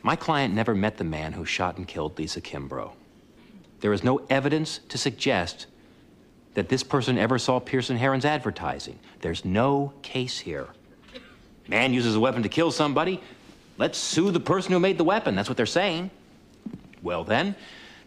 [0.02, 2.92] My client never met the man who shot and killed Lisa Kimbrough.
[3.80, 5.66] There is no evidence to suggest
[6.54, 8.98] that this person ever saw Pearson Heron's advertising.
[9.20, 10.68] There's no case here.
[11.68, 13.20] Man uses a weapon to kill somebody.
[13.78, 15.34] Let's sue the person who made the weapon.
[15.36, 16.10] That's what they're saying.
[17.02, 17.54] Well, then,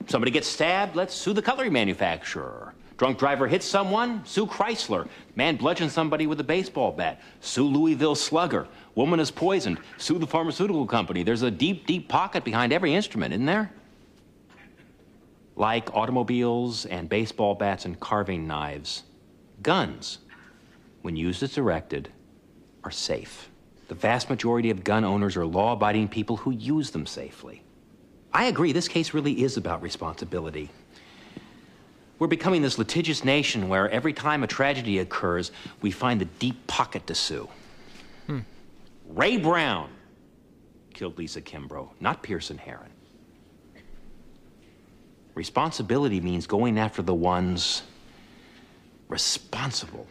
[0.08, 0.96] somebody gets stabbed.
[0.96, 2.74] Let's sue the cutlery manufacturer.
[3.04, 4.26] Drunk driver hits someone.
[4.26, 5.10] Sue Chrysler.
[5.36, 7.20] Man bludgeons somebody with a baseball bat.
[7.42, 8.66] Sue Louisville Slugger.
[8.96, 9.80] Woman is poisoned.
[9.98, 11.22] Sue the pharmaceutical company.
[11.22, 13.74] There's a deep, deep pocket behind every instrument, isn't there?
[15.58, 19.04] Like automobiles and baseball bats and carving knives,
[19.62, 20.20] guns,
[21.02, 22.10] when used as directed,
[22.86, 23.50] are safe.
[23.90, 27.64] The vast majority of gun owners are law abiding people who use them safely.
[28.32, 30.70] I agree, this case really is about responsibility.
[32.20, 36.68] We're becoming this litigious nation where every time a tragedy occurs, we find the deep
[36.68, 37.50] pocket to sue.
[38.28, 38.40] Hmm.
[39.10, 39.90] Ray Brown
[40.94, 42.90] killed Lisa Kimbrough, not Pearson Heron.
[45.34, 47.82] Responsibility means going after the ones
[49.10, 50.08] responsible,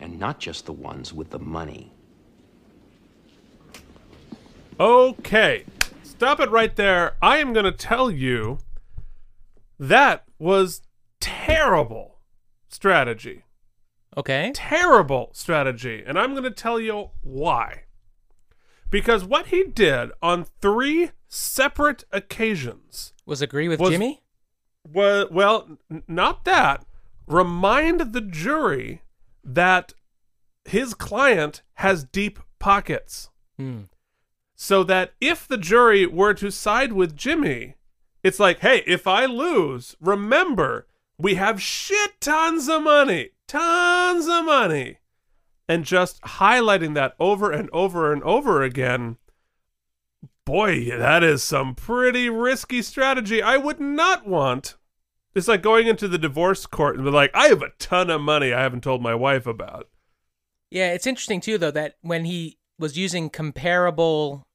[0.00, 1.92] and not just the ones with the money.
[4.80, 5.64] Okay.
[6.02, 7.14] Stop it right there.
[7.20, 8.58] I am going to tell you
[9.82, 10.82] that was
[11.20, 12.18] terrible
[12.68, 13.42] strategy.
[14.16, 14.52] Okay.
[14.54, 16.02] Terrible strategy.
[16.06, 17.84] And I'm going to tell you why.
[18.90, 24.22] Because what he did on three separate occasions Was agree with Was- Jimmy?
[24.92, 26.84] was, well, n- not that.
[27.26, 29.02] Remind the jury
[29.42, 29.94] that
[30.64, 33.30] his client has deep pockets.
[33.56, 33.82] Hmm.
[34.54, 37.76] So that if the jury were to side with Jimmy,
[38.22, 40.86] it's like, hey, if I lose, remember,
[41.18, 44.98] we have shit tons of money, tons of money.
[45.68, 49.16] And just highlighting that over and over and over again,
[50.44, 53.40] boy, that is some pretty risky strategy.
[53.42, 54.76] I would not want.
[55.34, 58.20] It's like going into the divorce court and be like, I have a ton of
[58.20, 59.88] money I haven't told my wife about.
[60.70, 64.46] Yeah, it's interesting too, though, that when he was using comparable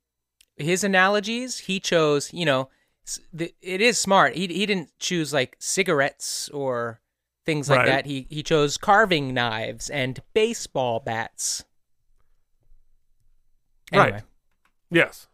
[0.58, 2.70] his analogies, he chose, you know,
[3.38, 4.36] it is smart.
[4.36, 7.00] He he didn't choose like cigarettes or
[7.46, 7.86] things like Right.
[7.88, 8.06] that.
[8.06, 11.64] He he chose carving knives and baseball bats.
[13.92, 14.24] Anyway, Right.
[14.92, 15.28] Yes.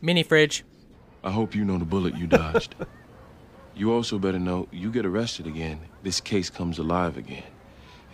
[0.00, 0.64] mini fridge.
[1.22, 2.74] I hope you know the bullet you dodged.
[3.74, 7.44] you also better know you get arrested again, this case comes alive again.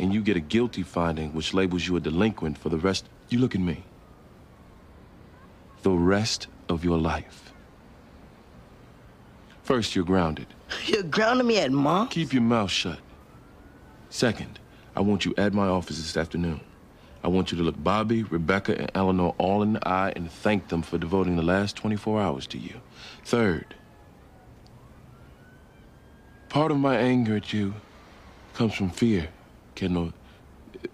[0.01, 3.07] And you get a guilty finding which labels you a delinquent for the rest.
[3.29, 3.85] You look at me.
[5.83, 7.53] The rest of your life.
[9.63, 10.47] First, you're grounded.
[10.87, 12.09] You're grounding me at mom?
[12.09, 12.99] Keep your mouth shut.
[14.09, 14.59] Second,
[14.97, 16.61] I want you at my office this afternoon.
[17.23, 20.69] I want you to look Bobby, Rebecca, and Eleanor all in the eye and thank
[20.69, 22.81] them for devoting the last 24 hours to you.
[23.25, 23.75] Third,
[26.49, 27.75] part of my anger at you
[28.55, 29.29] comes from fear,
[29.81, 30.13] Kendall.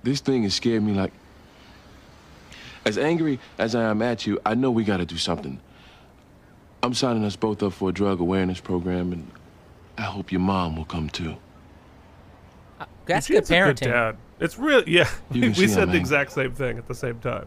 [0.05, 1.13] This thing has scared me like.
[2.85, 5.59] As angry as I am at you, I know we gotta do something.
[6.85, 9.29] I'm signing us both up for a drug awareness program, and
[9.99, 11.37] I hope your mom will come too.
[12.79, 13.81] Uh, that's Eugene's good a parenting.
[13.81, 14.17] good dad.
[14.39, 14.89] It's real.
[14.89, 15.99] Yeah, You we said I'm the angry.
[15.99, 17.47] exact same thing at the same time.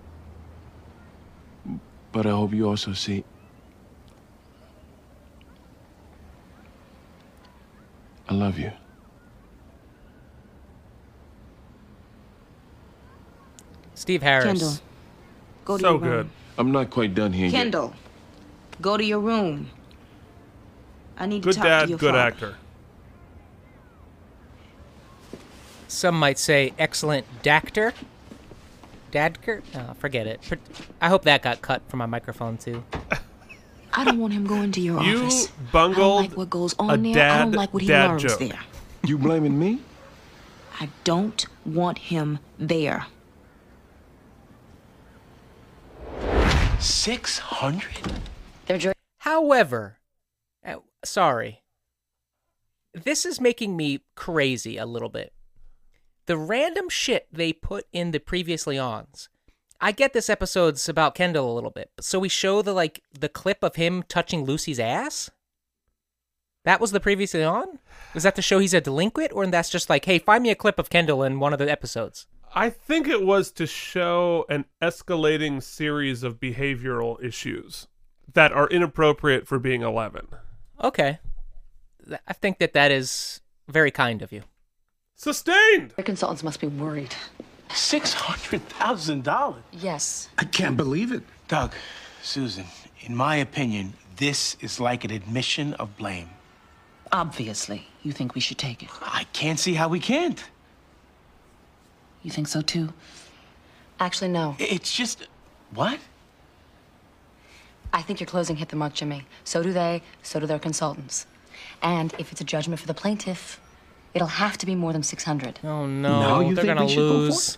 [2.12, 3.24] But I hope you also see.
[8.28, 8.72] I love you.
[14.00, 14.46] Steve Harris.
[14.46, 14.74] Kendall,
[15.66, 16.10] go to So your good.
[16.10, 16.30] room.
[16.58, 17.52] I'm not quite done here yet.
[17.52, 17.94] Kendall,
[18.82, 19.70] go to your room.
[21.18, 22.20] I need Good to talk to dad, your good father.
[22.20, 22.56] actor.
[25.90, 27.94] Some might say excellent dactor.
[29.12, 29.64] Dadker?
[29.76, 30.40] Oh, forget it.
[31.02, 32.84] I hope that got cut from my microphone too.
[33.94, 35.48] I don't want him going to your You office.
[35.74, 37.12] bungled I don't like what goes on a there.
[37.12, 38.40] I dad- don't like what he dad learns joke.
[38.40, 38.60] there.
[39.04, 39.82] You blaming me?
[40.80, 43.08] I don't want him there.
[46.80, 48.14] Six hundred?
[49.18, 49.98] However,
[50.66, 51.64] uh, sorry.
[52.94, 55.34] This is making me crazy a little bit.
[56.26, 59.30] The random shit they put in the previously ons.
[59.82, 61.92] I get this episode's about Kendall a little bit.
[62.00, 65.30] So we show the like the clip of him touching Lucy's ass?
[66.66, 67.80] That was the previously on?
[68.14, 70.56] Was that to show he's a delinquent or that's just like, hey, find me a
[70.56, 72.28] clip of Kendall in one of the episodes?
[72.54, 77.88] I think it was to show an escalating series of behavioral issues
[78.34, 80.28] that are inappropriate for being 11.
[80.84, 81.20] Okay.
[82.28, 84.42] I think that that is very kind of you.
[85.16, 85.92] Sustained.
[85.96, 87.14] Their consultants must be worried.
[87.72, 89.62] Six hundred thousand dollars.
[89.72, 90.30] Yes.
[90.40, 91.22] I can't believe it.
[91.48, 91.74] Doug,
[92.24, 92.66] Susan,
[93.02, 96.30] in my opinion, this is like an admission of blame.
[97.12, 98.90] Obviously, you think we should take it.
[99.02, 100.44] I can't see how we can't.
[102.24, 102.94] You think so too?
[104.00, 104.56] Actually, no.
[104.60, 105.28] It's just.
[105.74, 106.00] What?
[107.92, 109.26] I think your closing hit the mark, Jimmy.
[109.44, 111.26] So do they, so do their consultants.
[111.82, 113.60] And if it's a judgment for the plaintiff,
[114.14, 115.60] it'll have to be more than 600.
[115.64, 117.58] Oh Now no, you they're think gonna we should go for lose.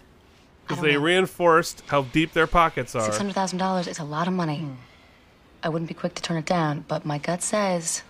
[0.68, 3.10] Because they reinforced how deep their pockets are.
[3.10, 4.60] $600,000 is a lot of money.
[4.60, 4.74] Hmm.
[5.64, 8.04] I wouldn't be quick to turn it down, but my gut says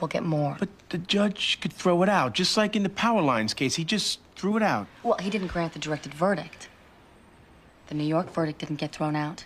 [0.00, 0.56] we'll get more.
[0.58, 3.74] But the judge could throw it out, just like in the power lines case.
[3.74, 4.86] He just threw it out.
[5.02, 6.68] Well, he didn't grant the directed verdict.
[7.88, 9.44] The New York verdict didn't get thrown out.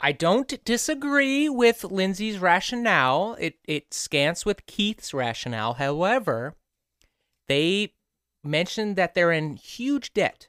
[0.00, 3.36] I don't disagree with Lindsay's rationale.
[3.40, 5.74] It it scants with Keith's rationale.
[5.74, 6.54] However,
[7.48, 7.94] they
[8.42, 10.48] mentioned that they're in huge debt.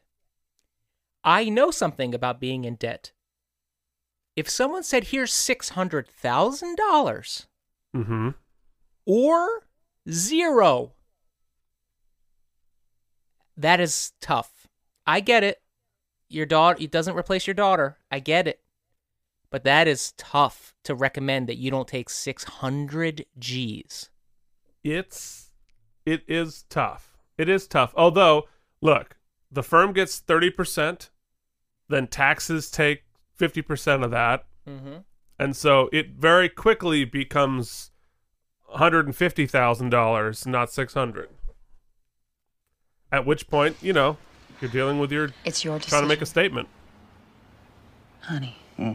[1.23, 3.13] I know something about being in debt.
[4.35, 7.47] If someone said, "Here's six hundred thousand dollars,"
[7.95, 8.31] Mm-hmm.
[9.05, 9.63] or
[10.11, 10.94] zero,
[13.57, 14.67] that is tough.
[15.05, 15.61] I get it.
[16.27, 17.97] Your daughter, it doesn't replace your daughter.
[18.11, 18.61] I get it.
[19.51, 24.09] But that is tough to recommend that you don't take 600 G's.
[24.83, 25.51] It's
[26.05, 27.17] it is tough.
[27.37, 27.93] It is tough.
[27.95, 28.47] Although,
[28.81, 29.17] look,
[29.51, 31.09] the firm gets 30%,
[31.89, 33.03] then taxes take
[33.39, 34.45] 50% of that.
[34.67, 35.03] Mhm.
[35.39, 37.91] And so it very quickly becomes
[38.75, 41.29] $150,000, not 600.
[43.11, 44.17] At which point, you know,
[44.61, 46.67] you're dealing with your It's your trying to make a statement.
[48.21, 48.93] Honey, hmm.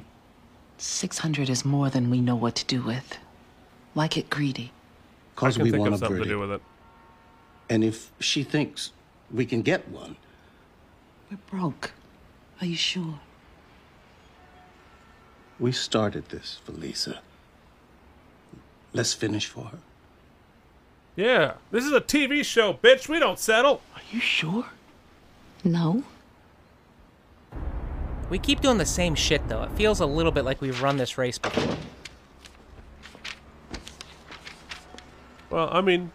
[0.79, 3.19] 600 is more than we know what to do with.
[3.95, 4.73] Why get greedy?
[5.35, 6.63] Because we want of a something to do with it.
[7.69, 8.93] And if she thinks
[9.33, 10.17] we can get one,
[11.31, 11.93] We're broke.
[12.61, 13.21] Are you sure?
[15.61, 17.21] we started this for Lisa.
[18.95, 19.79] Let's finish for her.
[21.21, 23.07] Yeah, this is a TV show, bitch.
[23.07, 23.83] We don't settle.
[23.95, 24.65] Are you sure?
[25.63, 26.03] No.
[28.31, 29.63] We keep doing the same shit, though.
[29.65, 31.77] It feels a little bit like we've run this race before.
[35.51, 36.11] Well, I mean,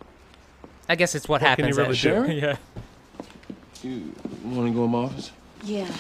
[0.90, 2.04] I guess it's what, What can you happens.
[2.04, 2.34] really at- do?
[3.84, 3.84] yeah.
[3.84, 4.12] You
[4.44, 5.32] want to go in my office?
[5.64, 5.94] Yeah.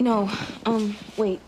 [0.00, 0.28] No,
[0.66, 1.38] um, wait.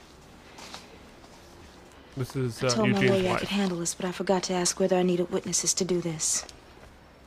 [2.16, 4.42] This is I uh, told my Eugene's lawyer I could handle this, but I forgot
[4.44, 6.44] to ask whether I needed witnesses to do this.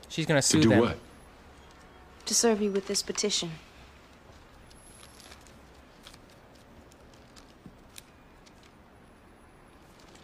[0.10, 0.80] She's gonna sue To sue do them.
[0.80, 0.98] what?
[2.26, 3.52] To serve you with this petition.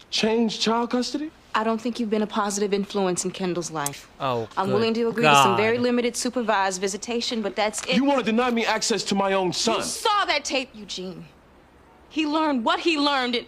[0.09, 1.31] Change child custody?
[1.55, 4.07] I don't think you've been a positive influence in Kendall's life.
[4.19, 7.95] Oh, I'm good willing to agree to some very limited supervised visitation, but that's it.
[7.95, 9.77] You want to deny me access to my own son?
[9.77, 11.25] You saw that tape, Eugene.
[12.09, 13.35] He learned what he learned.
[13.35, 13.45] And...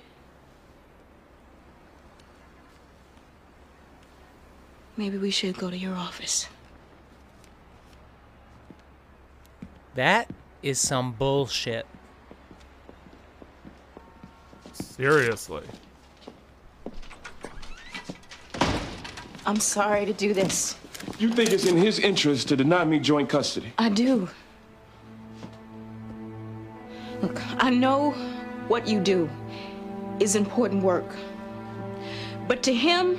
[4.98, 6.48] Maybe we should go to your office.
[9.96, 10.30] That
[10.64, 11.86] is some bullshit.
[14.74, 15.64] Seriously.
[19.46, 20.78] I'm sorry to do this.
[21.20, 23.74] You think it's in his interest to deny me joint custody?
[23.78, 24.28] I do.
[27.22, 28.12] Look, I know
[28.68, 29.30] what you do
[30.20, 31.16] is important work.
[32.48, 33.18] But to him,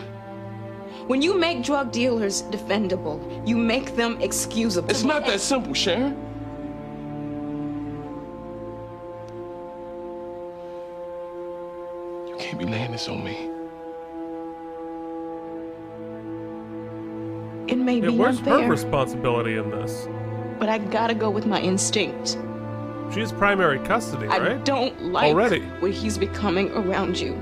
[1.06, 3.18] when you make drug dealers defendable,
[3.48, 4.90] you make them excusable.
[4.90, 6.16] It's not that simple, Sharon.
[12.28, 13.50] You can't be laying this on me.
[17.72, 20.08] It may Yeah, be where's unfair, her responsibility in this?
[20.58, 22.38] but I gotta go with my instinct.
[23.12, 24.64] She's primary custody, I right?
[24.64, 25.60] don't like Already.
[25.80, 27.34] what he's becoming around you.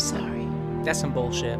[0.00, 0.48] Sorry.
[0.84, 1.58] That's some bullshit.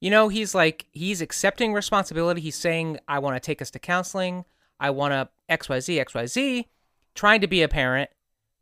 [0.00, 2.42] You know, he's like, he's accepting responsibility.
[2.42, 4.44] He's saying, I want to take us to counseling.
[4.78, 6.66] I want to XYZ, XYZ,
[7.14, 8.10] trying to be a parent,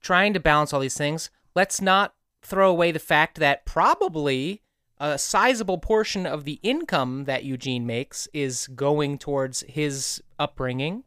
[0.01, 1.31] trying to balance all these things.
[1.57, 4.63] Let's not throw away the fact that probably
[4.99, 11.03] a sizable portion of the income that Eugene makes is going towards his upbringing.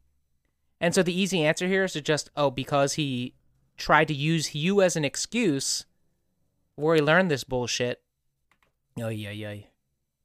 [0.82, 3.34] And so the easy answer here is to just, oh, because he
[3.78, 5.86] tried to use you as an excuse
[6.76, 8.02] where he learned this bullshit.
[9.00, 9.56] Oh, yeah, yeah.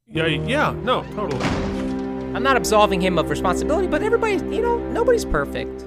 [0.07, 1.45] Yeah, yeah, no, totally.
[2.35, 5.85] I'm not absolving him of responsibility, but everybody, you know, nobody's perfect.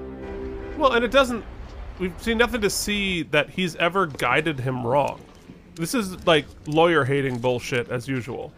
[0.77, 1.43] Well, and it doesn't.
[1.99, 5.21] We've seen nothing to see that he's ever guided him wrong.
[5.75, 8.51] This is like lawyer hating bullshit as usual.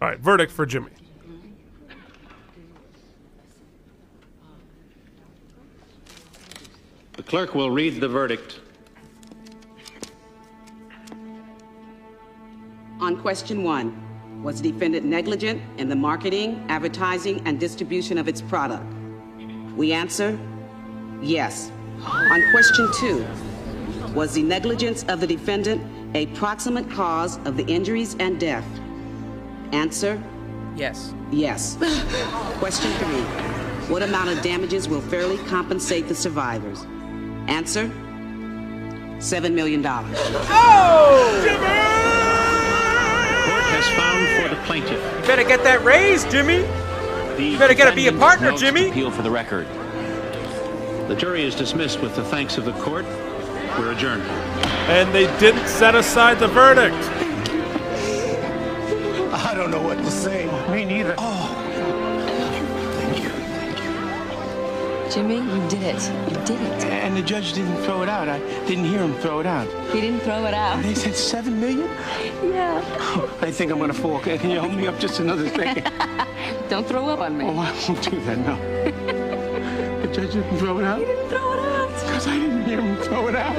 [0.00, 0.90] All right, verdict for Jimmy.
[7.28, 8.60] Clerk will read the verdict.
[13.00, 18.40] On question one, was the defendant negligent in the marketing, advertising, and distribution of its
[18.40, 18.86] product?
[19.76, 20.38] We answer,
[21.20, 21.70] yes.
[22.02, 23.26] On question two,
[24.14, 25.82] was the negligence of the defendant
[26.16, 28.66] a proximate cause of the injuries and death?
[29.72, 30.20] Answer,
[30.76, 31.12] Yes.
[31.30, 31.76] yes.
[32.58, 33.22] question three,
[33.92, 36.86] what amount of damages will fairly compensate the survivors?
[37.48, 37.86] Answer,
[39.18, 39.82] $7 million.
[39.86, 40.04] Oh!
[43.46, 44.90] Court has found for the plaintiff.
[44.92, 46.58] You better get that raise, Jimmy.
[47.42, 48.90] You better get to be a partner, Jimmy.
[48.90, 49.66] Appeal for the record.
[51.08, 53.06] The jury is dismissed with the thanks of the court.
[53.78, 54.24] We're adjourned.
[54.90, 56.94] And they didn't set aside the verdict.
[59.32, 60.44] I don't know what to say.
[60.70, 61.14] Me neither.
[61.16, 61.57] Oh.
[65.18, 66.12] Jimmy, you did it.
[66.30, 66.84] You did it.
[66.84, 68.28] And the judge didn't throw it out.
[68.28, 68.38] I
[68.68, 69.66] didn't hear him throw it out.
[69.92, 70.80] He didn't throw it out.
[70.80, 71.88] They said seven million?
[72.44, 72.80] Yeah.
[73.42, 74.20] I think I'm gonna fall.
[74.20, 75.90] Can can you hold me up just another second?
[76.68, 77.46] Don't throw up on me.
[77.46, 78.54] Oh, I won't do that, no.
[80.02, 81.00] The judge didn't throw it out?
[81.00, 81.88] He didn't throw it out.
[81.90, 83.56] Because I didn't hear him throw it out.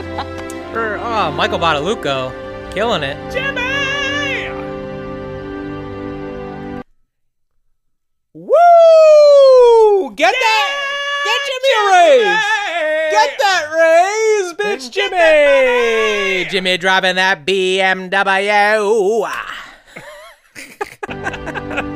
[0.73, 2.31] Er, Oh, Michael Badalucco,
[2.73, 3.18] killing it.
[3.34, 3.98] Jimmy!
[14.95, 16.49] Raise, Jimmy!
[16.49, 19.29] Jimmy driving that BMW.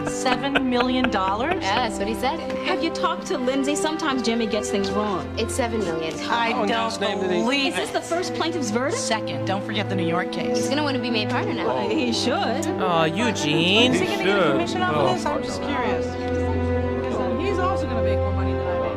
[0.09, 1.55] Seven million dollars?
[1.61, 2.39] Yeah, that's what he said.
[2.65, 3.75] Have you talked to Lindsay?
[3.75, 5.27] Sometimes Jimmy gets things wrong.
[5.37, 6.13] It's seven million.
[6.29, 8.97] I don't believe Is this the first plaintiff's verdict?
[9.01, 10.57] Second, don't forget the New York case.
[10.57, 11.87] He's gonna want to be made partner now.
[11.89, 12.31] He should.
[12.79, 13.93] Oh, Eugene.
[13.93, 15.25] Is he gonna get commission off of this?
[15.25, 16.05] I'm just curious.
[16.05, 18.93] 'Cause, He's also gonna make more money than I make.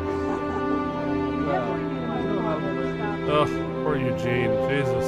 [3.29, 4.51] Ugh, poor Eugene.
[4.67, 5.05] Jesus.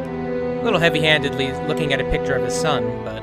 [0.00, 3.20] A little heavy-handedly looking at a picture of his son, but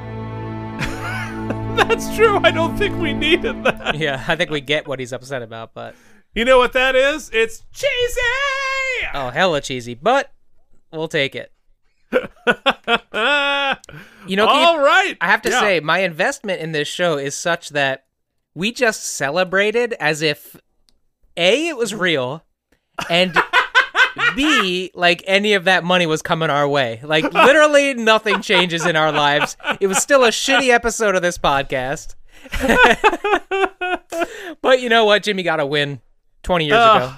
[1.87, 2.39] That's true.
[2.43, 3.95] I don't think we needed that.
[3.97, 5.73] yeah, I think we get what he's upset about.
[5.73, 5.95] But
[6.35, 7.31] You know what that is?
[7.33, 9.07] It's cheesy.
[9.15, 9.95] oh, hella cheesy.
[9.95, 10.31] But
[10.93, 11.51] we'll take it.
[14.27, 15.15] You know, All right.
[15.21, 15.59] I have to Yeah.
[15.59, 18.05] say, my investment in this show is such that
[18.53, 20.55] we just celebrated as if
[21.37, 22.43] A, it was real,
[23.09, 23.35] and
[24.35, 26.99] B, like any of that money was coming our way.
[27.03, 29.57] Like literally nothing changes in our lives.
[29.79, 32.15] It was still a shitty episode of this podcast.
[34.61, 35.23] but you know what?
[35.23, 36.01] Jimmy got a win
[36.43, 37.03] 20 years Ugh.
[37.03, 37.13] ago.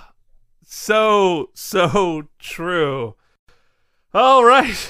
[0.63, 3.15] So, so true.
[4.13, 4.89] All right.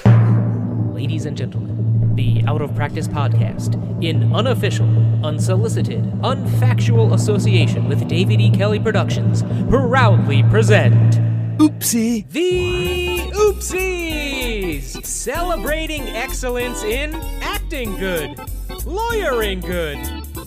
[0.92, 4.86] Ladies and gentlemen, the Out of Practice podcast, in unofficial,
[5.24, 8.50] unsolicited, unfactual association with David E.
[8.50, 11.20] Kelley Productions, proudly present
[11.58, 12.28] Oopsie.
[12.30, 15.04] The Oopsies!
[15.04, 18.40] Celebrating excellence in acting good,
[18.86, 19.98] lawyering good,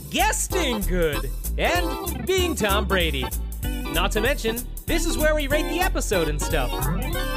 [0.10, 3.26] guesting good, and being Tom Brady.
[3.64, 4.58] Not to mention,
[4.88, 6.72] this is where we rate the episode and stuff.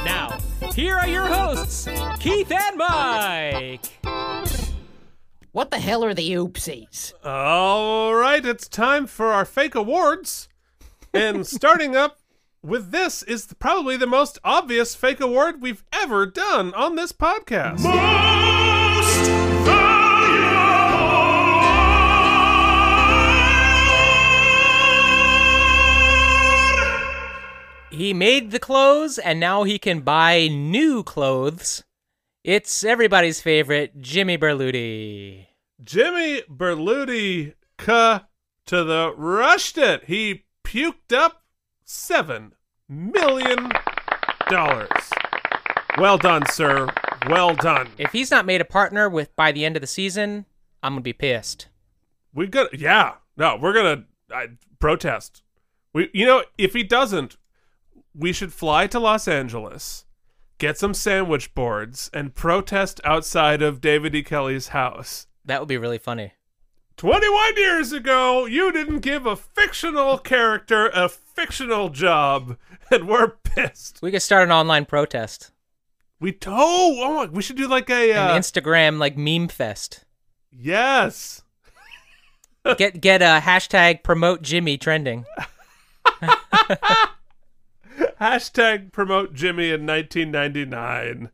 [0.03, 0.37] Now,
[0.73, 1.87] here are your hosts,
[2.19, 3.85] Keith and Mike.
[5.51, 7.13] What the hell are the oopsies?
[7.23, 10.47] All right, it's time for our fake awards.
[11.11, 12.18] And starting up
[12.61, 17.79] with this is probably the most obvious fake award we've ever done on this podcast.
[27.91, 31.83] He made the clothes and now he can buy new clothes.
[32.45, 35.47] It's everybody's favorite, Jimmy Berluti.
[35.83, 38.27] Jimmy Berluti ka
[38.67, 40.05] to the rushed it.
[40.05, 41.43] He puked up
[41.89, 42.53] seven
[42.87, 43.71] million
[44.47, 44.89] dollars.
[45.97, 46.87] Well done, sir.
[47.27, 47.89] Well done.
[47.97, 50.45] If he's not made a partner with by the end of the season,
[50.83, 51.67] I'm gonna be pissed.
[52.33, 53.15] We got yeah.
[53.35, 54.49] No, we're gonna I,
[54.79, 55.41] protest.
[55.93, 57.37] We you know if he doesn't,
[58.15, 60.05] we should fly to Los Angeles,
[60.59, 64.21] get some sandwich boards, and protest outside of David E.
[64.21, 65.25] Kelley's house.
[65.43, 66.33] That would be really funny.
[66.99, 72.57] 21 years ago, you didn't give a fictional character a fictional job,
[72.91, 74.01] and we're pissed.
[74.01, 75.51] We could start an online protest.
[76.19, 80.03] We oh, oh we should do like a uh, An Instagram like meme fest.
[80.51, 81.41] yes.
[82.77, 85.25] Get get a hashtag promote Jimmy trending.
[88.19, 91.29] Hashtag promote Jimmy in 1999.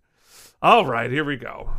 [0.62, 1.72] All right, here we go.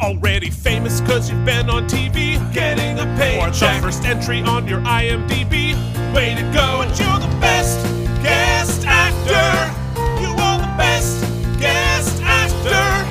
[0.00, 3.42] Already famous cause you've been on TV, getting a paycheck.
[3.42, 5.74] Or the first entry on your IMDb.
[6.14, 7.80] Way to go, and you're the best
[8.22, 9.72] guest actor.
[10.20, 11.22] You are the best
[11.60, 13.06] guest actor.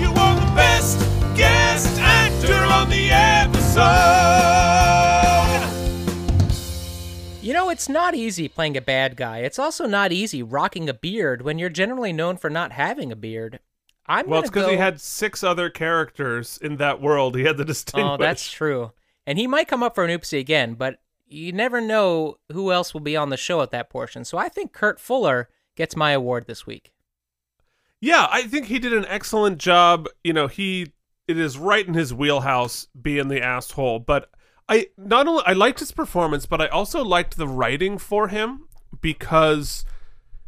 [0.00, 0.98] You are the best
[1.36, 3.84] guest actor on the episode.
[7.42, 9.38] You know, it's not easy playing a bad guy.
[9.38, 13.16] It's also not easy rocking a beard when you're generally known for not having a
[13.16, 13.60] beard.
[14.06, 14.72] I'm well, it's because go...
[14.72, 17.36] he had six other characters in that world.
[17.36, 18.10] He had to oh, distinguish.
[18.12, 18.92] Oh, that's true.
[19.26, 22.92] And he might come up for an oopsie again, but you never know who else
[22.92, 24.24] will be on the show at that portion.
[24.24, 26.92] So I think Kurt Fuller gets my award this week.
[28.00, 30.08] Yeah, I think he did an excellent job.
[30.22, 30.92] You know, he
[31.26, 34.30] it is right in his wheelhouse being the asshole, but
[34.68, 38.68] I not only I liked his performance, but I also liked the writing for him
[39.00, 39.86] because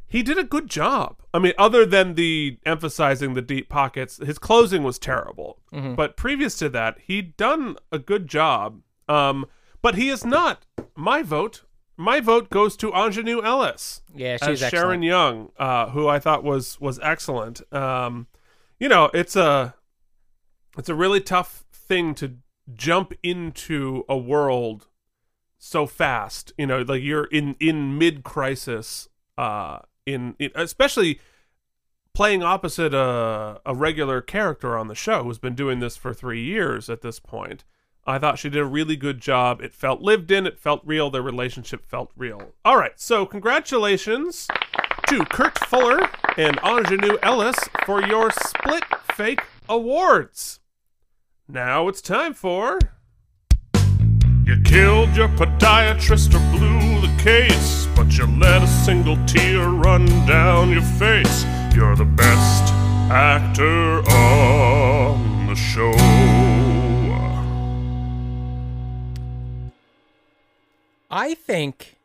[0.09, 1.21] he did a good job.
[1.35, 5.61] I mean, other than the emphasizing the deep pockets, his closing was terrible.
[5.73, 5.97] Mhm.
[5.97, 8.81] But previous to that, he'd done a good job.
[9.09, 9.47] Um,
[9.83, 11.63] but he is not my vote.
[11.97, 14.03] My vote goes to Aunjanue Ellis.
[14.15, 15.05] Yeah, as she's Sharon excellent.
[15.05, 17.63] Young, uh, who I thought was was excellent.
[17.73, 18.27] Um,
[18.79, 19.75] you know, it's a
[20.79, 22.37] it's a really tough thing to
[22.75, 24.89] jump into a world
[25.59, 26.53] so fast.
[26.59, 29.09] You know, like you're in in mid crisis.
[29.39, 31.21] Uh, in, especially
[32.15, 36.43] playing opposite a a regular character on the show who's been doing this for three
[36.43, 37.65] years at this point.
[38.07, 39.61] I thought she did a really good job.
[39.61, 40.47] It felt lived in.
[40.47, 41.11] It felt real.
[41.11, 42.53] Their relationship felt real.
[42.65, 44.47] All right, so congratulations
[45.09, 48.85] to Kurt Fuller and Aunjanue Ellis for your Split
[49.15, 50.61] Fake Awards.
[51.49, 52.79] Now it's time for.
[54.47, 60.07] You killed your podiatrist or blew the case, but you let a single tear run
[60.25, 61.45] down your face.
[61.75, 62.73] You're the best
[63.11, 65.91] actor on the show.
[71.11, 71.97] I think,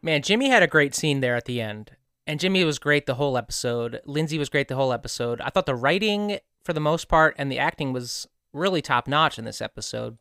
[0.00, 1.90] man, Jimmy had a great scene there at the end.
[2.26, 4.00] And Jimmy was great the whole episode.
[4.06, 5.42] Lindsay was great the whole episode.
[5.42, 9.38] I thought the writing, for the most part, and the acting was really top notch
[9.38, 10.16] in this episode.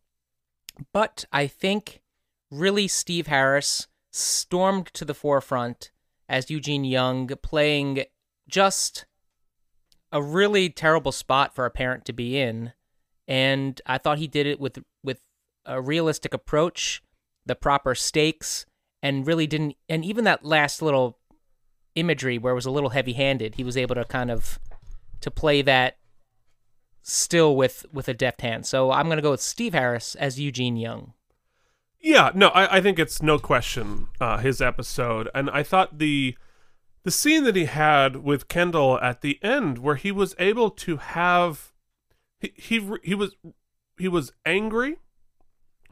[0.94, 2.02] But I think
[2.50, 5.92] really Steve Harris stormed to the forefront
[6.28, 8.06] as Eugene Young, playing
[8.48, 9.06] just
[10.12, 12.74] a really terrible spot for a parent to be in.
[13.28, 15.22] And I thought he did it with with
[15.66, 17.02] a realistic approach,
[17.46, 18.66] the proper stakes,
[19.02, 19.76] and really didn't.
[19.88, 21.20] And even that last little
[21.96, 24.60] imagery where it was a little heavy handed, he was able to kind of
[25.22, 25.98] to play that
[27.02, 28.66] still with with a deft hand.
[28.66, 31.14] So I'm gonna go with Steve Harris as Eugene Young.
[32.00, 36.36] Yeah, no, I, I think it's no question uh, his episode, and I thought the
[37.04, 40.98] the scene that he had with Kendall at the end, where he was able to
[40.98, 41.74] have
[42.40, 43.36] he he he was
[43.98, 44.98] he was angry,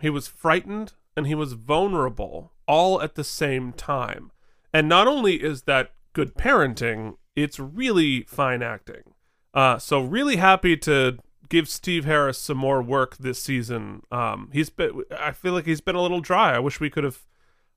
[0.01, 4.31] he was frightened, and he was vulnerable all at the same time.
[4.73, 9.13] And not only is that good parenting, it's really fine acting.
[9.53, 11.17] Uh, so really happy to
[11.49, 14.03] give Steve Harris some more work this season.
[14.11, 16.53] Um, he's been, I feel like he's been a little dry.
[16.55, 17.19] I wish we could have.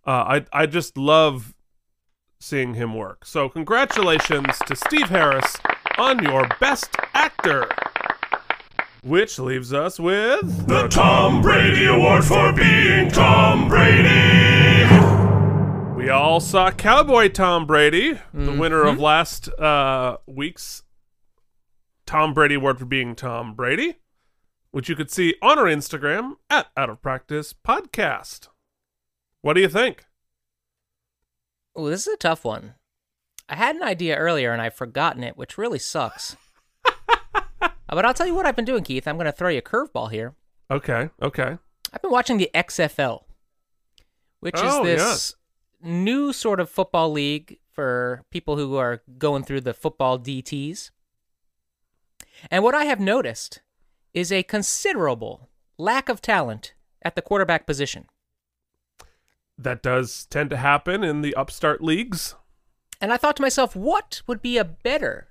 [0.07, 1.55] Uh, I I just love
[2.41, 3.25] seeing him work.
[3.25, 5.57] So congratulations to Steve Harris
[5.97, 7.69] on your Best Actor.
[9.05, 14.87] Which leaves us with The Tom Brady Award for being Tom Brady.
[15.97, 19.01] We all saw Cowboy Tom Brady, the winner of Mhm.
[19.01, 20.83] last uh, week's
[22.07, 23.97] Tom Brady Award for being Tom Brady,
[24.71, 28.49] which you could see on our Instagram at Out of Practice Podcast.
[29.41, 30.05] What do you think?
[31.75, 32.75] Oh, this is a tough one.
[33.49, 36.37] I had an idea earlier and I've forgotten it, which really sucks.
[37.89, 39.07] Uh, but I'll tell you what I've been doing, Keith.
[39.07, 40.35] I'm going to throw you a curveball here.
[40.71, 41.59] Okay, okay.
[41.93, 43.25] I've been watching the XFL,
[44.41, 45.35] which Oh, is this
[45.83, 50.91] new sort of football league for people who are going through the football DTs.
[52.51, 53.61] And what I have noticed
[54.15, 55.49] is a considerable
[55.79, 58.07] lack of talent at the quarterback position.
[59.59, 62.35] That does tend to happen in the upstart leagues.
[63.01, 65.29] And I thought to myself, what would be a better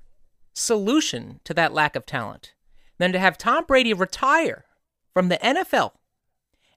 [0.53, 2.53] solution to that lack of talent
[2.97, 4.65] than to have Tom Brady retire
[5.13, 5.93] from the NFL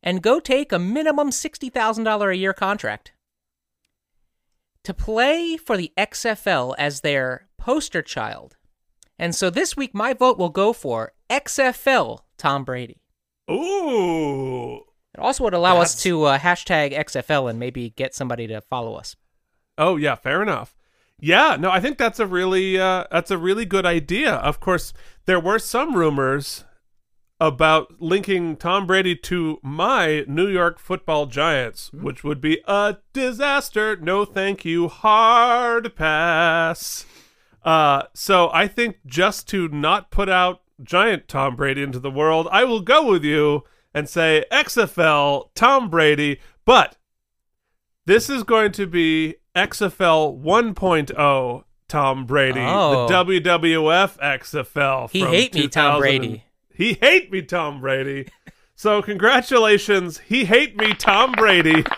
[0.03, 3.13] and go take a minimum $60,000 a year contract
[4.85, 8.57] to play for the XFL as their poster child.
[9.19, 13.01] And so this week, my vote will go for XFL Tom Brady.
[13.51, 14.77] Ooh.
[15.15, 18.95] It also would allow us to uh, hashtag XFL and maybe get somebody to follow
[18.95, 19.15] us.
[19.79, 20.75] Oh yeah, fair enough.
[21.21, 24.35] Yeah, no, I think that's a really uh, that's a really good idea.
[24.35, 24.93] Of course,
[25.27, 26.65] there were some rumors
[27.41, 33.97] about linking Tom Brady to my New York Football Giants, which would be a disaster.
[33.97, 34.89] No, thank you.
[34.89, 37.07] Hard pass.
[37.65, 42.47] Uh, so I think just to not put out giant Tom Brady into the world,
[42.53, 43.65] I will go with you
[43.95, 46.97] and say XFL Tom Brady, but
[48.07, 53.07] this is going to be XFL 1.0 Tom Brady, Oh.
[53.07, 55.11] the WWF XFL.
[55.11, 56.45] He hate me, Tom Brady.
[56.75, 58.29] He hate me, Tom Brady.
[58.75, 61.85] so congratulations, he hate me, Tom Brady.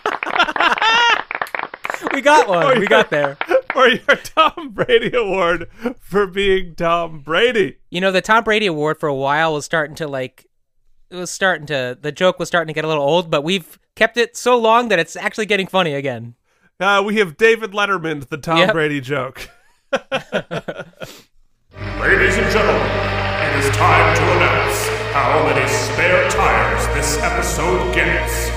[2.12, 2.78] we got one.
[2.78, 3.36] we got there.
[3.72, 5.68] For your Tom Brady award
[6.00, 7.76] for being Tom Brady.
[7.90, 10.46] You know, the Tom Brady award for a while was starting to like
[11.10, 13.78] it was starting to the joke was starting to get a little old, but we've
[13.94, 16.36] kept it so long that it's actually getting funny again.
[16.80, 18.72] Uh, we have David Letterman, the Tom Yep.
[18.72, 19.50] Brady joke.
[19.92, 20.06] Ladies
[22.38, 28.55] and gentlemen, it is time to announce how many spare tires this episode gets.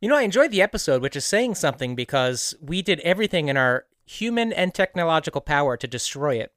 [0.00, 3.56] You know, I enjoyed the episode, which is saying something because we did everything in
[3.58, 6.52] our human and technological power to destroy it.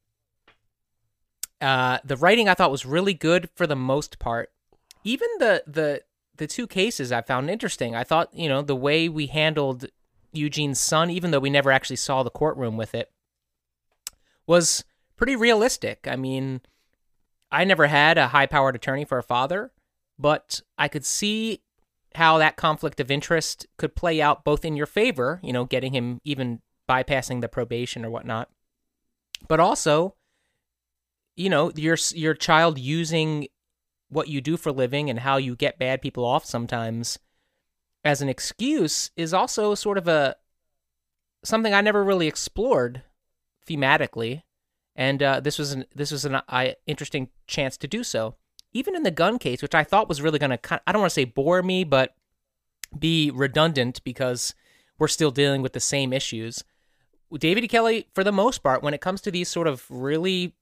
[1.60, 4.52] Uh, the writing I thought was really good for the most part.
[5.04, 6.02] Even the the
[6.38, 7.96] the two cases I found interesting.
[7.96, 9.86] I thought you know the way we handled
[10.32, 13.12] Eugene's son, even though we never actually saw the courtroom with it,
[14.48, 14.84] was
[15.16, 16.08] pretty realistic.
[16.10, 16.62] I mean,
[17.52, 19.72] I never had a high powered attorney for a father,
[20.18, 21.62] but I could see
[22.16, 25.94] how that conflict of interest could play out both in your favor, you know, getting
[25.94, 28.50] him even bypassing the probation or whatnot,
[29.48, 30.16] but also,
[31.36, 33.48] you know, your your child using
[34.10, 37.18] what you do for living and how you get bad people off sometimes
[38.04, 40.36] as an excuse is also sort of a
[41.44, 43.02] something I never really explored
[43.68, 44.44] thematically,
[44.96, 48.36] and uh, this was an this was an I, interesting chance to do so.
[48.74, 51.12] Even in the gun case, which I thought was really going to I don't want
[51.12, 52.16] to say bore me, but
[52.98, 54.54] be redundant because
[55.00, 56.64] we're still dealing with the same issues.
[57.38, 57.68] David E.
[57.68, 60.54] Kelley, for the most part, when it comes to these sort of really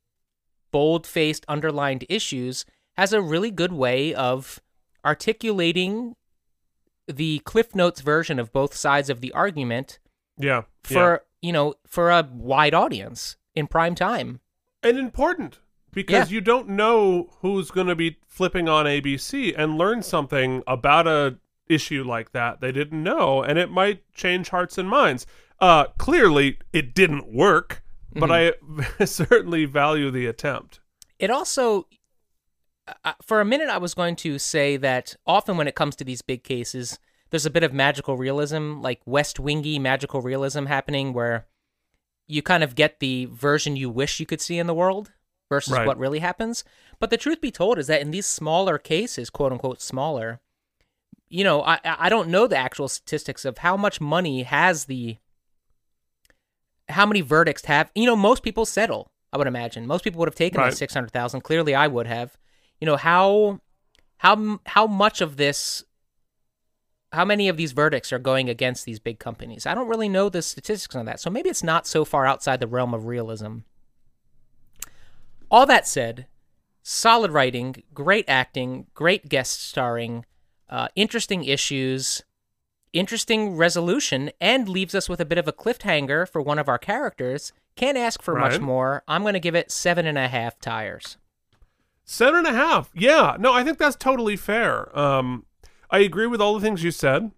[0.71, 2.65] bold faced, underlined issues,
[2.97, 4.61] has a really good way of
[5.03, 6.15] articulating
[7.07, 9.99] the Cliff Notes version of both sides of the argument
[10.37, 10.63] Yeah.
[10.83, 14.39] for you know for a wide audience in prime time.
[14.83, 15.59] and important
[15.93, 16.35] because Yeah.
[16.35, 21.37] you don't know who's going to be flipping on ABC and learn something about a
[21.67, 25.25] issue like that they didn't know and it might change hearts and minds.
[25.59, 27.81] Uh clearly it didn't work,
[28.13, 28.53] but I
[29.05, 30.79] certainly value the attempt.
[31.17, 31.87] It also,
[33.05, 36.03] uh, for a minute, I was going to say that often when it comes to
[36.03, 36.99] these big cases,
[37.29, 41.45] there's a bit of magical realism, like West Wingy magical realism happening, where
[42.27, 45.11] you kind of get the version you wish you could see in the world
[45.51, 45.85] versus Right.
[45.85, 46.63] what really happens.
[46.97, 50.39] But the truth be told is that in these smaller cases, quote unquote smaller,
[51.27, 55.17] you know, I I don't know the actual statistics of how much money has the
[56.87, 58.15] how many verdicts have you know?
[58.15, 59.11] Most people settle.
[59.33, 60.71] I would imagine most people would have taken Right.
[60.71, 61.41] the six hundred thousand.
[61.41, 62.37] Clearly, I would have.
[62.79, 63.59] You know how
[64.17, 65.83] how how much of this
[67.11, 69.65] how many of these verdicts are going against these big companies?
[69.65, 71.19] I don't really know the statistics on that.
[71.19, 73.57] So maybe it's not so far outside the realm of realism.
[75.51, 76.27] All that said,
[76.81, 80.25] solid writing, great acting, great guest starring,
[80.69, 82.21] uh, interesting issues,
[82.93, 86.77] interesting resolution, and leaves us with a bit of a cliffhanger for one of our
[86.77, 87.51] characters.
[87.75, 89.03] Can't ask for much more.
[89.09, 91.17] I'm going to give it seven and a half tires.
[92.05, 92.89] Seven and a half.
[92.95, 93.35] Yeah.
[93.37, 94.97] No, I think that's totally fair.
[94.97, 95.45] Um,
[95.89, 97.31] I agree with all the things you said,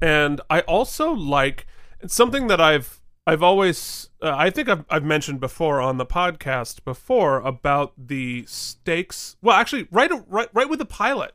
[0.00, 1.66] and I also like
[2.06, 6.84] something that I've I've always uh, I think I've I've mentioned before on the podcast
[6.84, 9.36] before about the stakes.
[9.40, 11.32] Well, actually, right right right with the pilot,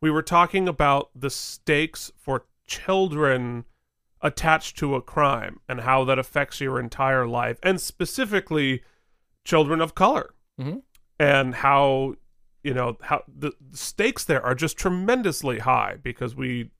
[0.00, 3.64] we were talking about the stakes for children
[4.20, 8.82] attached to a crime and how that affects your entire life, and specifically
[9.44, 10.78] children of color Mm-hmm.
[11.18, 12.14] and how
[12.62, 16.70] you know how the stakes there are just tremendously high because we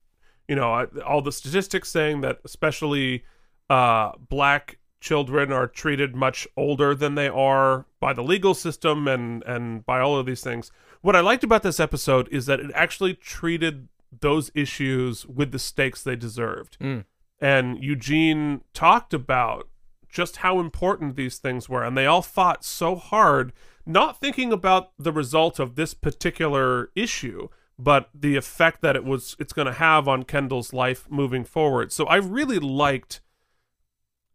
[0.47, 3.23] you know all the statistics saying that especially
[3.69, 9.43] uh black children are treated much older than they are by the legal system and
[9.45, 10.71] and by all of these things.
[11.01, 13.89] What i liked about this episode is that it actually treated
[14.21, 16.77] those issues with the stakes they deserved.
[16.79, 17.05] Mm.
[17.41, 19.67] and Eugene talked about
[20.07, 23.51] just how important these things were and they all fought so hard
[23.85, 29.35] not thinking about the result of this particular issue but the effect that it was
[29.39, 31.91] it's going to have on Kendall's life moving forward.
[31.91, 33.21] So I really liked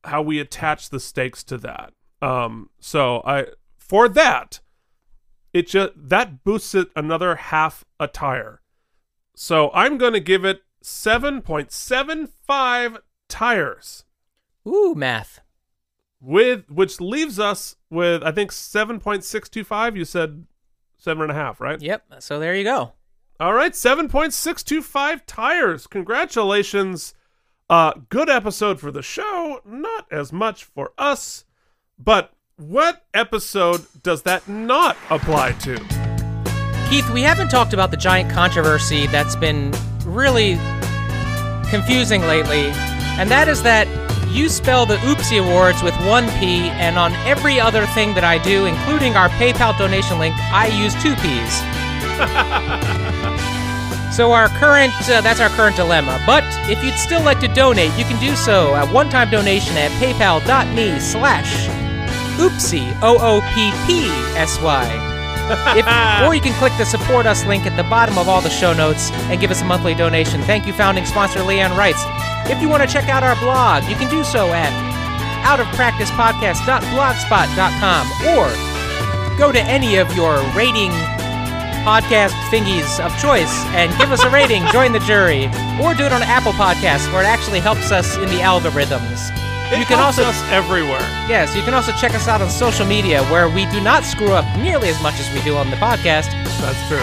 [0.05, 1.93] how we attach the stakes to that
[2.23, 3.47] um so I
[3.77, 4.61] for that
[5.53, 8.61] it just that boosts it another half a tire
[9.39, 12.99] so I'm going to give it 7.75
[13.29, 14.05] tires.
[14.67, 15.39] Ooh, math.
[16.21, 19.97] With which leaves us with I think 7.625.
[19.97, 20.45] You said
[20.97, 21.81] seven and a half, right?
[21.81, 22.15] Yep.
[22.19, 22.95] So there you go.
[23.39, 25.87] All right, 7.625 tires.
[25.87, 27.15] Congratulations.
[27.71, 31.45] Uh good episode for the show, not as much for us.
[31.99, 35.77] But what episode does that not apply to?
[36.89, 39.75] Keith, we haven't talked about the giant controversy that's been
[40.07, 40.55] really
[41.69, 42.71] confusing lately,
[43.19, 43.87] and that is that
[44.31, 48.39] you spell the Oopsie Awards with one P, and on every other thing that I
[48.43, 51.63] do, including our PayPal donation link, I use two P's.
[54.13, 56.21] so our current, uh, that's our current dilemma.
[56.27, 59.91] But if you'd still like to donate, you can do so at one-time donation at
[59.93, 61.69] paypal.me slash
[62.39, 65.05] oopsie, O-O-P-P-S-Y.
[65.77, 65.87] If,
[66.29, 68.73] or you can click the support us link at the bottom of all the show
[68.73, 70.41] notes and give us a monthly donation.
[70.43, 72.03] Thank you, founding sponsor Leanne Wrights.
[72.51, 74.73] If you want to check out our blog, you can do so at
[75.45, 78.49] outofpracticepodcast.blogspot.com or
[79.39, 80.91] go to any of your rating
[81.89, 85.49] podcast thingies of choice and give us a rating, join the jury,
[85.81, 89.33] or do it on Apple Podcasts where it actually helps us in the algorithms.
[89.73, 91.01] It you can helps also us everywhere.
[91.33, 94.33] Yes, you can also check us out on social media where we do not screw
[94.33, 96.29] up nearly as much as we do on the podcast.
[96.61, 97.01] That's true.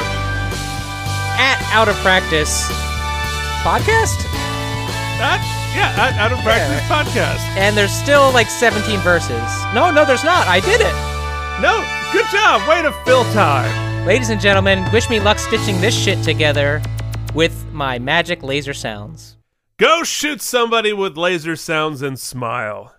[1.41, 2.69] At Out of Practice
[3.65, 4.21] Podcast?
[5.17, 5.41] That
[5.73, 7.41] yeah, out, out of practice podcast.
[7.57, 9.49] And there's still like 17 verses.
[9.73, 10.45] No, no, there's not.
[10.45, 10.93] I did it.
[11.57, 11.81] No,
[12.13, 12.61] good job.
[12.69, 13.94] Way to fill time.
[14.05, 16.79] Ladies and gentlemen, wish me luck stitching this shit together
[17.33, 19.35] with my magic laser sounds.
[19.79, 22.94] Go shoot somebody with laser sounds and smile.